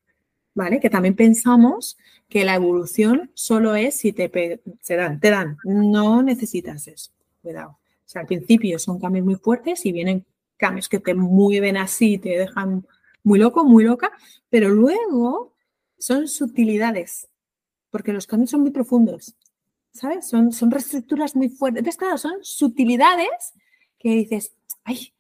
¿vale? 0.56 0.80
Que 0.80 0.90
también 0.90 1.16
pensamos 1.16 1.98
que 2.30 2.46
la 2.46 2.56
evolución 2.56 3.30
solo 3.36 3.76
es 3.76 3.98
si 3.98 4.12
te, 4.12 4.60
se 4.82 4.96
dan, 4.96 5.20
te 5.20 5.30
dan, 5.30 5.58
no 5.66 6.24
necesitas 6.24 6.88
eso, 6.88 7.12
cuidado. 7.44 7.78
Sea, 8.14 8.22
al 8.22 8.28
principio 8.28 8.78
son 8.78 9.00
cambios 9.00 9.26
muy 9.26 9.36
fuertes 9.36 9.88
y 9.88 9.92
vienen 9.92 10.24
cambios 10.58 10.88
que 10.88 11.00
te 11.00 11.16
mueven 11.16 11.78
así, 11.78 12.20
te 12.20 12.30
dejan 12.30 12.86
muy 13.24 13.40
loco, 13.40 13.64
muy 13.64 13.86
loca, 13.86 14.12
pero 14.52 14.70
luego 14.70 15.56
son 15.98 16.28
sutilidades, 16.28 17.28
porque 17.90 18.14
los 18.14 18.28
cambios 18.28 18.52
son 18.52 18.62
muy 18.62 18.70
profundos, 18.70 19.36
¿sabes? 19.94 20.28
Son, 20.28 20.52
son 20.52 20.70
reestructuras 20.70 21.36
muy 21.36 21.50
fuertes. 21.50 21.80
Entonces, 21.80 21.98
claro, 21.98 22.20
son 22.20 22.34
sutilidades 22.44 23.54
que 23.98 24.10
dices, 24.10 24.54
ay, 24.84 25.12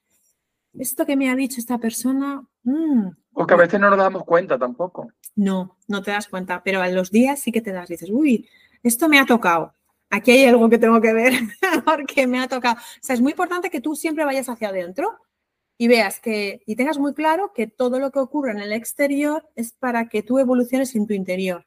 esto 0.78 1.08
que 1.08 1.16
me 1.16 1.32
ha 1.32 1.36
dicho 1.36 1.60
esta 1.60 1.80
persona... 1.80 2.48
Mm, 2.62 3.08
o 3.34 3.48
que 3.48 3.54
a 3.56 3.58
veces 3.58 3.80
no 3.80 3.90
nos 3.90 3.98
damos 3.98 4.24
cuenta 4.24 4.60
tampoco. 4.60 5.12
No, 5.36 5.78
no 5.88 6.04
te 6.04 6.12
das 6.12 6.28
cuenta, 6.28 6.62
pero 6.64 6.80
a 6.80 6.88
los 6.90 7.10
días 7.10 7.40
sí 7.40 7.52
que 7.52 7.62
te 7.62 7.72
das, 7.72 7.90
dices, 7.90 8.12
uy, 8.12 8.48
esto 8.84 9.10
me 9.10 9.20
ha 9.20 9.26
tocado 9.26 9.74
aquí 10.14 10.32
hay 10.32 10.46
algo 10.46 10.70
que 10.70 10.78
tengo 10.78 11.02
que 11.02 11.12
ver 11.12 11.34
porque 11.86 12.28
me 12.28 12.40
ha 12.40 12.48
tocado. 12.48 12.76
O 12.76 13.00
sea, 13.02 13.16
es 13.16 13.22
muy 13.22 13.32
importante 13.32 13.70
que 13.70 13.82
tú 13.82 13.96
siempre 13.96 14.26
vayas 14.26 14.48
hacia 14.48 14.70
adentro 14.70 15.20
y 15.78 15.88
veas 15.88 16.20
que, 16.20 16.62
y 16.68 16.76
tengas 16.76 17.00
muy 17.00 17.14
claro 17.14 17.52
que 17.54 17.66
todo 17.66 18.00
lo 18.00 18.12
que 18.12 18.20
ocurre 18.20 18.52
en 18.52 18.60
el 18.60 18.74
exterior 18.74 19.50
es 19.56 19.72
para 19.72 20.10
que 20.10 20.22
tú 20.22 20.38
evoluciones 20.38 20.96
en 20.96 21.08
tu 21.08 21.14
interior. 21.14 21.66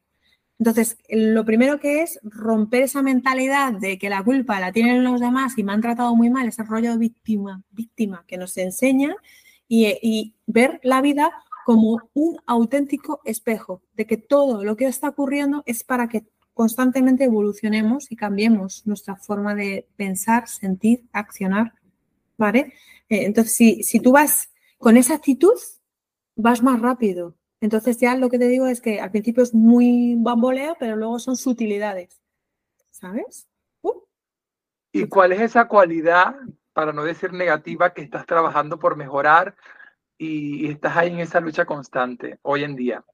Entonces, 0.58 0.96
lo 1.10 1.44
primero 1.44 1.80
que 1.80 2.02
es 2.02 2.20
romper 2.22 2.84
esa 2.84 3.02
mentalidad 3.02 3.72
de 3.72 3.98
que 3.98 4.08
la 4.08 4.22
culpa 4.22 4.60
la 4.60 4.72
tienen 4.72 5.04
los 5.04 5.20
demás 5.20 5.58
y 5.58 5.64
me 5.64 5.72
han 5.72 5.82
tratado 5.82 6.14
muy 6.14 6.30
mal, 6.30 6.46
ese 6.46 6.62
rollo 6.62 6.92
de 6.92 6.98
víctima, 6.98 7.62
víctima 7.70 8.24
que 8.26 8.38
nos 8.38 8.56
enseña 8.56 9.16
y, 9.68 9.86
y 10.00 10.34
ver 10.46 10.80
la 10.82 11.02
vida 11.02 11.30
como 11.66 12.00
un 12.14 12.38
auténtico 12.46 13.20
espejo, 13.24 13.82
de 13.94 14.06
que 14.06 14.16
todo 14.16 14.62
lo 14.62 14.76
que 14.76 14.86
está 14.86 15.08
ocurriendo 15.08 15.64
es 15.66 15.82
para 15.82 16.08
que 16.08 16.24
constantemente 16.56 17.24
evolucionemos 17.24 18.10
y 18.10 18.16
cambiemos 18.16 18.86
nuestra 18.86 19.14
forma 19.14 19.54
de 19.54 19.86
pensar, 19.96 20.48
sentir, 20.48 21.04
accionar, 21.12 21.74
¿vale? 22.38 22.72
Eh, 23.10 23.26
entonces, 23.26 23.54
si, 23.54 23.82
si 23.82 24.00
tú 24.00 24.12
vas 24.12 24.48
con 24.78 24.96
esa 24.96 25.16
actitud, 25.16 25.52
vas 26.34 26.62
más 26.62 26.80
rápido. 26.80 27.36
Entonces 27.60 27.98
ya 27.98 28.16
lo 28.16 28.30
que 28.30 28.38
te 28.38 28.48
digo 28.48 28.68
es 28.68 28.80
que 28.80 29.02
al 29.02 29.10
principio 29.10 29.42
es 29.42 29.52
muy 29.52 30.14
bamboleo, 30.16 30.78
pero 30.80 30.96
luego 30.96 31.18
son 31.18 31.36
sutilidades. 31.36 32.22
¿Sabes? 32.90 33.46
Uh. 33.82 34.00
¿Y 34.92 35.06
cuál 35.08 35.32
es 35.32 35.42
esa 35.42 35.68
cualidad, 35.68 36.36
para 36.72 36.94
no 36.94 37.04
decir 37.04 37.34
negativa, 37.34 37.92
que 37.92 38.00
estás 38.00 38.24
trabajando 38.24 38.78
por 38.78 38.96
mejorar 38.96 39.56
y, 40.16 40.70
estás 40.70 40.96
ahí 40.96 41.12
en 41.12 41.20
esa 41.20 41.40
lucha 41.40 41.66
constante 41.66 42.38
hoy 42.40 42.64
en 42.64 42.76
día? 42.76 43.04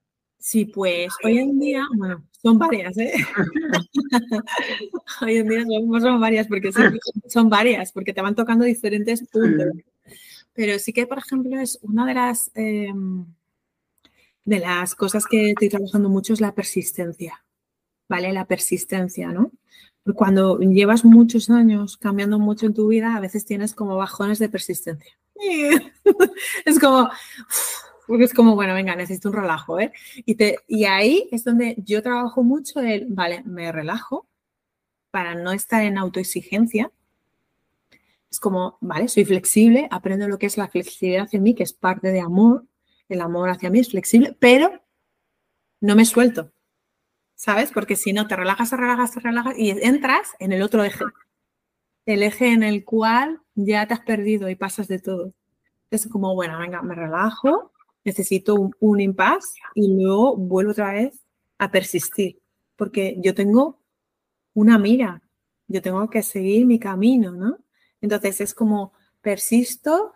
Sí, 0.45 0.65
pues 0.65 1.07
hoy 1.23 1.37
en 1.37 1.57
día, 1.57 1.87
bueno, 1.95 2.21
son 2.41 2.59
varias, 2.59 2.97
¿eh? 2.97 3.13
hoy 5.21 5.37
en 5.37 5.47
día 5.47 5.63
son, 6.01 6.19
varias, 6.19 6.47
porque 6.47 6.69
son, 7.29 7.49
varias, 7.49 7.93
porque 7.93 8.11
te 8.11 8.21
van 8.21 8.35
tocando 8.35 8.65
diferentes 8.65 9.25
puntos. 9.29 9.67
Pero 10.51 10.77
sí 10.79 10.91
que, 10.91 11.07
por 11.07 11.19
ejemplo, 11.19 11.57
es 11.61 11.79
una 11.81 12.05
de 12.05 12.13
las, 12.13 12.51
em, 12.55 13.25
de 14.43 14.59
las 14.59 14.95
cosas 14.95 15.25
que 15.25 15.51
estoy 15.51 15.69
trabajando 15.69 16.09
mucho 16.09 16.33
es 16.33 16.41
la 16.41 16.53
persistencia, 16.53 17.45
¿vale? 18.09 18.33
La 18.33 18.45
persistencia, 18.45 19.29
¿no? 19.29 19.49
Cuando 20.13 20.59
llevas 20.59 21.05
muchos 21.05 21.49
años 21.49 21.95
cambiando 21.95 22.37
mucho 22.37 22.65
en 22.65 22.73
tu 22.73 22.89
vida, 22.89 23.15
a 23.15 23.21
veces 23.21 23.45
tienes 23.45 23.73
como 23.73 23.95
bajones 23.95 24.39
de 24.39 24.49
persistencia. 24.49 25.17
es 26.65 26.79
como, 26.79 27.09
es 28.19 28.33
como, 28.33 28.55
bueno, 28.55 28.73
venga, 28.73 28.95
necesito 28.95 29.29
un 29.29 29.35
relajo, 29.35 29.79
¿eh? 29.79 29.91
Y, 30.25 30.35
te, 30.35 30.57
y 30.67 30.85
ahí 30.85 31.27
es 31.31 31.43
donde 31.43 31.75
yo 31.77 32.01
trabajo 32.01 32.43
mucho 32.43 32.79
el, 32.79 33.07
vale, 33.09 33.43
me 33.45 33.71
relajo 33.71 34.27
para 35.11 35.35
no 35.35 35.51
estar 35.51 35.83
en 35.83 35.97
autoexigencia. 35.97 36.91
Es 38.31 38.39
como, 38.39 38.77
vale, 38.81 39.07
soy 39.07 39.25
flexible, 39.25 39.87
aprendo 39.91 40.27
lo 40.27 40.39
que 40.39 40.47
es 40.47 40.57
la 40.57 40.67
flexibilidad 40.67 41.29
en 41.31 41.43
mí, 41.43 41.53
que 41.53 41.63
es 41.63 41.73
parte 41.73 42.09
de 42.09 42.19
amor. 42.19 42.65
El 43.09 43.21
amor 43.21 43.49
hacia 43.49 43.69
mí 43.69 43.79
es 43.79 43.91
flexible, 43.91 44.35
pero 44.39 44.81
no 45.81 45.95
me 45.95 46.05
suelto. 46.05 46.51
¿sabes? 47.43 47.71
Porque 47.71 47.97
si 47.97 48.13
no, 48.13 48.25
te 48.25 48.37
relajas, 48.37 48.69
te 48.69 48.77
relajas, 48.77 49.11
te 49.11 49.19
relajas 49.19 49.57
y 49.57 49.71
entras 49.71 50.31
en 50.39 50.53
el 50.53 50.61
otro 50.61 50.81
eje. 50.83 51.03
El 52.05 52.23
eje 52.23 52.53
en 52.53 52.63
el 52.63 52.85
cual 52.85 53.41
ya 53.53 53.85
te 53.85 53.93
has 53.93 53.99
perdido 53.99 54.49
y 54.49 54.55
pasas 54.55 54.87
de 54.87 54.99
todo. 54.99 55.33
Es 55.91 56.07
como, 56.07 56.35
bueno, 56.35 56.57
venga, 56.57 56.81
me 56.81 56.95
relajo, 56.95 57.72
necesito 58.03 58.55
un, 58.55 58.75
un 58.79 58.99
impasse 58.99 59.59
y 59.75 59.93
luego 59.95 60.35
vuelvo 60.37 60.71
otra 60.71 60.93
vez 60.93 61.23
a 61.57 61.71
persistir. 61.71 62.41
Porque 62.75 63.15
yo 63.19 63.33
tengo 63.33 63.79
una 64.53 64.77
mira, 64.77 65.21
yo 65.67 65.81
tengo 65.81 66.09
que 66.09 66.23
seguir 66.23 66.65
mi 66.65 66.79
camino, 66.79 67.31
¿no? 67.31 67.57
Entonces 68.01 68.41
es 68.41 68.53
como, 68.53 68.93
persisto, 69.21 70.13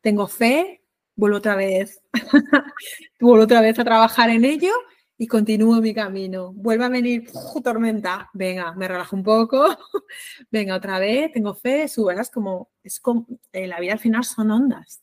tengo 0.00 0.26
fe, 0.28 0.82
vuelvo 1.16 1.38
otra 1.38 1.56
vez, 1.56 2.02
vuelvo 3.20 3.44
otra 3.44 3.60
vez 3.60 3.78
a 3.78 3.84
trabajar 3.84 4.30
en 4.30 4.44
ello 4.44 4.72
y 5.16 5.26
continúo 5.26 5.80
mi 5.80 5.94
camino. 5.94 6.52
Vuelve 6.52 6.84
a 6.84 6.88
venir 6.88 7.30
tormenta, 7.62 8.30
venga, 8.34 8.72
me 8.74 8.88
relajo 8.88 9.16
un 9.16 9.22
poco, 9.22 9.64
venga 10.50 10.76
otra 10.76 10.98
vez, 10.98 11.32
tengo 11.32 11.54
fe, 11.54 11.88
subas 11.88 12.30
como, 12.30 12.70
es 12.82 13.00
como, 13.00 13.26
eh, 13.52 13.66
la 13.66 13.80
vida 13.80 13.94
al 13.94 13.98
final 13.98 14.24
son 14.24 14.50
ondas. 14.50 15.02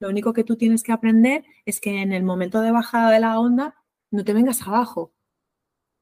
Lo 0.00 0.08
único 0.08 0.32
que 0.32 0.44
tú 0.44 0.56
tienes 0.56 0.82
que 0.82 0.92
aprender 0.92 1.44
es 1.64 1.80
que 1.80 2.02
en 2.02 2.12
el 2.12 2.22
momento 2.22 2.60
de 2.60 2.70
bajada 2.70 3.10
de 3.10 3.20
la 3.20 3.38
onda 3.40 3.74
no 4.10 4.24
te 4.24 4.32
vengas 4.32 4.62
abajo, 4.62 5.12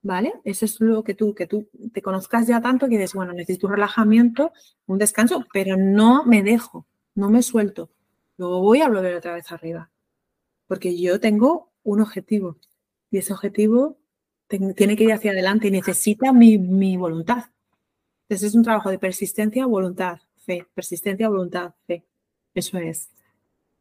¿vale? 0.03 0.35
Eso 0.45 0.65
es 0.65 0.81
lo 0.81 1.03
que 1.03 1.15
tú, 1.15 1.35
que 1.35 1.47
tú 1.47 1.69
te 1.93 2.03
conozcas 2.03 2.47
ya 2.47 2.61
tanto 2.61 2.89
que 2.89 2.97
dices, 2.97 3.15
bueno, 3.15 3.33
necesito 3.33 3.67
un 3.67 3.75
relajamiento, 3.75 4.53
un 4.87 4.99
descanso, 4.99 5.45
pero 5.53 5.77
no 5.77 6.25
me 6.25 6.43
dejo, 6.43 6.87
no 7.15 7.31
me 7.31 7.43
suelto. 7.43 7.91
Luego 8.37 8.61
voy 8.61 8.83
a 8.83 8.89
volver 8.89 9.17
otra 9.17 9.35
vez 9.35 9.51
arriba, 9.51 9.91
porque 10.67 10.99
yo 10.99 11.19
tengo 11.21 11.73
un 11.83 12.01
objetivo 12.01 12.59
y 13.11 13.19
ese 13.19 13.33
objetivo 13.33 13.99
tiene 14.49 14.97
que 14.97 15.05
ir 15.05 15.13
hacia 15.13 15.33
adelante 15.33 15.69
y 15.69 15.71
necesita 15.71 16.33
mi, 16.33 16.97
voluntad. 16.97 17.47
Entonces 18.29 18.49
es 18.49 18.55
un 18.55 18.63
trabajo 18.63 18.91
de 18.91 18.99
persistencia, 18.99 19.67
voluntad, 19.67 20.19
fe, 20.37 20.67
persistencia, 20.75 21.29
voluntad, 21.29 21.75
fe. 21.87 22.05
Eso 22.55 22.79
es. 22.79 23.09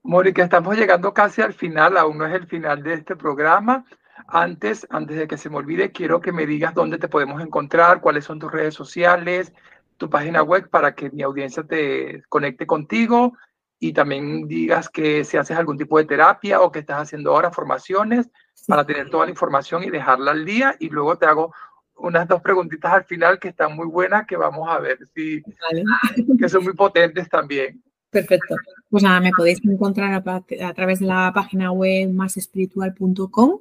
Mónica, 0.05 0.43
estamos 0.43 0.77
llegando 0.77 1.15
casi 1.15 1.41
al 1.41 1.53
final, 1.53 1.97
aún 1.97 2.19
no 2.19 2.27
es 2.27 2.33
el 2.35 2.45
final 2.45 2.83
de 2.83 2.93
este 2.93 3.15
programa. 3.15 3.85
Antes, 4.27 4.85
antes 4.91 5.17
de 5.17 5.27
que 5.27 5.35
se 5.35 5.49
me 5.49 5.57
olvide, 5.57 5.91
quiero 5.91 6.21
que 6.21 6.31
me 6.31 6.45
digas 6.45 6.75
dónde 6.75 6.99
te 6.99 7.07
podemos 7.07 7.41
encontrar, 7.41 8.01
cuáles 8.01 8.23
son 8.23 8.37
tus 8.37 8.51
redes 8.51 8.75
sociales, 8.75 9.51
tu 9.97 10.07
página 10.07 10.43
web 10.43 10.69
para 10.69 10.93
que 10.93 11.09
mi 11.09 11.23
audiencia 11.23 11.63
te 11.63 12.21
conecte 12.29 12.67
contigo 12.67 13.35
y 13.79 13.93
también 13.93 14.47
digas 14.47 14.89
que 14.89 15.23
si 15.23 15.37
haces 15.37 15.57
algún 15.57 15.79
tipo 15.79 15.97
de 15.97 16.05
terapia 16.05 16.61
o 16.61 16.71
que 16.71 16.79
estás 16.79 17.01
haciendo 17.01 17.31
ahora 17.31 17.49
formaciones 17.49 18.29
para 18.67 18.85
tener 18.85 19.09
toda 19.09 19.25
la 19.25 19.31
información 19.31 19.83
y 19.83 19.89
dejarla 19.89 20.33
al 20.33 20.45
día. 20.45 20.75
Y 20.79 20.89
luego 20.89 21.17
te 21.17 21.25
hago 21.25 21.51
unas 21.95 22.27
dos 22.27 22.43
preguntitas 22.43 22.93
al 22.93 23.05
final 23.05 23.39
que 23.39 23.47
están 23.47 23.75
muy 23.75 23.87
buenas 23.87 24.27
que 24.27 24.37
vamos 24.37 24.69
a 24.69 24.77
ver 24.77 24.99
si 25.15 25.41
que 26.39 26.47
son 26.47 26.63
muy 26.63 26.73
potentes 26.73 27.27
también. 27.27 27.81
Perfecto. 28.15 28.55
Pues 28.89 29.03
nada, 29.03 29.19
me 29.19 29.31
podéis 29.35 29.59
encontrar 29.65 30.13
a, 30.13 30.73
través 30.73 31.01
de 31.01 31.05
la 31.05 31.33
página 31.35 31.73
web 31.73 32.09
másespiritual.com. 32.13 33.59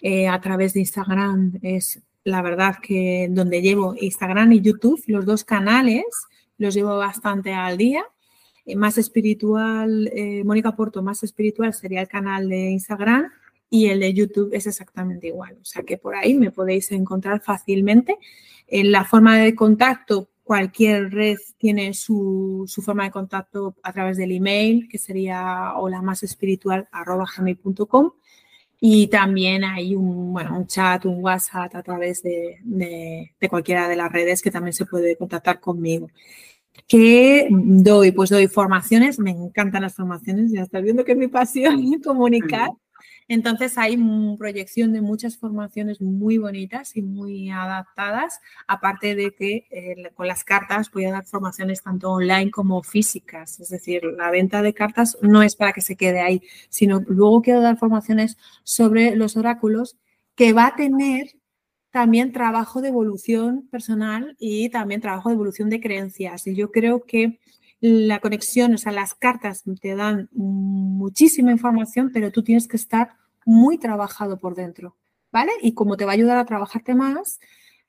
Eh, 0.00 0.28
a 0.28 0.40
través 0.40 0.74
de 0.74 0.80
Instagram 0.80 1.58
es 1.62 2.00
la 2.22 2.42
verdad 2.42 2.76
que 2.80 3.26
donde 3.28 3.60
llevo 3.60 3.96
Instagram 3.98 4.52
y 4.52 4.60
YouTube, 4.60 5.02
los 5.08 5.26
dos 5.26 5.42
canales, 5.42 6.04
los 6.58 6.74
llevo 6.74 6.96
bastante 6.96 7.52
al 7.54 7.76
día. 7.76 8.04
Eh, 8.64 8.76
más 8.76 8.98
espiritual, 8.98 10.08
eh, 10.14 10.44
Mónica 10.44 10.76
Porto, 10.76 11.02
más 11.02 11.24
espiritual 11.24 11.74
sería 11.74 12.02
el 12.02 12.08
canal 12.08 12.48
de 12.48 12.70
Instagram 12.70 13.32
y 13.68 13.86
el 13.86 13.98
de 13.98 14.14
YouTube 14.14 14.50
es 14.52 14.68
exactamente 14.68 15.26
igual. 15.26 15.58
O 15.60 15.64
sea 15.64 15.82
que 15.82 15.98
por 15.98 16.14
ahí 16.14 16.34
me 16.34 16.52
podéis 16.52 16.92
encontrar 16.92 17.40
fácilmente. 17.40 18.16
En 18.68 18.92
la 18.92 19.04
forma 19.04 19.38
de 19.38 19.56
contacto, 19.56 20.28
cualquier 20.42 21.10
red 21.12 21.38
tiene 21.58 21.94
su, 21.94 22.70
forma 22.84 23.04
de 23.04 23.10
contacto 23.10 23.76
a 23.82 23.92
través 23.92 24.16
del 24.16 24.32
email, 24.32 24.88
que 24.88 24.98
sería 24.98 25.74
hola 25.76 26.02
más 26.02 26.22
espiritual 26.22 26.88
y 28.84 29.06
también 29.06 29.62
hay 29.62 29.94
un, 29.94 30.32
bueno, 30.32 30.58
un 30.58 30.66
chat, 30.66 31.04
un 31.04 31.22
WhatsApp 31.22 31.76
a 31.76 31.84
través 31.84 32.20
de, 32.24 32.58
de, 32.64 33.48
cualquiera 33.48 33.86
de 33.86 33.94
las 33.94 34.10
redes 34.10 34.42
que 34.42 34.50
también 34.50 34.72
se 34.72 34.86
puede 34.86 35.16
contactar 35.16 35.60
conmigo. 35.60 36.08
¿Qué 36.88 37.46
doy? 37.48 38.10
Pues 38.10 38.30
doy 38.30 38.48
formaciones, 38.48 39.20
me 39.20 39.30
encantan 39.30 39.82
las 39.82 39.94
formaciones, 39.94 40.50
ya 40.50 40.62
estás 40.62 40.82
viendo 40.82 41.04
que 41.04 41.12
es 41.12 41.18
mi 41.18 41.28
pasión 41.28 41.80
comunicar. 42.04 42.70
Entonces 43.28 43.78
hay 43.78 43.98
proyección 44.38 44.92
de 44.92 45.00
muchas 45.00 45.38
formaciones 45.38 46.00
muy 46.00 46.38
bonitas 46.38 46.96
y 46.96 47.02
muy 47.02 47.50
adaptadas, 47.50 48.40
aparte 48.66 49.14
de 49.14 49.32
que 49.34 49.66
eh, 49.70 50.10
con 50.14 50.26
las 50.26 50.44
cartas 50.44 50.90
voy 50.90 51.06
a 51.06 51.12
dar 51.12 51.24
formaciones 51.24 51.82
tanto 51.82 52.10
online 52.10 52.50
como 52.50 52.82
físicas. 52.82 53.60
Es 53.60 53.68
decir, 53.70 54.02
la 54.04 54.30
venta 54.30 54.62
de 54.62 54.74
cartas 54.74 55.16
no 55.22 55.42
es 55.42 55.56
para 55.56 55.72
que 55.72 55.80
se 55.80 55.96
quede 55.96 56.20
ahí, 56.20 56.42
sino 56.68 57.00
luego 57.06 57.42
quiero 57.42 57.60
dar 57.60 57.78
formaciones 57.78 58.36
sobre 58.64 59.16
los 59.16 59.36
oráculos 59.36 59.96
que 60.34 60.52
va 60.52 60.66
a 60.66 60.76
tener 60.76 61.32
también 61.90 62.32
trabajo 62.32 62.80
de 62.80 62.88
evolución 62.88 63.68
personal 63.70 64.34
y 64.38 64.70
también 64.70 65.00
trabajo 65.00 65.28
de 65.28 65.34
evolución 65.34 65.68
de 65.68 65.80
creencias. 65.80 66.46
Y 66.46 66.54
yo 66.54 66.70
creo 66.70 67.04
que 67.04 67.38
la 67.82 68.20
conexión, 68.20 68.72
o 68.74 68.78
sea, 68.78 68.92
las 68.92 69.12
cartas 69.16 69.64
te 69.80 69.96
dan 69.96 70.28
muchísima 70.32 71.50
información, 71.50 72.10
pero 72.14 72.30
tú 72.30 72.44
tienes 72.44 72.68
que 72.68 72.76
estar 72.76 73.16
muy 73.44 73.76
trabajado 73.76 74.38
por 74.38 74.54
dentro, 74.54 74.96
¿vale? 75.32 75.50
Y 75.60 75.74
como 75.74 75.96
te 75.96 76.04
va 76.04 76.12
a 76.12 76.14
ayudar 76.14 76.38
a 76.38 76.44
trabajarte 76.44 76.94
más, 76.94 77.40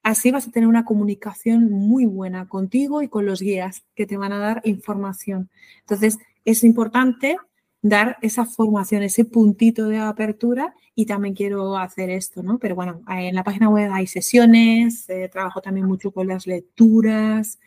así 0.02 0.32
vas 0.32 0.48
a 0.48 0.52
tener 0.52 0.68
una 0.68 0.84
comunicación 0.84 1.70
muy 1.70 2.08
buena 2.08 2.48
contigo 2.48 3.04
y 3.04 3.08
con 3.08 3.28
los 3.28 3.39
guías 3.39 3.84
que 3.94 4.08
te 4.08 4.18
van 4.18 4.34
a 4.34 4.39
dar 4.39 4.62
información. 4.64 5.52
Entonces, 5.82 6.18
es 6.44 6.64
importante 6.64 7.38
dar 7.84 8.18
esa 8.24 8.46
formación, 8.46 9.04
ese 9.04 9.26
puntito 9.26 9.88
de 9.89 10.00
apertura 10.00 10.74
y 10.96 11.06
también 11.06 11.36
quiero 11.36 11.78
hacer 11.78 12.10
esto, 12.10 12.41
¿no? 12.41 12.58
Pero 12.58 12.74
bueno, 12.74 13.04
en 13.08 13.36
la 13.36 13.44
página 13.44 13.70
web 13.70 13.91
hay 13.94 14.08
sesiones, 14.08 15.08
eh, 15.08 15.30
trabajo 15.32 15.62
también 15.62 15.86
mucho 15.86 16.10
con 16.12 16.28
las 16.28 16.48
lecturas 16.48 17.60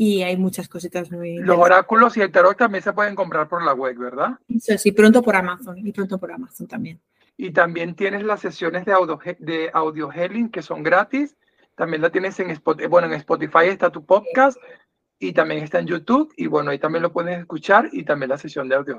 y 0.00 0.22
hay 0.22 0.36
muchas 0.36 0.68
cositas 0.68 1.10
muy... 1.10 1.38
Los 1.38 1.58
oráculos 1.58 2.16
y 2.16 2.20
el 2.20 2.30
tarot 2.30 2.56
también 2.56 2.84
se 2.84 2.92
pueden 2.92 3.16
comprar 3.16 3.48
por 3.48 3.64
la 3.64 3.74
web, 3.74 3.98
¿verdad? 3.98 4.38
Sí, 4.60 4.78
sí, 4.78 4.92
pronto 4.92 5.22
por 5.22 5.34
Amazon 5.34 5.76
y 5.84 5.90
pronto 5.90 6.18
por 6.18 6.30
Amazon 6.30 6.68
también. 6.68 7.00
Y 7.36 7.50
también 7.50 7.96
tienes 7.96 8.22
las 8.22 8.38
sesiones 8.38 8.84
de 8.84 8.92
audio, 8.92 9.18
de 9.40 9.70
audio 9.74 10.08
que 10.52 10.62
son 10.62 10.84
gratis. 10.84 11.36
También 11.74 12.00
la 12.00 12.10
tienes 12.10 12.38
en 12.38 12.50
Spotify. 12.50 12.86
Bueno, 12.86 13.08
en 13.08 13.14
Spotify 13.14 13.66
está 13.66 13.90
tu 13.90 14.06
podcast 14.06 14.56
y 15.18 15.32
también 15.32 15.64
está 15.64 15.80
en 15.80 15.88
YouTube. 15.88 16.32
Y 16.36 16.46
bueno, 16.46 16.70
ahí 16.70 16.78
también 16.78 17.02
lo 17.02 17.12
puedes 17.12 17.36
escuchar 17.36 17.88
y 17.90 18.04
también 18.04 18.28
la 18.28 18.38
sesión 18.38 18.68
de 18.68 18.76
audio 18.76 18.98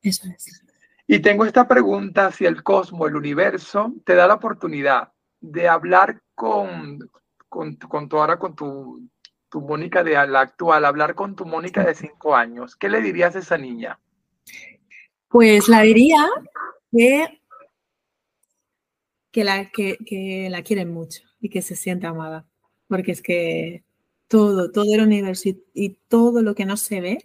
eso 0.00 0.26
es. 0.34 0.64
Y 1.06 1.18
tengo 1.18 1.44
esta 1.44 1.68
pregunta, 1.68 2.32
si 2.32 2.46
el 2.46 2.62
cosmos, 2.62 3.08
el 3.08 3.16
universo, 3.16 3.92
te 4.06 4.14
da 4.14 4.26
la 4.26 4.34
oportunidad 4.34 5.12
de 5.38 5.68
hablar 5.68 6.22
con, 6.34 6.98
con, 7.50 7.76
con 7.76 8.08
tu, 8.08 8.16
ahora 8.16 8.38
con 8.38 8.54
tu, 8.54 9.06
tu 9.54 9.60
Mónica 9.60 10.02
de 10.02 10.14
la 10.14 10.40
actual, 10.40 10.84
hablar 10.84 11.14
con 11.14 11.36
tu 11.36 11.46
Mónica 11.46 11.84
de 11.84 11.94
cinco 11.94 12.34
años, 12.34 12.74
¿qué 12.74 12.88
le 12.88 13.00
dirías 13.00 13.36
a 13.36 13.38
esa 13.38 13.56
niña? 13.56 14.00
Pues 15.28 15.68
la 15.68 15.82
diría 15.82 16.28
que, 16.90 17.40
que, 19.30 19.44
la, 19.44 19.70
que, 19.70 20.48
la 20.50 20.62
quieren 20.62 20.92
mucho 20.92 21.22
y 21.38 21.50
que 21.50 21.62
se 21.62 21.76
siente 21.76 22.08
amada. 22.08 22.48
Porque 22.88 23.12
es 23.12 23.22
que 23.22 23.84
todo, 24.26 24.72
todo 24.72 24.92
el 24.92 25.02
universo 25.02 25.50
y, 25.72 25.90
todo 26.08 26.42
lo 26.42 26.56
que 26.56 26.66
no 26.66 26.76
se 26.76 27.00
ve 27.00 27.18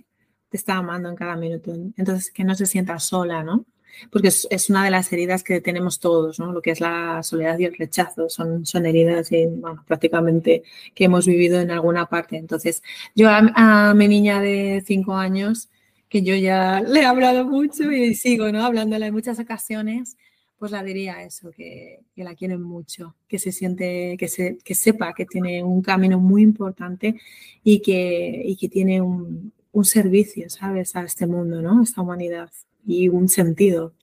te 0.50 0.58
está 0.58 0.76
amando 0.76 1.10
en 1.10 1.16
cada 1.16 1.36
minuto. 1.36 1.74
Entonces, 1.98 2.30
que 2.30 2.44
no 2.44 2.54
se 2.54 2.68
sienta 2.68 3.00
sola, 3.00 3.44
¿no? 3.44 3.66
Porque 4.12 4.30
es, 4.30 4.70
una 4.70 4.84
de 4.84 4.92
las 4.92 5.12
heridas 5.12 5.44
que 5.44 5.62
tenemos 5.62 6.00
todos, 6.00 6.40
¿no? 6.40 6.52
Lo 6.52 6.62
que 6.62 6.72
es 6.72 6.80
la 6.80 7.22
soledad 7.24 7.58
y 7.60 7.66
el 7.66 7.76
rechazo. 7.76 8.30
Son, 8.30 8.66
son 8.66 8.86
heridas 8.86 9.32
y, 9.32 9.48
prácticamente 9.88 10.64
que 10.96 11.06
hemos 11.06 11.26
vivido 11.26 11.60
en 11.60 11.72
alguna 11.72 12.08
parte. 12.08 12.38
Entonces, 12.38 12.84
yo 13.16 13.30
a, 13.30 13.94
mi 13.96 14.08
niña 14.08 14.42
de 14.42 14.84
cinco 14.86 15.16
años, 15.16 15.70
que 16.10 16.22
yo 16.24 16.36
ya 16.36 16.82
le 16.88 17.02
he 17.02 17.06
hablado 17.06 17.46
mucho 17.46 17.92
y 17.92 18.16
sigo, 18.16 18.52
¿no? 18.52 18.64
Hablándole 18.64 19.08
en 19.08 19.14
muchas 19.14 19.40
ocasiones, 19.40 20.18
pues 20.58 20.72
la 20.72 20.84
diría 20.84 21.24
eso, 21.24 21.52
que, 21.52 22.02
que, 22.14 22.24
la 22.24 22.36
quieren 22.36 22.62
mucho, 22.62 23.16
que 23.30 23.40
se 23.40 23.54
siente, 23.54 24.18
que, 24.18 24.28
se, 24.28 24.58
que 24.58 24.76
sepa 24.76 25.14
que 25.14 25.26
tiene 25.26 25.64
un 25.64 25.82
camino 25.82 26.20
muy 26.20 26.42
importante 26.44 27.16
y 27.64 27.80
que, 27.82 28.42
y 28.44 28.58
que 28.58 28.68
tiene 28.68 29.00
un, 29.02 29.54
un 29.72 29.86
servicio, 29.86 30.50
¿sabes? 30.50 30.96
A 30.96 31.04
este 31.04 31.28
mundo, 31.28 31.62
¿no? 31.62 31.80
A 31.80 31.84
esta 31.84 32.02
humanidad 32.02 32.52
y 32.90 33.08
un 33.08 33.30
sentido 33.30 33.94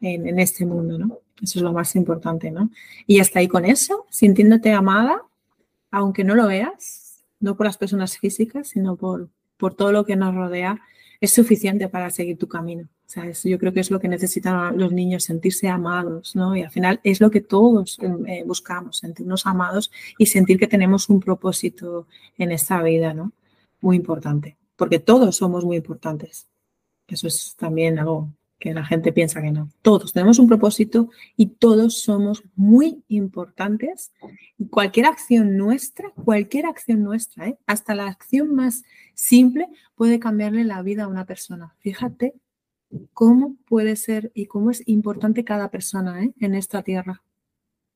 en, 0.00 0.38
este 0.38 0.64
mundo, 0.64 0.98
¿no? 0.98 1.18
Eso 1.42 1.58
es 1.58 1.62
lo 1.62 1.72
más 1.72 1.94
importante, 1.94 2.50
¿no? 2.50 2.70
Y 3.06 3.20
hasta 3.20 3.40
ahí 3.40 3.48
con 3.48 3.66
eso, 3.66 4.06
sintiéndote 4.10 4.72
amada, 4.72 5.22
aunque 5.90 6.24
no 6.24 6.34
lo 6.34 6.46
veas, 6.46 7.22
no 7.38 7.56
por 7.56 7.66
las 7.66 7.76
personas 7.76 8.18
físicas, 8.18 8.68
sino 8.68 8.96
por, 8.96 9.28
por 9.58 9.74
todo 9.74 9.92
lo 9.92 10.04
que 10.04 10.16
nos 10.16 10.34
rodea, 10.34 10.80
es 11.20 11.34
suficiente 11.34 11.88
para 11.88 12.10
seguir 12.10 12.38
tu 12.38 12.48
camino. 12.48 12.88
Sea, 13.04 13.30
yo 13.30 13.58
creo 13.58 13.72
que 13.72 13.80
es 13.80 13.90
lo 13.90 14.00
que 14.00 14.08
necesitan 14.08 14.78
los 14.78 14.92
niños, 14.92 15.24
sentirse 15.24 15.68
amados, 15.68 16.34
¿no? 16.36 16.56
Y 16.56 16.62
al 16.62 16.70
final 16.70 17.00
es 17.02 17.20
lo 17.20 17.30
que 17.30 17.40
todos 17.40 17.98
eh, 18.26 18.44
buscamos, 18.46 18.98
sentirnos 18.98 19.46
amados 19.46 19.90
y 20.16 20.26
sentir 20.26 20.58
que 20.58 20.68
tenemos 20.68 21.08
un 21.10 21.20
propósito 21.20 22.06
en 22.38 22.52
esta 22.52 22.80
vida, 22.82 23.12
¿no? 23.12 23.32
Muy 23.80 23.96
importante, 23.96 24.56
porque 24.76 24.98
todos 24.98 25.36
somos 25.36 25.64
muy 25.64 25.76
importantes. 25.76 26.49
Eso 27.10 27.26
es 27.26 27.54
también 27.56 27.98
algo 27.98 28.32
que 28.60 28.74
la 28.74 28.84
gente 28.84 29.12
piensa 29.12 29.40
que 29.40 29.50
no. 29.50 29.70
Todos 29.82 30.12
tenemos 30.12 30.38
un 30.38 30.46
propósito 30.46 31.08
y 31.34 31.46
todos 31.46 32.02
somos 32.02 32.44
muy 32.54 33.02
importantes. 33.08 34.12
Cualquier 34.68 35.06
acción 35.06 35.56
nuestra, 35.56 36.10
cualquier 36.10 36.66
acción 36.66 37.02
nuestra, 37.02 37.48
¿eh? 37.48 37.58
hasta 37.66 37.94
la 37.94 38.06
acción 38.06 38.54
más 38.54 38.84
simple 39.14 39.68
puede 39.94 40.20
cambiarle 40.20 40.64
la 40.64 40.82
vida 40.82 41.04
a 41.04 41.08
una 41.08 41.24
persona. 41.24 41.74
Fíjate 41.78 42.34
cómo 43.14 43.56
puede 43.66 43.96
ser 43.96 44.30
y 44.34 44.46
cómo 44.46 44.70
es 44.70 44.86
importante 44.86 45.42
cada 45.42 45.70
persona 45.70 46.22
¿eh? 46.22 46.32
en 46.38 46.54
esta 46.54 46.82
tierra. 46.82 47.22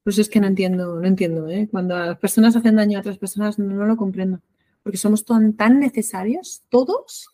Pues 0.03 0.19
es 0.19 0.29
que 0.29 0.41
no 0.41 0.47
entiendo, 0.47 1.01
no 1.01 1.07
entiendo. 1.07 1.49
¿eh? 1.49 1.69
Cuando 1.71 1.99
las 1.99 2.19
personas 2.19 2.57
hacen 2.57 2.77
daño 2.77 2.99
a 2.99 3.01
otras 3.01 3.19
personas 3.19 3.59
no, 3.59 3.75
no 3.75 3.87
lo 3.87 3.97
comprendo. 3.97 4.41
Porque 4.83 4.99
somos 4.99 5.25
tan, 5.25 5.55
tan 5.55 5.81
necesarios, 5.81 6.63
todos, 6.69 7.34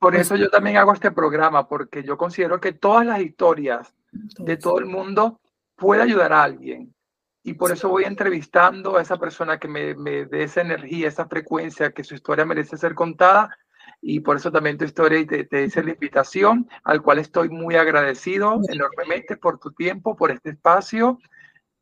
por 0.00 0.16
eso 0.16 0.36
yo 0.36 0.48
también 0.50 0.76
hago 0.76 0.92
este 0.92 1.10
programa, 1.10 1.68
porque 1.68 2.02
yo 2.02 2.16
considero 2.16 2.60
que 2.60 2.72
todas 2.72 3.06
las 3.06 3.20
historias 3.20 3.94
de 4.12 4.56
todo 4.56 4.78
el 4.78 4.86
mundo 4.86 5.40
puede 5.76 6.02
ayudar 6.02 6.32
a 6.32 6.42
alguien. 6.42 6.94
Y 7.42 7.54
por 7.54 7.72
eso 7.72 7.88
voy 7.88 8.04
entrevistando 8.04 8.96
a 8.96 9.02
esa 9.02 9.16
persona 9.16 9.58
que 9.58 9.68
me, 9.68 9.94
me 9.94 10.26
dé 10.26 10.42
esa 10.42 10.60
energía, 10.60 11.08
esa 11.08 11.26
frecuencia, 11.26 11.92
que 11.92 12.04
su 12.04 12.14
historia 12.14 12.44
merece 12.44 12.76
ser 12.76 12.94
contada. 12.94 13.56
Y 14.00 14.20
por 14.20 14.36
eso 14.36 14.52
también 14.52 14.78
tu 14.78 14.84
historia 14.84 15.18
y 15.18 15.26
te, 15.26 15.44
te 15.44 15.64
hice 15.64 15.82
la 15.82 15.90
invitación, 15.90 16.68
al 16.84 17.02
cual 17.02 17.18
estoy 17.18 17.48
muy 17.48 17.76
agradecido 17.76 18.60
enormemente 18.68 19.36
por 19.36 19.58
tu 19.58 19.72
tiempo, 19.72 20.14
por 20.14 20.30
este 20.30 20.50
espacio. 20.50 21.18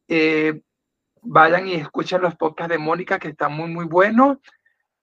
Eh, 0.08 0.62
vayan 1.22 1.66
y 1.68 1.74
escuchen 1.74 2.22
los 2.22 2.36
podcasts 2.36 2.72
de 2.72 2.78
Mónica, 2.78 3.18
que 3.18 3.28
están 3.28 3.52
muy, 3.52 3.68
muy 3.70 3.86
buenos. 3.86 4.38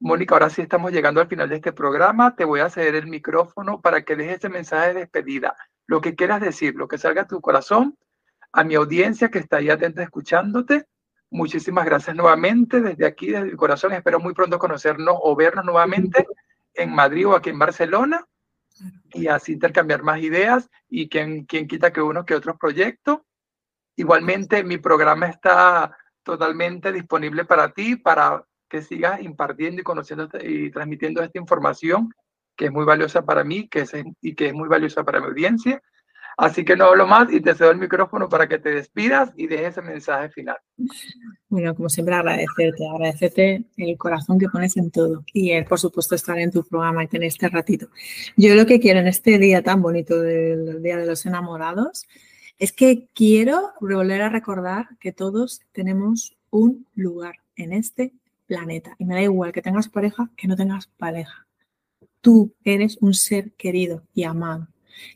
Mónica, 0.04 0.36
ahora 0.36 0.49
sí 0.49 0.62
estamos 0.62 0.91
llegando 0.91 1.22
al 1.22 1.30
final 1.30 1.47
de 1.47 1.56
este 1.56 1.72
programa. 1.72 2.36
Te 2.36 2.43
voy 2.43 2.60
a 2.60 2.70
ceder 2.70 2.95
el 2.95 3.08
micrófono 3.08 3.80
para 3.80 4.04
que 4.04 4.18
dejes 4.18 4.39
ese 4.39 4.49
mensaje 4.49 4.89
de 4.89 4.99
despedida. 4.99 5.56
Lo 5.88 6.01
que 6.01 6.14
quieras 6.14 6.41
decir, 6.41 6.76
lo 6.76 6.89
que 6.89 6.97
salga 6.97 7.22
de 7.22 7.30
tu 7.30 7.39
corazón, 7.39 7.97
a 8.51 8.66
mi 8.66 8.76
audiencia 8.76 9.30
que 9.30 9.39
está 9.39 9.58
ahí 9.58 9.70
atenta 9.70 10.04
escuchándote. 10.04 10.88
Muchísimas 11.30 11.86
gracias 11.86 12.18
nuevamente 12.18 12.82
desde 12.82 13.06
aquí, 13.06 13.28
desde 13.28 13.47
el 13.47 13.56
corazón. 13.56 13.93
Espero 13.93 14.20
muy 14.20 14.34
pronto 14.34 14.60
conocernos 14.60 15.16
o 15.22 15.38
vernos 15.38 15.64
nuevamente 15.64 16.28
en 16.74 16.93
Madrid 16.93 17.30
o 17.30 17.36
aquí 17.38 17.51
en 17.51 17.60
Barcelona 17.60 18.28
y 19.14 19.28
así 19.28 19.54
intercambiar 19.54 20.04
más 20.04 20.20
ideas 20.20 20.70
y 20.89 21.08
quien, 21.08 21.45
quien 21.45 21.66
quita 21.66 21.93
que 21.93 22.01
uno 22.01 22.26
que 22.26 22.36
otros 22.36 22.58
proyectos. 22.60 23.20
Igualmente, 23.95 24.66
mi 24.66 24.80
programa 24.80 25.28
está 25.28 25.95
totalmente 26.24 26.91
disponible 26.91 27.45
para 27.45 27.72
ti, 27.72 27.95
para 27.95 28.43
que 28.74 28.82
sigas 28.82 29.21
impartiendo 29.21 29.82
y 29.82 29.84
conociendo 29.84 30.28
y 30.41 30.71
transmitiendo 30.71 31.21
esta 31.21 31.38
información 31.38 32.11
que 32.55 32.65
es 32.65 32.71
muy 32.71 32.86
valiosa 32.86 33.24
para 33.24 33.43
mí 33.43 33.67
que 33.69 33.82
es, 33.82 33.91
y 34.19 34.34
que 34.34 34.47
es 34.47 34.53
muy 34.55 34.67
valiosa 34.67 35.03
para 35.03 35.19
mi 35.19 35.28
audiencia. 35.28 35.80
Así 36.36 36.65
que 36.65 36.76
no 36.76 36.86
hablo 36.86 37.05
más 37.05 37.32
y 37.32 37.39
te 37.39 37.53
cedo 37.53 37.69
el 37.69 37.78
micrófono 37.78 38.28
para 38.28 38.49
que 38.49 38.57
te 38.57 38.71
despidas 38.71 39.32
y 39.38 39.45
dejes 39.45 39.78
ese 39.78 39.84
mensaje 39.84 40.30
final. 40.30 40.57
Bueno, 41.49 41.76
como 41.76 41.88
siempre 41.88 42.15
agradecerte, 42.15 42.88
agradecerte 42.91 43.65
el 43.78 43.95
corazón 43.95 44.39
que 44.39 44.49
pones 44.49 44.76
en 44.76 44.89
todo 44.89 45.24
y 45.32 45.51
el, 45.51 45.65
por 45.65 45.80
supuesto, 45.80 46.15
estar 46.15 46.39
en 46.39 46.49
tu 46.49 46.63
programa 46.63 47.03
y 47.03 47.07
tener 47.07 47.28
este 47.28 47.49
ratito. 47.49 47.89
Yo 48.36 48.55
lo 48.55 48.65
que 48.65 48.80
quiero 48.80 49.01
en 49.01 49.07
este 49.07 49.38
día 49.38 49.61
tan 49.61 49.84
bonito 49.84 50.19
del 50.19 50.82
Día 50.82 50.97
de 50.97 51.05
los 51.05 51.28
Enamorados 51.28 52.07
es 52.57 52.71
que 52.71 53.07
quiero 53.13 53.74
volver 53.80 54.24
a 54.24 54.30
recordar 54.30 54.88
que 54.99 55.11
todos 55.11 55.61
tenemos 55.74 56.36
un 56.49 56.88
lugar 56.95 57.36
en 57.55 57.74
este 57.74 58.13
planeta. 58.45 58.95
Y 58.99 59.05
me 59.05 59.15
da 59.15 59.21
igual 59.21 59.51
que 59.51 59.61
tengas 59.61 59.89
pareja 59.89 60.29
que 60.35 60.47
no 60.47 60.55
tengas 60.55 60.87
pareja. 60.87 61.47
Tú 62.21 62.53
eres 62.63 62.97
un 63.01 63.13
ser 63.13 63.51
querido 63.53 64.03
y 64.13 64.23
amado. 64.23 64.67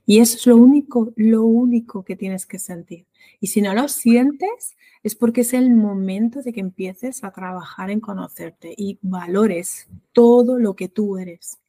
Y 0.06 0.20
eso 0.20 0.38
es 0.38 0.48
lo 0.48 0.58
único, 0.58 1.14
lo 1.16 1.44
único 1.44 2.04
que 2.04 2.16
tienes 2.16 2.46
que 2.46 2.60
sentir. 2.60 3.06
Y 3.40 3.48
si 3.48 3.62
no 3.62 3.74
lo 3.74 3.88
sientes, 3.88 4.76
es 5.04 5.16
porque 5.16 5.42
es 5.42 5.54
el 5.54 5.74
momento 5.74 6.42
de 6.42 6.54
que 6.54 6.60
empieces 6.60 7.24
a 7.24 7.32
trabajar 7.32 7.92
en 7.92 8.00
conocerte 8.00 8.74
y 8.76 8.98
valores 9.02 9.88
todo 10.14 10.60
lo 10.60 10.76
que 10.76 10.90
tú 10.90 11.18
eres, 11.18 11.60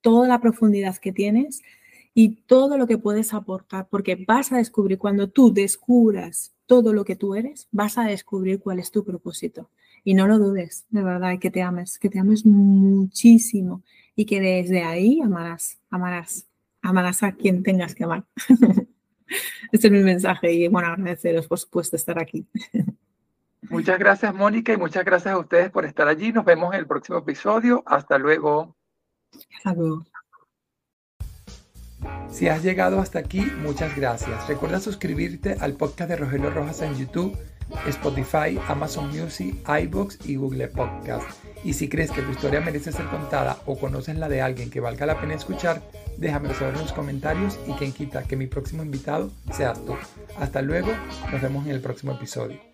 toda 0.00 0.28
la 0.28 0.40
profundidad 0.40 0.96
que 0.98 1.12
tienes 1.12 1.62
y 2.12 2.42
todo 2.42 2.78
lo 2.78 2.86
que 2.86 2.98
puedes 2.98 3.34
aportar, 3.34 3.88
porque 3.90 4.22
vas 4.26 4.52
a 4.52 4.58
descubrir, 4.58 4.98
cuando 4.98 5.28
tú 5.28 5.52
descubras 5.52 6.54
todo 6.66 6.92
lo 6.92 7.04
que 7.04 7.16
tú 7.16 7.34
eres, 7.34 7.68
vas 7.72 7.98
a 7.98 8.04
descubrir 8.04 8.60
cuál 8.60 8.78
es 8.78 8.90
tu 8.90 9.04
propósito. 9.04 9.70
Y 10.04 10.14
no 10.14 10.26
lo 10.26 10.38
dudes, 10.38 10.84
de 10.90 11.02
verdad, 11.02 11.38
que 11.40 11.50
te 11.50 11.62
ames, 11.62 11.98
que 11.98 12.10
te 12.10 12.18
ames 12.18 12.44
muchísimo 12.44 13.82
y 14.14 14.26
que 14.26 14.40
desde 14.40 14.84
ahí 14.84 15.20
amarás, 15.20 15.80
amarás, 15.90 16.46
amarás 16.82 17.22
a 17.22 17.32
quien 17.32 17.62
tengas 17.62 17.94
que 17.94 18.04
amar. 18.04 18.24
este 19.72 19.86
es 19.86 19.92
mi 19.92 20.02
mensaje 20.02 20.52
y 20.52 20.68
bueno, 20.68 20.88
agradeceros 20.88 21.48
por 21.48 21.58
supuesto 21.58 21.96
estar 21.96 22.18
aquí. 22.18 22.46
Muchas 23.70 23.98
gracias 23.98 24.34
Mónica 24.34 24.74
y 24.74 24.76
muchas 24.76 25.06
gracias 25.06 25.32
a 25.32 25.38
ustedes 25.38 25.70
por 25.70 25.86
estar 25.86 26.06
allí. 26.06 26.32
Nos 26.32 26.44
vemos 26.44 26.74
en 26.74 26.80
el 26.80 26.86
próximo 26.86 27.16
episodio. 27.18 27.82
Hasta 27.86 28.18
luego. 28.18 28.76
Hasta 29.56 29.72
luego. 29.72 30.04
Si 32.28 32.46
has 32.48 32.62
llegado 32.62 33.00
hasta 33.00 33.18
aquí, 33.20 33.40
muchas 33.62 33.96
gracias. 33.96 34.46
Recuerda 34.48 34.80
suscribirte 34.80 35.56
al 35.60 35.74
podcast 35.74 36.10
de 36.10 36.16
Rogelio 36.16 36.50
Rojas 36.50 36.82
en 36.82 36.94
YouTube 36.94 37.38
Spotify, 37.86 38.58
Amazon 38.68 39.08
Music, 39.08 39.54
iBox 39.66 40.18
y 40.26 40.36
Google 40.36 40.68
Podcast. 40.68 41.26
Y 41.64 41.72
si 41.72 41.88
crees 41.88 42.10
que 42.10 42.22
tu 42.22 42.30
historia 42.30 42.60
merece 42.60 42.92
ser 42.92 43.06
contada 43.06 43.58
o 43.66 43.78
conoces 43.78 44.16
la 44.16 44.28
de 44.28 44.42
alguien 44.42 44.70
que 44.70 44.80
valga 44.80 45.06
la 45.06 45.20
pena 45.20 45.34
escuchar, 45.34 45.82
déjamelo 46.18 46.54
saber 46.54 46.74
en 46.74 46.82
los 46.82 46.92
comentarios 46.92 47.58
y 47.66 47.72
quien 47.72 47.92
quita 47.92 48.22
que 48.24 48.36
mi 48.36 48.46
próximo 48.46 48.82
invitado 48.82 49.30
seas 49.52 49.84
tú. 49.84 49.94
Hasta 50.38 50.62
luego, 50.62 50.92
nos 51.32 51.40
vemos 51.40 51.64
en 51.66 51.72
el 51.72 51.80
próximo 51.80 52.12
episodio. 52.12 52.73